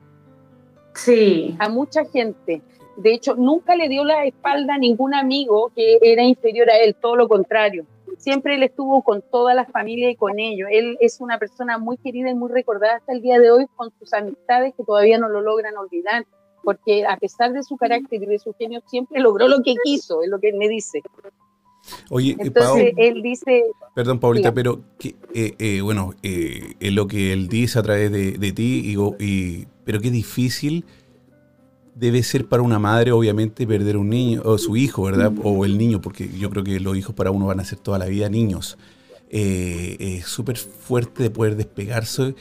Sí. 0.96 1.56
a 1.60 1.70
mucha 1.70 2.04
gente. 2.06 2.64
De 2.98 3.14
hecho, 3.14 3.36
nunca 3.36 3.76
le 3.76 3.88
dio 3.90 4.04
la 4.04 4.26
espalda 4.26 4.74
a 4.76 4.78
ningún 4.78 5.14
amigo 5.14 5.72
que 5.76 6.00
era 6.02 6.24
inferior 6.24 6.70
a 6.70 6.78
él, 6.78 6.96
todo 7.00 7.16
lo 7.16 7.28
contrario. 7.28 7.86
Siempre 8.18 8.56
él 8.56 8.64
estuvo 8.64 9.04
con 9.04 9.22
toda 9.22 9.54
la 9.54 9.66
familia 9.66 10.10
y 10.10 10.16
con 10.16 10.40
ellos. 10.40 10.68
Él 10.72 10.98
es 11.00 11.22
una 11.22 11.38
persona 11.38 11.78
muy 11.78 11.98
querida 11.98 12.32
y 12.32 12.34
muy 12.34 12.50
recordada 12.52 12.96
hasta 12.98 13.14
el 13.14 13.22
día 13.22 13.38
de 13.40 13.52
hoy 13.52 13.66
con 13.76 13.92
sus 14.00 14.12
amistades 14.14 14.74
que 14.76 14.84
todavía 14.84 15.20
no 15.20 15.30
lo 15.30 15.42
logran 15.42 15.78
olvidar, 15.78 16.26
porque 16.64 17.06
a 17.06 17.16
pesar 17.18 17.54
de 17.54 17.62
su 17.62 17.78
carácter 17.78 18.24
y 18.24 18.26
de 18.26 18.40
su 18.40 18.54
genio, 18.58 18.82
siempre 18.88 19.22
logró 19.22 19.48
lo 19.48 19.62
que 19.62 19.76
quiso, 19.84 20.24
es 20.24 20.30
lo 20.30 20.40
que 20.40 20.50
él 20.50 20.58
me 20.58 20.68
dice. 20.68 21.04
Oye, 22.10 22.32
eh, 22.32 22.36
Pao, 22.52 22.78
Entonces, 22.78 22.94
él 22.98 23.22
dice, 23.22 23.64
perdón, 23.96 24.20
Paulita, 24.20 24.54
pero 24.54 24.82
que, 25.00 25.16
eh, 25.34 25.54
eh, 25.60 25.82
bueno, 25.82 26.14
eh, 26.24 26.74
es 26.80 26.92
lo 26.94 27.08
que 27.08 27.32
él 27.32 27.48
dice 27.48 27.80
a 27.80 27.84
través 27.84 28.12
de, 28.12 28.32
de 28.34 28.52
ti, 28.52 28.96
y- 29.20 29.68
pero 29.86 30.00
qué 30.02 30.10
difícil 30.10 30.84
debe 32.00 32.22
ser 32.24 32.46
para 32.46 32.62
una 32.64 32.80
madre, 32.80 33.12
obviamente, 33.12 33.66
perder 33.66 33.98
un 33.98 34.10
niño, 34.10 34.42
o 34.46 34.58
su 34.58 34.76
hijo, 34.78 35.04
¿verdad? 35.04 35.32
O 35.44 35.66
el 35.66 35.78
niño, 35.78 36.00
porque 36.02 36.30
yo 36.38 36.50
creo 36.50 36.64
que 36.64 36.80
los 36.80 36.96
hijos 36.98 37.16
para 37.16 37.32
uno 37.32 37.48
van 37.48 37.60
a 37.60 37.66
ser 37.66 37.80
toda 37.80 37.98
la 37.98 38.06
vida 38.06 38.30
niños. 38.30 38.78
Eh, 39.30 39.98
es 40.20 40.26
súper 40.28 40.58
fuerte 40.58 41.22
de 41.24 41.30
poder 41.30 41.56
despegarse, 41.58 42.34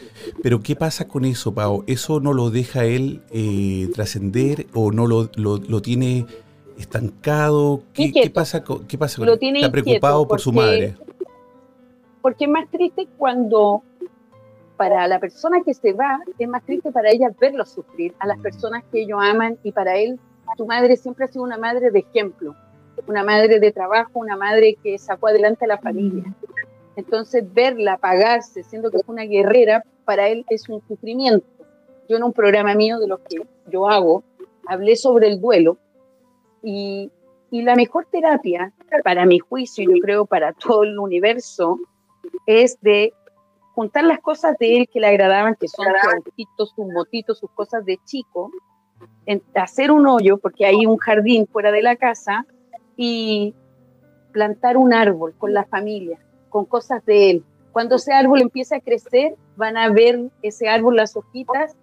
pero 0.42 0.60
¿qué 0.60 0.76
pasa 0.76 1.08
con 1.08 1.24
eso, 1.24 1.52
Pau? 1.52 1.82
¿Eso 1.88 2.20
no 2.20 2.32
lo 2.32 2.50
deja 2.50 2.84
él 2.84 3.22
eh, 3.32 3.88
trascender 3.94 4.66
o 4.72 4.92
no 4.92 5.06
lo, 5.08 5.28
lo- 5.34 5.56
lo 5.58 5.82
tiene 5.82 6.26
estancado? 6.78 7.82
¿Qué, 7.92 8.04
Inquieto. 8.04 8.28
qué 8.28 8.30
pasa 8.30 8.62
con, 8.62 8.86
qué 8.86 8.96
pasa 8.98 9.16
con 9.18 9.28
él? 9.28 9.56
Está 9.56 9.72
preocupado 9.72 10.28
por 10.28 10.40
su 10.40 10.52
madre. 10.52 10.94
porque 12.22 12.44
es 12.44 12.50
más 12.50 12.70
triste 12.70 13.08
cuando 13.18 13.82
para 14.76 15.06
la 15.08 15.18
persona 15.18 15.62
que 15.64 15.74
se 15.74 15.92
va, 15.92 16.20
es 16.38 16.48
más 16.48 16.64
triste 16.64 16.92
para 16.92 17.10
ella 17.10 17.30
verlo 17.40 17.64
sufrir, 17.64 18.14
a 18.18 18.26
las 18.26 18.38
personas 18.38 18.84
que 18.92 19.02
ellos 19.02 19.18
aman 19.20 19.58
y 19.62 19.72
para 19.72 19.96
él, 19.96 20.18
su 20.56 20.66
madre 20.66 20.96
siempre 20.96 21.24
ha 21.24 21.28
sido 21.28 21.44
una 21.44 21.58
madre 21.58 21.90
de 21.90 22.00
ejemplo, 22.00 22.54
una 23.06 23.24
madre 23.24 23.58
de 23.58 23.72
trabajo, 23.72 24.12
una 24.14 24.36
madre 24.36 24.76
que 24.82 24.98
sacó 24.98 25.28
adelante 25.28 25.64
a 25.64 25.68
la 25.68 25.78
familia. 25.78 26.24
Entonces, 26.96 27.44
verla 27.52 27.94
apagarse, 27.94 28.62
siendo 28.62 28.90
que 28.90 28.98
fue 29.04 29.14
una 29.14 29.24
guerrera, 29.24 29.84
para 30.04 30.28
él 30.28 30.46
es 30.48 30.68
un 30.68 30.80
sufrimiento. 30.86 31.46
Yo 32.08 32.16
en 32.16 32.22
un 32.22 32.32
programa 32.32 32.74
mío 32.74 32.98
de 32.98 33.08
los 33.08 33.20
que 33.20 33.36
yo 33.68 33.88
hago, 33.88 34.22
hablé 34.66 34.96
sobre 34.96 35.28
el 35.28 35.40
duelo 35.40 35.76
y, 36.62 37.10
y 37.50 37.62
la 37.62 37.74
mejor 37.74 38.06
terapia, 38.10 38.72
para 39.04 39.26
mi 39.26 39.38
juicio, 39.40 39.84
y 39.84 39.94
yo 39.94 40.00
creo 40.00 40.26
para 40.26 40.52
todo 40.52 40.84
el 40.84 40.98
universo, 40.98 41.78
es 42.46 42.80
de 42.80 43.12
juntar 43.76 44.04
las 44.04 44.20
cosas 44.20 44.56
de 44.58 44.78
él 44.78 44.88
que 44.90 45.00
le 45.00 45.06
agradaban, 45.06 45.54
que 45.54 45.68
son 45.68 45.84
sus 45.84 46.12
autitos, 46.14 46.72
sus 46.74 46.86
motitos, 46.86 47.38
sus 47.38 47.50
cosas 47.50 47.84
de 47.84 47.98
chico, 48.06 48.50
en- 49.26 49.42
hacer 49.54 49.90
un 49.90 50.06
hoyo, 50.06 50.38
porque 50.38 50.64
hay 50.64 50.86
un 50.86 50.96
jardín 50.96 51.46
fuera 51.46 51.70
de 51.70 51.82
la 51.82 51.94
casa, 51.94 52.46
y 52.96 53.54
plantar 54.32 54.78
un 54.78 54.94
árbol 54.94 55.34
con 55.36 55.52
la 55.52 55.66
familia, 55.66 56.18
con 56.48 56.64
cosas 56.64 57.04
de 57.04 57.30
él. 57.30 57.44
Cuando 57.72 57.96
ese 57.96 58.14
árbol 58.14 58.40
empiece 58.40 58.74
a 58.74 58.80
crecer, 58.80 59.34
van 59.56 59.76
a 59.76 59.90
ver 59.90 60.30
ese 60.40 60.70
árbol, 60.70 60.96
las 60.96 61.14
hojitas, 61.14 61.76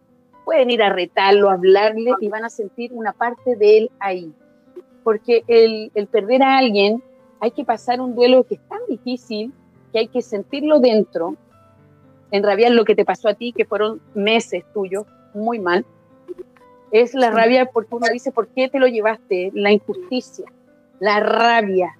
pueden 0.46 0.72
ir 0.72 0.82
a 0.82 0.90
retarlo, 0.90 1.52
a 1.52 1.54
hablarle 1.54 2.12
y 2.20 2.28
van 2.28 2.44
a 2.44 2.50
sentir 2.50 2.92
una 2.92 3.14
parte 3.14 3.56
de 3.56 3.78
él 3.78 3.92
ahí. 4.00 4.34
Porque 5.04 5.44
el, 5.48 5.92
el 5.94 6.08
perder 6.08 6.42
a 6.42 6.58
alguien, 6.58 7.04
hay 7.40 7.52
que 7.52 7.64
pasar 7.64 8.02
un 8.02 8.16
duelo 8.16 8.46
que 8.46 8.56
es 8.56 8.68
tan 8.68 8.80
difícil 8.90 9.54
que 9.92 10.00
hay 10.00 10.08
que 10.08 10.24
sentirlo 10.24 10.80
dentro, 10.80 11.36
enrabiar 12.34 12.72
lo 12.72 12.84
que 12.84 12.96
te 12.96 13.06
pasó 13.06 13.30
a 13.30 13.36
ti, 13.36 13.54
que 13.54 13.64
fueron 13.64 14.02
meses 14.16 14.64
tuyos, 14.74 15.06
muy 15.36 15.60
mal. 15.60 15.86
Es 16.92 17.14
la 17.14 17.30
rabia 17.32 17.66
porque 17.68 17.96
uno 17.96 18.08
dice, 18.12 18.32
¿por 18.32 18.48
qué 18.48 18.70
te 18.70 18.80
lo 18.80 18.88
llevaste? 18.88 19.52
La 19.54 19.72
injusticia, 19.72 20.46
la 21.00 21.20
rabia, 21.20 21.96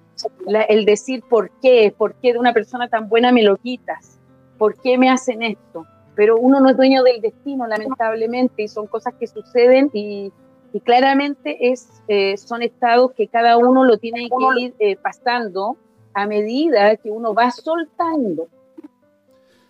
la- 0.46 0.62
el 0.62 0.84
decir, 0.84 1.22
¿por 1.28 1.50
qué? 1.62 1.94
¿Por 1.96 2.14
qué 2.16 2.32
de 2.32 2.38
una 2.38 2.52
persona 2.52 2.88
tan 2.88 3.08
buena 3.08 3.32
me 3.32 3.42
lo 3.42 3.56
quitas? 3.56 4.18
¿Por 4.58 4.76
qué 4.80 4.98
me 4.98 5.08
hacen 5.08 5.42
esto? 5.42 5.86
Pero 6.16 6.36
uno 6.36 6.60
no 6.60 6.68
es 6.70 6.76
dueño 6.76 7.02
del 7.02 7.20
destino, 7.20 7.66
lamentablemente, 7.66 8.62
y 8.62 8.68
son 8.68 8.86
cosas 8.86 9.14
que 9.14 9.26
suceden 9.26 9.90
y, 9.92 10.32
y 10.72 10.80
claramente 10.80 11.70
es, 11.72 11.88
eh, 12.08 12.36
son 12.36 12.62
estados 12.62 13.12
que 13.12 13.26
cada 13.28 13.56
uno 13.56 13.84
lo 13.84 13.98
tiene 13.98 14.28
que 14.56 14.60
ir 14.60 14.74
eh, 14.78 14.96
pasando 14.96 15.76
a 16.12 16.26
medida 16.26 16.96
que 16.96 17.10
uno 17.10 17.34
va 17.34 17.50
soltando, 17.50 18.46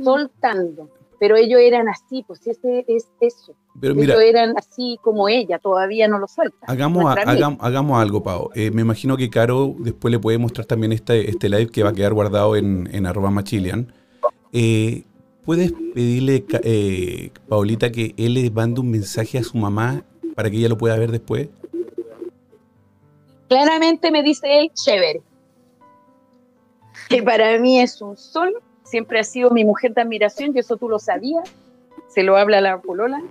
soltando. 0.02 0.88
Pero 1.20 1.36
ellos 1.36 1.60
eran 1.60 1.88
así, 1.88 2.24
pues 2.26 2.46
ese 2.46 2.84
es 2.88 3.08
eso. 3.20 3.54
Pero 3.80 3.94
mira, 3.94 4.14
ellos 4.14 4.24
eran 4.24 4.54
así 4.58 4.98
como 5.00 5.28
ella, 5.28 5.58
todavía 5.58 6.06
no 6.08 6.18
lo 6.18 6.26
sueltan. 6.26 6.60
hagamos, 6.68 7.04
hagam- 7.04 7.96
algo, 8.00 8.22
Pau. 8.22 8.50
Eh, 8.54 8.70
me 8.72 8.82
imagino 8.82 9.16
que 9.16 9.30
Caro 9.30 9.74
después 9.78 10.10
le 10.12 10.18
puede 10.18 10.38
mostrar 10.38 10.66
también 10.66 10.92
este, 10.92 11.30
este 11.30 11.48
live 11.48 11.68
que 11.68 11.82
va 11.82 11.90
a 11.90 11.92
quedar 11.92 12.12
guardado 12.12 12.56
en, 12.56 12.88
en 12.92 13.06
arroba 13.06 13.30
machilian. 13.30 13.92
Eh, 14.52 15.04
¿Puedes 15.44 15.72
pedirle, 15.94 16.44
eh, 16.62 17.30
Paulita, 17.48 17.90
que 17.92 18.14
él 18.16 18.34
le 18.34 18.50
mande 18.50 18.80
un 18.80 18.90
mensaje 18.90 19.38
a 19.38 19.44
su 19.44 19.56
mamá 19.56 20.02
para 20.34 20.50
que 20.50 20.56
ella 20.56 20.68
lo 20.68 20.78
pueda 20.78 20.96
ver 20.98 21.10
después? 21.12 21.48
Claramente 23.48 24.10
me 24.10 24.22
dice 24.22 24.58
él, 24.60 24.70
chévere. 24.74 25.22
Que 27.08 27.22
para 27.22 27.58
mí 27.58 27.80
es 27.80 28.00
un 28.00 28.16
sol, 28.16 28.54
siempre 28.84 29.18
ha 29.18 29.24
sido 29.24 29.50
mi 29.50 29.64
mujer 29.64 29.94
de 29.94 30.02
admiración, 30.02 30.52
y 30.54 30.60
eso 30.60 30.76
tú 30.76 30.88
lo 30.88 30.98
sabías, 30.98 31.52
se 32.08 32.22
lo 32.22 32.36
habla 32.36 32.58
a 32.58 32.60
la 32.60 32.80
polola, 32.80 33.22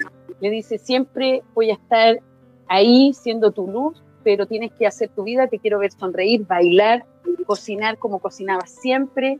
le 0.42 0.50
dice, 0.50 0.78
siempre 0.78 1.42
voy 1.54 1.72
a 1.72 1.76
estar 1.76 2.20
ahí 2.68 3.14
siendo 3.14 3.52
tu 3.52 3.68
luz, 3.68 4.04
pero 4.24 4.46
tienes 4.46 4.72
que 4.74 4.88
hacer 4.88 5.10
tu 5.10 5.24
vida, 5.24 5.48
te 5.48 5.60
quiero 5.60 5.80
ver 5.80 5.92
sonreír, 5.92 6.46
bailar, 6.46 7.06
cocinar 7.46 7.98
como 7.98 8.20
cocinabas 8.20 8.70
siempre, 8.70 9.40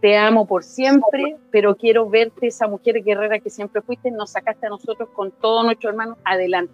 te 0.00 0.16
amo 0.16 0.46
por 0.46 0.62
siempre, 0.62 1.36
pero 1.50 1.74
quiero 1.74 2.08
verte 2.08 2.48
esa 2.48 2.68
mujer 2.68 3.02
guerrera 3.02 3.38
que 3.38 3.50
siempre 3.50 3.82
fuiste, 3.82 4.10
nos 4.10 4.30
sacaste 4.30 4.66
a 4.66 4.70
nosotros 4.70 5.08
con 5.10 5.30
todos 5.30 5.64
nuestros 5.64 5.90
hermanos 5.90 6.18
adelante 6.24 6.72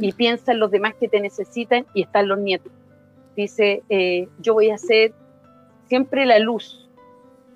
y 0.00 0.12
piensa 0.12 0.52
en 0.52 0.60
los 0.60 0.70
demás 0.70 0.94
que 0.94 1.08
te 1.08 1.20
necesitan 1.20 1.86
y 1.94 2.02
están 2.02 2.28
los 2.28 2.38
nietos. 2.38 2.72
Dice, 3.36 3.82
eh, 3.88 4.28
yo 4.40 4.54
voy 4.54 4.70
a 4.70 4.78
ser 4.78 5.12
siempre 5.88 6.24
la 6.26 6.38
luz, 6.38 6.85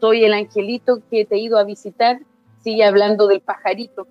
soy 0.00 0.24
el 0.24 0.32
angelito 0.32 1.02
que 1.10 1.24
te 1.24 1.36
he 1.36 1.38
ido 1.38 1.58
a 1.58 1.64
visitar, 1.64 2.20
sigue 2.62 2.84
hablando 2.84 3.26
del 3.26 3.40
pajarito, 3.40 4.06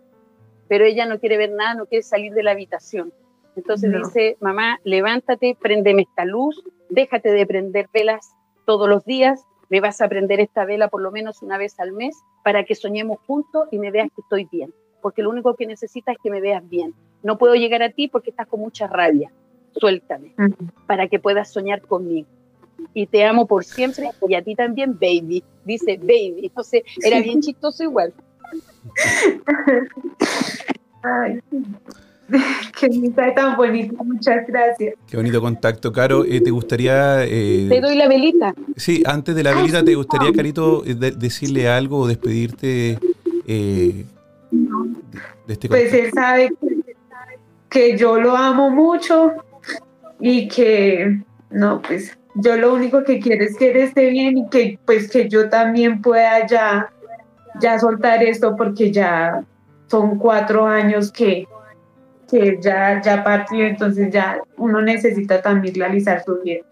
pero 0.67 0.85
ella 0.85 1.05
no 1.05 1.19
quiere 1.19 1.37
ver 1.37 1.51
nada, 1.51 1.73
no 1.73 1.85
quiere 1.87 2.03
salir 2.03 2.33
de 2.33 2.43
la 2.43 2.51
habitación. 2.51 3.11
Entonces 3.55 3.89
No. 3.89 3.97
dice, 3.99 4.37
mamá, 4.39 4.79
levántate, 4.83 5.57
préndeme 5.59 6.03
esta 6.03 6.25
luz, 6.25 6.63
déjate 6.89 7.31
de 7.31 7.45
prender 7.45 7.89
velas 7.93 8.31
todos 8.65 8.87
los 8.87 9.03
días, 9.05 9.43
me 9.69 9.81
vas 9.81 10.01
a 10.01 10.07
prender 10.07 10.39
esta 10.39 10.65
vela 10.65 10.87
por 10.87 11.01
lo 11.01 11.11
menos 11.11 11.41
una 11.41 11.57
vez 11.57 11.79
al 11.79 11.91
mes 11.91 12.15
para 12.43 12.63
que 12.63 12.75
soñemos 12.75 13.17
juntos 13.27 13.67
y 13.71 13.77
me 13.79 13.91
veas 13.91 14.07
que 14.15 14.21
estoy 14.21 14.47
bien, 14.51 14.73
porque 15.01 15.21
lo 15.23 15.29
único 15.29 15.55
que 15.55 15.65
necesitas 15.67 16.15
es 16.15 16.21
que 16.21 16.31
me 16.31 16.41
veas 16.41 16.67
bien. 16.69 16.93
No 17.23 17.37
puedo 17.37 17.55
llegar 17.55 17.83
a 17.83 17.89
ti 17.89 18.07
porque 18.07 18.29
estás 18.29 18.47
con 18.47 18.59
mucha 18.61 18.87
rabia. 18.87 19.31
Suéltame 19.73 20.33
para 20.87 21.07
que 21.07 21.19
puedas 21.19 21.51
soñar 21.51 21.81
conmigo. 21.81 22.27
Y 22.93 23.05
te 23.07 23.23
amo 23.25 23.45
por 23.45 23.63
siempre 23.63 24.09
y 24.27 24.35
a 24.35 24.41
ti 24.41 24.55
también, 24.55 24.93
baby. 24.93 25.43
Dice 25.65 25.97
baby. 25.97 26.41
Entonces 26.43 26.83
era 27.03 27.21
bien 27.21 27.41
chistoso 27.41 27.83
igual. 27.83 28.13
Ay, 31.01 31.39
qué 32.79 32.89
mensaje 32.89 33.31
tan 33.31 33.55
bonito, 33.55 34.03
muchas 34.03 34.45
gracias. 34.47 34.95
Qué 35.07 35.17
bonito 35.17 35.41
contacto, 35.41 35.91
Caro. 35.91 36.25
Eh, 36.25 36.41
¿Te 36.41 36.51
gustaría... 36.51 37.23
eh, 37.25 37.67
Te 37.69 37.79
doy 37.81 37.95
la 37.95 38.07
velita. 38.07 38.53
Sí, 38.75 39.01
antes 39.05 39.35
de 39.35 39.43
la 39.43 39.53
velita, 39.55 39.83
¿te 39.83 39.95
gustaría, 39.95 40.31
Carito, 40.33 40.83
eh, 40.85 40.95
de- 40.95 41.11
decirle 41.11 41.69
algo 41.69 41.99
o 41.99 42.07
despedirte 42.07 42.99
eh, 43.47 44.05
de 44.51 45.53
este 45.53 45.67
Pues 45.69 45.83
contacto? 45.91 46.05
él 46.05 46.11
sabe 46.13 46.49
que 47.69 47.97
yo 47.97 48.19
lo 48.19 48.35
amo 48.35 48.69
mucho 48.69 49.31
y 50.19 50.47
que, 50.49 51.21
no, 51.51 51.81
pues 51.81 52.17
yo 52.35 52.55
lo 52.57 52.73
único 52.73 53.03
que 53.03 53.19
quiero 53.19 53.43
es 53.43 53.57
que 53.57 53.71
él 53.71 53.77
esté 53.77 54.09
bien 54.09 54.37
y 54.37 54.49
que 54.49 54.79
pues 54.85 55.09
que 55.09 55.27
yo 55.27 55.49
también 55.49 56.01
pueda 56.01 56.45
ya, 56.45 56.91
ya 57.59 57.79
soltar 57.79 58.23
esto 58.23 58.55
porque 58.55 58.91
ya 58.91 59.43
son 59.87 60.17
cuatro 60.19 60.65
años 60.65 61.11
que, 61.11 61.47
que 62.29 62.59
ya, 62.61 63.01
ya 63.01 63.23
partió, 63.23 63.65
entonces 63.65 64.11
ya 64.11 64.41
uno 64.57 64.81
necesita 64.81 65.41
también 65.41 65.75
realizar 65.75 66.23
su 66.23 66.39
vida. 66.41 66.63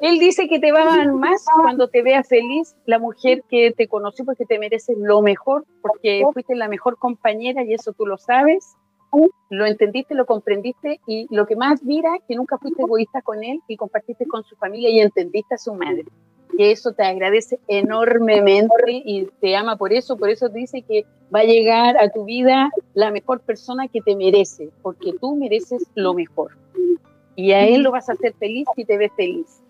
Él 0.00 0.20
dice 0.20 0.48
que 0.48 0.60
te 0.60 0.70
va 0.70 0.82
a 0.82 1.12
más 1.12 1.44
cuando 1.60 1.88
te 1.88 2.02
vea 2.02 2.22
feliz 2.22 2.76
la 2.86 3.00
mujer 3.00 3.42
que 3.48 3.72
te 3.76 3.88
conoció 3.88 4.24
porque 4.24 4.44
te 4.44 4.58
mereces 4.58 4.96
lo 4.96 5.22
mejor, 5.22 5.64
porque 5.82 6.22
fuiste 6.32 6.54
la 6.54 6.68
mejor 6.68 6.98
compañera 6.98 7.64
y 7.64 7.74
eso 7.74 7.92
tú 7.92 8.06
lo 8.06 8.16
sabes, 8.16 8.76
lo 9.50 9.66
entendiste, 9.66 10.14
lo 10.14 10.26
comprendiste 10.26 11.00
y 11.06 11.26
lo 11.34 11.46
que 11.46 11.56
más 11.56 11.82
mira, 11.82 12.18
que 12.26 12.36
nunca 12.36 12.58
fuiste 12.58 12.82
egoísta 12.82 13.22
con 13.22 13.42
él 13.42 13.60
y 13.66 13.76
compartiste 13.76 14.26
con 14.26 14.44
su 14.44 14.56
familia 14.56 14.90
y 14.90 15.00
entendiste 15.00 15.54
a 15.54 15.58
su 15.58 15.74
madre. 15.74 16.04
Que 16.56 16.70
eso 16.70 16.92
te 16.92 17.04
agradece 17.04 17.60
enormemente 17.68 18.74
y 18.88 19.26
te 19.40 19.56
ama 19.56 19.76
por 19.76 19.92
eso, 19.92 20.16
por 20.16 20.28
eso 20.28 20.48
dice 20.48 20.82
que 20.82 21.04
va 21.34 21.40
a 21.40 21.44
llegar 21.44 21.96
a 21.98 22.10
tu 22.10 22.24
vida 22.24 22.70
la 22.94 23.10
mejor 23.10 23.40
persona 23.40 23.88
que 23.88 24.00
te 24.00 24.16
merece, 24.16 24.70
porque 24.82 25.12
tú 25.20 25.36
mereces 25.36 25.86
lo 25.94 26.14
mejor. 26.14 26.56
Y 27.36 27.52
a 27.52 27.66
él 27.66 27.82
lo 27.82 27.92
vas 27.92 28.08
a 28.08 28.12
hacer 28.12 28.34
feliz 28.34 28.66
si 28.74 28.84
te 28.84 28.98
ves 28.98 29.12
feliz. 29.16 29.62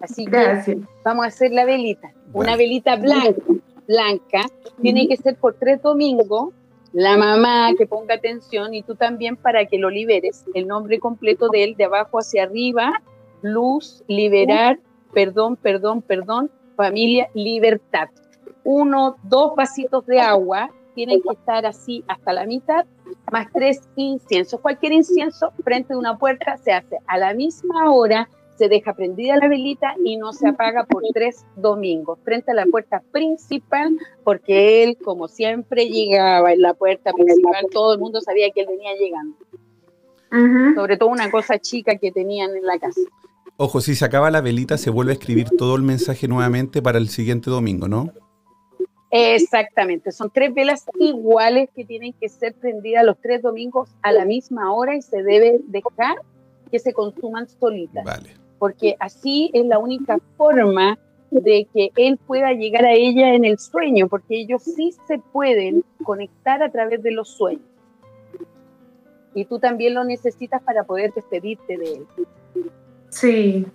Así 0.00 0.24
que 0.24 0.30
Gracias. 0.32 0.78
vamos 1.04 1.24
a 1.24 1.28
hacer 1.28 1.52
la 1.52 1.64
velita. 1.64 2.12
Una 2.32 2.56
velita 2.56 2.96
blanca, 2.96 3.40
blanca. 3.86 4.42
Tiene 4.80 5.06
que 5.06 5.16
ser 5.16 5.36
por 5.36 5.54
tres 5.54 5.80
domingos. 5.80 6.52
La 6.92 7.16
mamá 7.16 7.70
que 7.76 7.86
ponga 7.86 8.14
atención 8.14 8.74
y 8.74 8.82
tú 8.82 8.94
también 8.94 9.36
para 9.36 9.64
que 9.64 9.78
lo 9.78 9.88
liberes. 9.88 10.44
El 10.52 10.66
nombre 10.66 10.98
completo 10.98 11.48
de 11.48 11.64
él, 11.64 11.74
de 11.76 11.84
abajo 11.84 12.18
hacia 12.18 12.42
arriba. 12.42 13.02
Luz, 13.40 14.04
liberar, 14.08 14.78
perdón, 15.14 15.56
perdón, 15.56 16.02
perdón. 16.02 16.50
Familia, 16.76 17.28
libertad. 17.32 18.10
Uno, 18.62 19.16
dos 19.22 19.54
vasitos 19.56 20.04
de 20.06 20.20
agua. 20.20 20.70
Tienen 20.94 21.22
que 21.22 21.32
estar 21.32 21.64
así 21.64 22.04
hasta 22.06 22.34
la 22.34 22.44
mitad, 22.44 22.84
más 23.32 23.46
tres 23.50 23.88
inciensos. 23.96 24.60
Cualquier 24.60 24.92
incienso 24.92 25.50
frente 25.64 25.94
a 25.94 25.96
una 25.96 26.18
puerta 26.18 26.58
se 26.58 26.72
hace 26.72 26.98
a 27.06 27.16
la 27.16 27.32
misma 27.32 27.90
hora 27.90 28.28
se 28.62 28.68
deja 28.68 28.94
prendida 28.94 29.36
la 29.38 29.48
velita 29.48 29.96
y 30.04 30.16
no 30.16 30.32
se 30.32 30.48
apaga 30.48 30.84
por 30.84 31.02
tres 31.12 31.44
domingos, 31.56 32.20
frente 32.22 32.52
a 32.52 32.54
la 32.54 32.64
puerta 32.64 33.02
principal, 33.10 33.98
porque 34.22 34.84
él, 34.84 34.96
como 35.02 35.26
siempre, 35.26 35.86
llegaba 35.86 36.52
en 36.52 36.62
la 36.62 36.72
puerta 36.72 37.12
principal, 37.12 37.66
todo 37.72 37.94
el 37.94 37.98
mundo 37.98 38.20
sabía 38.20 38.52
que 38.52 38.60
él 38.60 38.68
venía 38.68 38.92
llegando, 38.94 39.36
sobre 40.76 40.96
todo 40.96 41.08
una 41.08 41.28
cosa 41.28 41.58
chica 41.58 41.96
que 41.96 42.12
tenían 42.12 42.54
en 42.54 42.64
la 42.64 42.78
casa. 42.78 43.00
Ojo, 43.56 43.80
si 43.80 43.96
se 43.96 44.04
acaba 44.04 44.30
la 44.30 44.40
velita, 44.40 44.78
se 44.78 44.90
vuelve 44.90 45.10
a 45.10 45.14
escribir 45.14 45.48
todo 45.58 45.74
el 45.74 45.82
mensaje 45.82 46.28
nuevamente 46.28 46.80
para 46.82 46.98
el 46.98 47.08
siguiente 47.08 47.50
domingo, 47.50 47.88
¿no? 47.88 48.12
Exactamente, 49.10 50.12
son 50.12 50.30
tres 50.32 50.54
velas 50.54 50.84
iguales 51.00 51.68
que 51.74 51.84
tienen 51.84 52.12
que 52.12 52.28
ser 52.28 52.54
prendidas 52.54 53.04
los 53.04 53.20
tres 53.20 53.42
domingos 53.42 53.90
a 54.02 54.12
la 54.12 54.24
misma 54.24 54.72
hora 54.72 54.94
y 54.94 55.02
se 55.02 55.24
debe 55.24 55.58
dejar 55.66 56.14
que 56.70 56.78
se 56.78 56.92
consuman 56.92 57.48
solitas. 57.48 58.04
Vale. 58.04 58.41
Porque 58.62 58.94
así 59.00 59.50
es 59.54 59.66
la 59.66 59.80
única 59.80 60.20
forma 60.36 60.96
de 61.32 61.66
que 61.74 61.90
él 61.96 62.16
pueda 62.16 62.52
llegar 62.52 62.84
a 62.84 62.92
ella 62.92 63.34
en 63.34 63.44
el 63.44 63.58
sueño, 63.58 64.06
porque 64.06 64.38
ellos 64.38 64.62
sí 64.62 64.94
se 65.08 65.18
pueden 65.18 65.82
conectar 66.04 66.62
a 66.62 66.70
través 66.70 67.02
de 67.02 67.10
los 67.10 67.28
sueños. 67.28 67.66
Y 69.34 69.46
tú 69.46 69.58
también 69.58 69.94
lo 69.94 70.04
necesitas 70.04 70.62
para 70.62 70.84
poder 70.84 71.12
despedirte 71.12 71.76
de 71.76 71.92
él. 71.92 72.06
Sí. 73.08 73.66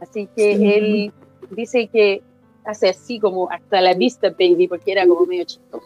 Así 0.00 0.28
que 0.36 0.56
Sí. 0.56 0.72
él 0.72 1.12
dice 1.50 1.88
que 1.88 2.22
hace 2.64 2.90
así 2.90 3.18
como 3.18 3.50
hasta 3.50 3.80
la 3.80 3.94
vista, 3.94 4.30
baby, 4.30 4.68
porque 4.68 4.92
era 4.92 5.04
como 5.04 5.26
medio 5.26 5.42
chistoso. 5.46 5.84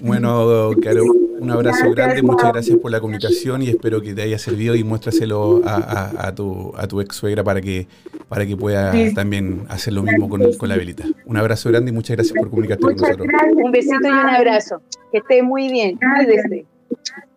Bueno, 0.00 0.70
Caro, 0.82 1.04
un 1.04 1.50
abrazo 1.50 1.78
Gracias, 1.90 1.94
grande, 1.94 2.22
muchas 2.22 2.52
gracias 2.52 2.78
por 2.78 2.90
la 2.90 3.00
comunicación 3.00 3.62
y 3.62 3.68
espero 3.68 4.00
que 4.02 4.14
te 4.14 4.22
haya 4.22 4.38
servido 4.38 4.74
y 4.74 4.84
muéstraselo 4.84 5.62
a, 5.64 5.74
a- 5.76 6.28
a 6.28 6.34
tu, 6.34 6.72
a 6.76 6.86
tu 6.86 7.00
ex 7.00 7.14
suegra 7.16 7.42
para 7.44 7.60
que, 7.60 7.86
para 8.28 8.46
que 8.46 8.56
pueda 8.56 8.92
Sí. 8.92 9.14
también 9.14 9.64
hacer 9.68 9.92
lo 9.92 10.02
mismo 10.02 10.28
con, 10.28 10.52
con 10.54 10.68
la 10.68 10.76
velita. 10.76 11.04
Un 11.26 11.36
abrazo 11.36 11.70
grande 11.70 11.90
y 11.90 11.94
muchas 11.94 12.16
gracias 12.16 12.36
por 12.38 12.50
comunicarte 12.50 12.82
con 12.84 12.96
nosotros. 12.96 13.26
gracias. 13.28 13.54
Un 13.56 13.72
besito 13.72 14.06
y 14.08 14.10
un 14.10 14.28
abrazo. 14.28 14.82
Que 15.12 15.18
esté 15.18 15.42
muy 15.42 15.68
bien. 15.70 15.98
Gracias. 16.00 16.46
Cuídese. 16.48 16.66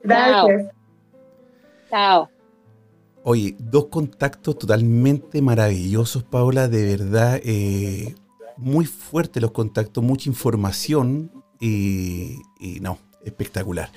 Gracias. 0.04 0.72
Chao. 1.90 2.30
Oye, 3.24 3.56
dos 3.60 3.88
contactos 3.88 4.58
totalmente 4.58 5.42
maravillosos, 5.42 6.24
Paola, 6.24 6.68
de 6.70 6.86
verdad, 6.86 7.40
eh, 7.44 8.16
muy 8.56 8.86
fuertes 8.86 9.42
los 9.42 9.52
contactos, 9.52 10.02
mucha 10.04 10.30
información 10.30 11.30
y, 11.60 12.38
y 12.60 12.80
no, 12.80 12.98
espectacular. 13.24 13.90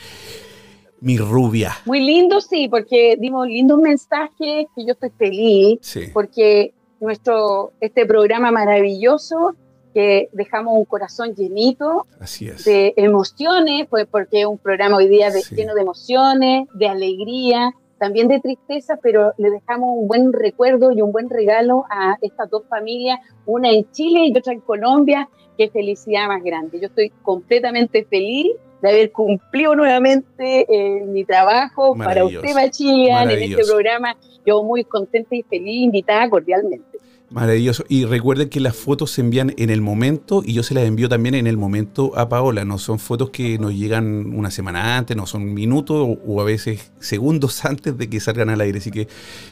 Mi 1.01 1.17
rubia, 1.17 1.73
Muy 1.87 2.01
lindo, 2.01 2.41
sí, 2.43 2.69
porque 2.69 3.17
dimos 3.19 3.47
lindos 3.47 3.79
mensajes, 3.81 4.67
que 4.77 4.85
yo 4.85 4.93
estoy 4.93 5.11
feliz. 5.17 5.79
sí, 5.81 6.01
porque 6.13 6.75
nuestro 7.01 7.73
este 7.81 8.05
programa 8.05 8.51
maravilloso 8.51 9.55
que 9.95 10.29
dejamos 10.33 10.75
un 10.77 10.85
corazón 10.85 11.35
llenito 11.35 12.07
así 12.21 12.47
es. 12.49 12.65
de 12.65 12.93
emociones, 12.97 13.87
pues 13.89 14.07
porque 14.11 14.41
es 14.43 14.47
un 14.47 14.59
programa 14.59 14.99
hoy 14.99 15.09
día 15.09 15.31
de- 15.31 15.41
Sí. 15.41 15.55
lleno 15.57 15.75
de 15.75 15.81
emociones, 15.81 16.69
de 16.75 16.87
alegría, 16.89 17.73
también 18.01 18.28
de 18.28 18.40
tristeza, 18.40 18.98
pero 19.03 19.34
le 19.36 19.51
dejamos 19.51 19.90
un 19.94 20.09
buen 20.09 20.32
recuerdo 20.32 20.90
y 20.90 21.03
un 21.03 21.12
buen 21.12 21.28
regalo 21.28 21.84
a 21.90 22.16
estas 22.22 22.48
dos 22.48 22.62
familias, 22.66 23.20
una 23.44 23.70
en 23.70 23.88
Chile 23.92 24.22
y 24.24 24.36
otra 24.36 24.55
en 24.55 24.61
Colombia. 24.61 25.28
Qué 25.59 25.68
felicidad 25.68 26.26
más 26.26 26.42
grande. 26.42 26.80
Yo 26.80 26.86
estoy 26.86 27.11
completamente 27.22 28.05
feliz 28.05 28.53
de 28.80 28.88
haber 28.88 29.12
cumplido 29.12 29.76
nuevamente 29.76 30.64
eh, 30.66 31.05
mi 31.05 31.26
trabajo 31.26 31.94
para 31.94 32.24
usted, 32.24 32.55
Machilian, 32.55 33.30
en 33.30 33.42
este 33.42 33.64
programa. 33.66 34.16
Yo 34.46 34.62
muy 34.62 34.82
contenta 34.84 35.36
y 35.36 35.42
feliz, 35.42 35.84
invitada 35.84 36.30
cordialmente. 36.30 36.98
Maravilloso. 37.31 37.85
Y 37.89 38.07
recuerden 38.07 38.49
que 38.49 38.59
las 38.59 38.74
fotos 38.74 39.12
se 39.12 39.20
envían 39.20 39.55
en 39.57 39.70
el 39.70 39.81
momento 39.81 40.43
y 40.45 40.53
yo 40.53 40.64
se 40.64 40.74
las 40.74 40.83
envío 40.85 41.09
también 41.09 41.37
en 41.37 41.47
el 41.47 41.57
momento 41.57 42.18
a 42.18 42.28
Paola. 42.28 42.64
No 42.64 42.76
son 42.78 42.99
fotos 42.99 43.31
que 43.31 43.57
nos 43.57 43.72
llegan 43.72 44.35
una 44.35 44.51
semana 44.51 44.97
antes, 44.99 45.16
no 45.16 45.26
son 45.26 45.55
minutos 45.55 46.18
o, 46.26 46.41
a 46.41 46.45
veces 46.45 46.91
segundos 46.99 47.64
antes 47.64 47.97
de 47.97 48.11
que 48.11 48.18
salgan 48.18 48.51
al 48.51 48.61
aire. 48.61 48.78
Así 48.78 48.91
que 48.91 49.07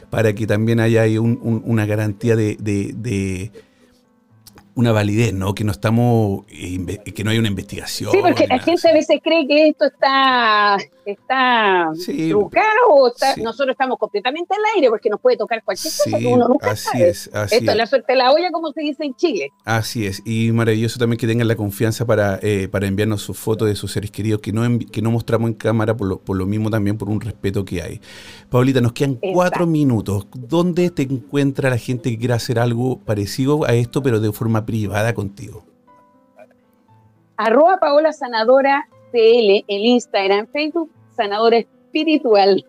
para 0.09 0.33
que 0.35 0.45
también 0.45 0.81
haya 0.81 1.03
ahí 1.03 1.17
un- 1.17 1.39
un- 1.41 1.61
una 1.65 1.85
garantía 1.85 2.35
de 2.35 3.51
una 4.75 4.91
validez, 4.91 5.33
¿no? 5.33 5.53
Que 5.53 5.63
no 5.63 5.71
estamos, 5.71 6.45
eh, 6.49 6.97
que 7.13 7.23
no 7.23 7.31
hay 7.31 7.37
una 7.37 7.47
investigación. 7.49 8.11
Sí, 8.11 8.19
porque 8.21 8.47
la 8.47 8.59
gente 8.59 8.87
a 8.89 8.93
veces 8.93 9.19
cree 9.23 9.45
que 9.47 9.67
esto 9.69 9.85
está, 9.85 10.77
está 11.05 11.89
Sí. 11.95 12.29
trucado, 12.29 13.07
está- 13.13 13.33
Sí. 13.35 13.41
nosotros 13.41 13.73
estamos 13.73 13.97
completamente 13.97 14.53
al 14.53 14.61
aire 14.75 14.89
porque 14.89 15.09
nos 15.09 15.19
puede 15.19 15.37
tocar 15.37 15.63
cualquier 15.63 15.91
cosa 15.93 16.17
que 16.17 16.27
uno 16.27 16.47
nunca 16.47 16.71
así 16.71 16.85
sabe. 16.91 17.09
es, 17.09 17.29
así 17.33 17.55
Esto 17.55 17.71
es. 17.71 17.77
la 17.77 17.85
suerte 17.87 18.13
de 18.13 18.17
la 18.19 18.31
olla, 18.31 18.51
como 18.51 18.71
se 18.71 18.81
dice 18.81 19.03
en 19.03 19.15
Chile. 19.15 19.51
Así 19.65 20.05
es, 20.05 20.21
y 20.25 20.51
maravilloso 20.51 20.97
también 20.99 21.17
que 21.17 21.27
tengan 21.27 21.47
la 21.47 21.55
confianza 21.55 22.05
para, 22.05 22.39
eh, 22.41 22.67
para 22.71 22.87
enviarnos 22.87 23.21
sus 23.21 23.37
fotos 23.37 23.67
de 23.67 23.75
sus 23.75 23.91
seres 23.91 24.11
queridos 24.11 24.39
que 24.41 24.51
no, 24.53 24.61
que 24.91 25.01
no 25.01 25.11
mostramos 25.11 25.49
en 25.49 25.55
cámara 25.55 25.95
por 25.97 26.07
lo, 26.07 26.19
por 26.19 26.37
lo 26.37 26.45
mismo 26.45 26.69
también 26.69 26.97
por 26.97 27.09
un 27.09 27.19
respeto 27.21 27.65
que 27.65 27.81
hay. 27.81 28.01
Paulita, 28.49 28.79
nos 28.81 28.93
quedan 28.93 29.11
Exacto. 29.13 29.33
cuatro 29.33 29.67
minutos. 29.67 30.27
¿Dónde 30.33 30.89
te 30.89 31.03
encuentra 31.03 31.69
la 31.69 31.77
gente 31.77 32.09
que 32.11 32.17
quiera 32.17 32.35
hacer 32.35 32.59
algo 32.59 32.99
parecido 32.99 33.65
a 33.65 33.73
esto, 33.73 34.01
pero 34.03 34.19
de 34.19 34.31
forma 34.31 34.58
privada 34.65 35.13
contigo? 35.13 35.63
Arroba 37.37 37.79
Paola 37.79 38.11
Sanadora 38.11 38.89
CL, 39.11 39.63
el 39.67 39.85
Instagram, 39.85 40.47
Facebook, 40.47 40.89
Sanadora 41.15 41.57
Espiritual. 41.57 42.65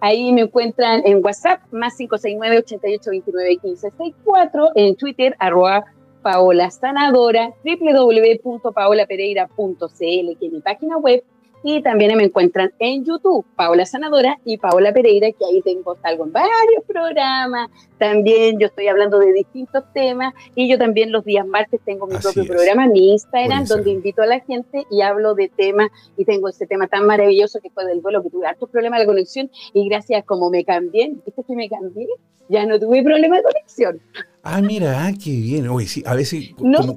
Ahí 0.00 0.32
me 0.32 0.42
encuentran 0.42 1.02
en 1.04 1.24
WhatsApp, 1.24 1.60
más 1.72 1.96
569 1.96 2.58
8829 2.58 3.60
1564 3.62 4.72
en 4.74 4.96
Twitter, 4.96 5.34
arroba 5.38 5.86
Paola 6.22 6.70
Sanadora, 6.70 7.54
www.paolapereira.cl, 7.64 10.38
que 10.38 10.46
es 10.46 10.52
mi 10.52 10.60
página 10.60 10.98
web, 10.98 11.24
y 11.64 11.82
también 11.82 12.14
me 12.16 12.24
encuentran 12.24 12.72
en 12.78 13.06
YouTube, 13.06 13.46
Paola 13.56 13.86
Sanadora 13.86 14.38
y 14.44 14.58
Paola 14.58 14.92
Pereira, 14.92 15.32
que 15.32 15.46
ahí 15.46 15.62
tengo 15.62 15.96
salgo 15.96 16.26
en 16.26 16.32
varios 16.32 16.84
programas, 16.86 17.70
también 17.96 18.58
yo 18.60 18.66
estoy 18.66 18.88
hablando 18.88 19.18
de 19.18 19.32
distintos 19.32 19.82
temas, 19.94 20.34
y 20.54 20.68
yo 20.68 20.76
también 20.76 21.10
los 21.10 21.24
días 21.24 21.46
martes 21.46 21.80
tengo 21.82 22.06
mi 22.06 22.16
Así 22.16 22.22
propio 22.22 22.42
es. 22.42 22.48
programa, 22.50 22.86
mi 22.86 23.12
Instagram, 23.12 23.64
donde 23.64 23.90
invito 23.90 24.20
a 24.20 24.26
la 24.26 24.40
gente 24.40 24.84
y 24.90 25.00
hablo 25.00 25.34
de 25.34 25.48
temas, 25.48 25.88
y 26.18 26.26
tengo 26.26 26.50
ese 26.50 26.66
tema 26.66 26.86
tan 26.86 27.06
maravilloso 27.06 27.60
que 27.62 27.70
fue 27.70 27.86
del 27.86 28.02
duelo, 28.02 28.22
que 28.22 28.28
tuve 28.28 28.46
hartos 28.46 28.68
problemas 28.68 29.00
de 29.00 29.06
conexión, 29.06 29.50
y 29.72 29.88
gracias 29.88 30.22
como 30.26 30.50
me 30.50 30.66
cambié, 30.66 31.14
¿viste 31.24 31.42
que 31.44 31.56
me 31.56 31.70
cambié? 31.70 32.06
Ya 32.50 32.66
no 32.66 32.78
tuve 32.78 33.02
problema 33.02 33.38
de 33.38 33.42
conexión. 33.42 34.00
Ah, 34.44 34.60
mira, 34.60 35.06
ah, 35.06 35.12
qué 35.12 35.30
bien. 35.30 35.68
Oye, 35.68 35.86
sí, 35.86 36.02
a 36.06 36.14
veces, 36.14 36.50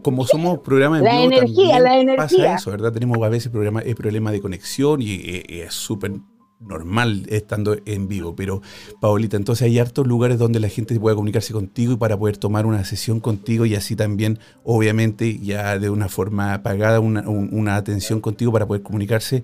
como, 0.04 0.28
somos 0.28 0.60
programas 0.60 1.02
de 1.02 1.06
la 1.06 1.24
energía, 1.24 1.80
la 1.80 1.98
energía. 1.98 2.18
pasa 2.18 2.56
eso, 2.56 2.72
¿verdad? 2.72 2.91
Tenemos 2.91 3.18
a 3.24 3.30
veces 3.30 3.52
problema, 3.52 3.80
el 3.80 3.95
problema 3.95 4.32
de 4.32 4.41
conexión 4.41 5.02
y, 5.02 5.16
y 5.48 5.62
es 5.62 5.74
súper 5.74 6.12
normal 6.60 7.26
estando 7.30 7.78
en 7.86 8.08
vivo. 8.08 8.36
Pero, 8.36 8.62
Paolita, 9.00 9.38
entonces 9.38 9.66
hay 9.66 9.80
hartos 9.80 10.08
lugares 10.08 10.38
donde 10.38 10.60
la 10.60 10.70
gente 10.70 11.00
pueda 11.00 11.16
comunicarse 11.16 11.54
contigo 11.54 11.93
y 11.93 11.98
para 11.98 12.18
poder 12.18 12.38
tomar 12.38 12.66
una 12.66 12.84
sesión 12.84 13.20
contigo 13.20 13.66
y 13.66 13.76
así 13.76 13.95
también, 13.95 14.39
obviamente, 14.64 15.39
ya 15.39 15.80
de 15.80 15.89
una 15.89 16.10
forma 16.10 16.64
pagada, 16.64 17.00
una, 17.00 17.76
atención 17.76 18.22
contigo 18.22 18.52
para 18.52 18.66
poder 18.66 18.84
comunicarse 18.84 19.43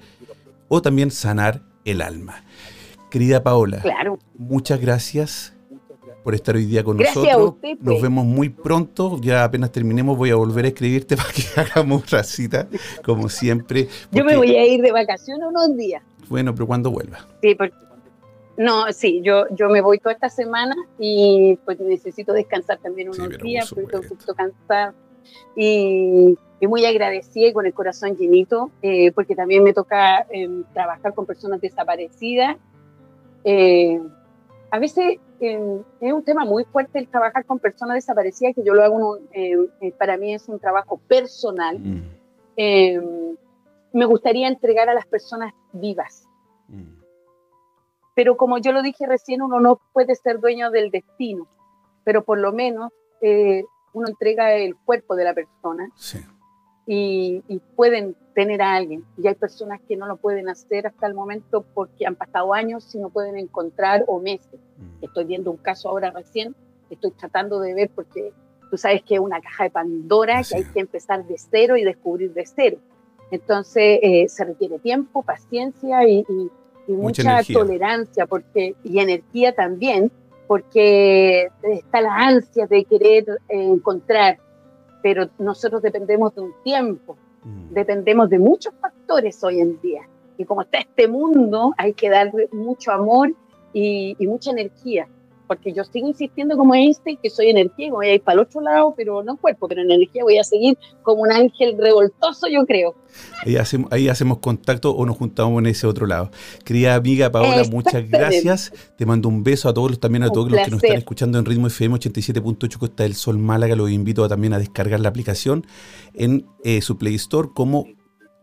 o 0.68 0.82
también 0.82 1.12
sanar 1.12 1.62
el 1.86 2.01
alma. 2.01 2.43
Querida 3.12 3.43
Paola, 3.43 3.80
claro. 3.82 4.18
muchas 4.36 4.82
gracias 4.82 5.53
por 6.24 6.34
estar 6.36 6.55
hoy 6.55 6.65
día 6.65 6.84
con 6.84 6.97
nosotros. 6.97 7.55
Pues. 7.59 7.80
Nos 7.82 8.01
vemos 8.01 8.26
muy 8.26 8.49
pronto. 8.49 9.19
Ya 9.21 9.43
apenas 9.43 9.71
terminemos 9.71 10.17
voy 10.17 10.32
a 10.32 10.36
volver 10.36 10.65
a 10.65 10.67
escribirte 10.69 11.17
para 11.17 11.30
que 11.30 11.43
hagamos 11.59 12.03
otra 12.03 12.24
cita, 12.24 12.67
como 13.03 13.30
siempre. 13.30 13.88
Yo 14.11 14.24
me 14.24 14.38
voy 14.38 14.55
a 14.55 14.65
ir 14.65 14.82
de 14.82 14.91
vacaciones 14.91 15.45
unos 15.47 15.76
días. 15.76 16.03
Bueno, 16.30 16.53
pero 16.53 16.65
cuando 16.65 16.89
vuelva? 16.89 17.28
Sí, 17.41 17.53
porque, 17.55 17.76
no, 18.57 18.91
sí, 18.91 19.21
yo, 19.24 19.45
yo 19.51 19.69
me 19.69 19.82
voy 19.82 19.99
toda 19.99 20.13
esta 20.13 20.30
semana 20.30 20.76
y 20.99 21.57
pues 21.65 21.80
necesito 21.80 22.34
descansar 22.34 22.78
también 22.80 23.09
unos 23.09 23.38
días, 23.39 23.71
porque 23.74 23.97
necesito 23.97 24.34
cansar. 24.34 24.93
Y, 25.55 26.38
muy 26.61 26.86
agradecida 26.86 27.47
y 27.47 27.53
con 27.53 27.65
el 27.65 27.74
corazón 27.74 28.15
llenito, 28.15 28.71
eh, 28.82 29.11
porque 29.11 29.36
también 29.36 29.65
me 29.65 29.74
toca 29.74 30.26
em, 30.30 30.63
trabajar 30.74 31.13
con 31.13 31.26
personas 31.26 31.59
desaparecidas. 31.59 32.55
Eh, 33.43 33.99
a 34.71 34.80
veces 34.80 35.19
es 35.51 36.13
un 36.13 36.23
tema 36.23 36.45
muy 36.45 36.63
fuerte 36.65 36.99
el 36.99 37.07
trabajar 37.07 37.45
con 37.45 37.59
personas 37.59 37.95
desaparecidas, 37.95 38.55
que 38.55 38.63
yo 38.63 38.73
lo 38.73 38.83
hago, 38.83 39.17
em, 39.31 39.67
eh, 39.81 39.91
para 39.91 40.17
mí 40.17 40.33
es 40.33 40.47
un 40.47 40.59
trabajo 40.59 40.97
personal. 41.07 41.79
Mm 41.79 42.01
me 43.93 44.05
gustaría 44.05 44.47
entregar 44.47 44.89
a 44.89 44.93
las 44.93 45.05
personas 45.05 45.53
vivas. 45.71 46.27
Mm. 46.67 47.01
Pero 48.15 48.35
como 48.37 48.57
yo 48.57 48.71
lo 48.71 48.81
dije 48.81 49.07
recién, 49.07 49.41
uno 49.41 49.59
no 49.59 49.79
puede 49.93 50.15
ser 50.15 50.39
dueño 50.39 50.71
del 50.71 50.91
destino, 50.91 51.47
pero 52.03 52.23
por 52.23 52.39
lo 52.39 52.51
menos 52.51 52.91
eh, 53.21 53.63
uno 53.93 54.07
entrega 54.07 54.53
el 54.53 54.75
cuerpo 54.75 55.15
de 55.15 55.23
la 55.23 55.33
persona 55.33 55.89
y, 56.86 57.41
pueden 57.75 58.15
tener 58.34 58.61
a 58.61 58.75
alguien. 58.75 59.03
Y 59.17 59.27
hay 59.27 59.36
personas 59.36 59.79
que 59.88 59.95
no 59.95 60.07
lo 60.07 60.17
pueden 60.17 60.49
hacer 60.49 60.88
hasta 60.88 61.07
el 61.07 61.13
momento 61.13 61.65
porque 61.73 62.05
han 62.05 62.15
pasado 62.15 62.53
años 62.53 62.93
y 62.95 62.99
no 62.99 63.09
pueden 63.09 63.38
encontrar 63.38 64.03
o 64.07 64.19
meses. 64.19 64.59
Mm. 64.77 65.03
Estoy 65.05 65.25
viendo 65.25 65.51
un 65.51 65.57
caso 65.57 65.89
ahora 65.89 66.11
recién, 66.11 66.55
estoy 66.89 67.11
tratando 67.11 67.59
de 67.59 67.73
ver 67.73 67.89
porque 67.93 68.31
tú 68.69 68.77
sabes 68.77 69.03
que 69.03 69.15
es 69.15 69.19
una 69.19 69.39
caja 69.39 69.65
de 69.65 69.69
Pandora, 69.69 70.41
que 70.43 70.57
hay 70.57 70.63
que 70.65 70.79
empezar 70.79 71.25
de 71.25 71.36
cero 71.38 71.77
y 71.77 71.84
descubrir 71.84 72.34
de 72.34 72.45
cero. 72.45 72.77
Entonces 73.31 73.99
eh, 74.01 74.25
se 74.27 74.45
requiere 74.45 74.79
tiempo, 74.79 75.23
paciencia 75.23 76.07
y, 76.07 76.25
mucha, 76.88 77.41
tolerancia 77.43 78.25
porque, 78.25 78.75
y 78.84 78.99
energía 78.99 79.53
también, 79.55 80.11
porque 80.47 81.49
está 81.63 82.01
la 82.01 82.15
ansia 82.15 82.67
de 82.67 82.84
querer 82.86 83.25
eh, 83.49 83.63
encontrar, 83.63 84.39
pero 85.04 85.30
nosotros 85.38 85.84
dependemos 85.84 86.34
de 86.34 86.41
un 86.41 86.54
tiempo, 86.64 87.16
mm. 87.43 87.74
dependemos 87.74 88.30
de 88.30 88.39
muchos 88.39 88.74
factores 88.82 89.43
hoy 89.43 89.60
en 89.60 89.80
día. 89.82 90.01
Y 90.39 90.45
como 90.45 90.64
está 90.64 90.80
este 90.80 91.08
mundo, 91.08 91.76
hay 91.78 91.93
que 91.93 92.10
darle 92.10 92.49
mucho 92.51 92.91
amor 92.91 93.36
y 93.76 94.16
mucha 94.28 94.51
energía 94.51 95.08
porque 95.56 95.74
yo 95.74 95.84
sigo 95.84 96.08
insistiendo 96.08 96.58
como 96.58 96.76
Einstein 96.76 97.18
que 97.22 97.30
soy 97.30 97.49
energía 97.49 97.88
y 97.88 97.89
voy 97.89 98.08
a 98.08 98.14
ir 98.16 98.22
para 98.22 98.36
el 98.36 98.39
otro 98.41 98.62
lado, 98.62 98.93
pero 98.95 99.24
no 99.24 99.38
cuerpo, 99.38 99.68
pero 99.68 99.82
en 99.82 99.91
energía 99.91 100.24
voy 100.24 100.38
a 100.38 100.43
seguir 100.43 100.78
como 101.01 101.22
un 101.22 101.32
ángel 101.32 101.76
revoltoso, 101.78 102.47
yo 102.47 102.66
creo. 102.66 102.95
Ahí 103.45 103.58
hacemos, 103.58 103.91
ahí 103.91 104.10
hacemos 104.10 104.39
contacto 104.39 104.91
o 104.91 105.06
nos 105.06 105.18
juntamos 105.18 105.60
en 105.60 105.68
ese 105.68 105.86
otro 105.86 106.08
lado. 106.08 106.32
Querida 106.64 106.95
amiga 106.95 107.32
Paola, 107.32 107.64
muchas 107.70 108.10
gracias. 108.10 108.74
Te 108.97 109.06
mando 109.06 109.30
un 109.30 109.43
beso 109.43 109.70
a 109.70 109.74
todos 109.74 109.91
los, 109.91 109.99
también 109.99 110.24
a 110.24 110.30
todos 110.30 110.49
los 110.49 110.62
que 110.62 110.72
nos 110.72 110.84
están 110.84 110.97
escuchando 110.97 111.38
en 111.38 111.45
Ritmo 111.45 111.68
FM 111.68 111.95
87.8 111.95 112.78
Costa 112.78 113.04
del 113.04 113.16
Sol 113.16 113.38
Málaga. 113.38 113.76
Los 113.76 113.91
invito 113.91 114.24
a, 114.24 114.30
también 114.30 114.54
a 114.54 114.60
descargar 114.60 114.99
la 114.99 115.10
aplicación 115.10 115.66
en 116.14 116.45
eh, 116.64 116.82
su 116.82 116.97
Play 116.97 117.16
Store 117.16 117.49
como 117.54 117.88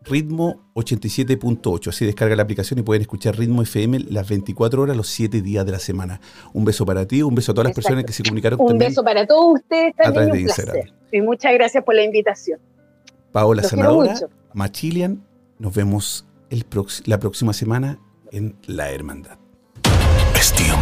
Ritmo 0.04 0.70
87.8. 0.74 1.88
Así 1.88 2.06
descarga 2.06 2.34
la 2.36 2.42
aplicación 2.42 2.78
y 2.78 2.82
pueden 2.82 3.02
escuchar 3.02 3.38
Ritmo 3.38 3.62
FM 3.62 4.00
las 4.10 4.28
24 4.28 4.82
horas, 4.82 4.96
los 4.96 5.08
7 5.08 5.42
días 5.42 5.66
de 5.66 5.72
la 5.72 5.78
semana. 5.78 6.20
Un 6.52 6.64
beso 6.64 6.86
para 6.86 7.06
ti, 7.06 7.22
un 7.22 7.34
beso 7.34 7.52
a 7.52 7.54
todas 7.54 7.68
las 7.68 7.74
personas 7.74 8.04
que 8.04 8.12
se 8.12 8.22
comunicaron 8.22 8.58
Un 8.60 8.78
beso 8.78 9.02
para 9.02 9.26
todos 9.26 9.54
ustedes 9.54 9.94
también. 9.96 10.30
un 10.30 10.44
placer. 10.44 10.92
Y 11.12 11.20
muchas 11.20 11.52
gracias 11.54 11.84
por 11.84 11.94
la 11.94 12.04
invitación. 12.04 12.60
Paola 13.32 13.62
Sanadora, 13.62 14.14
Machilian, 14.54 15.22
nos 15.58 15.74
vemos 15.74 16.26
el 16.50 16.64
la 17.04 17.18
próxima 17.18 17.52
semana 17.52 17.98
en 18.32 18.56
La 18.66 18.90
Hermandad. 18.90 19.39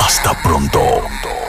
Hasta 0.00 0.34
pronto. 0.42 1.39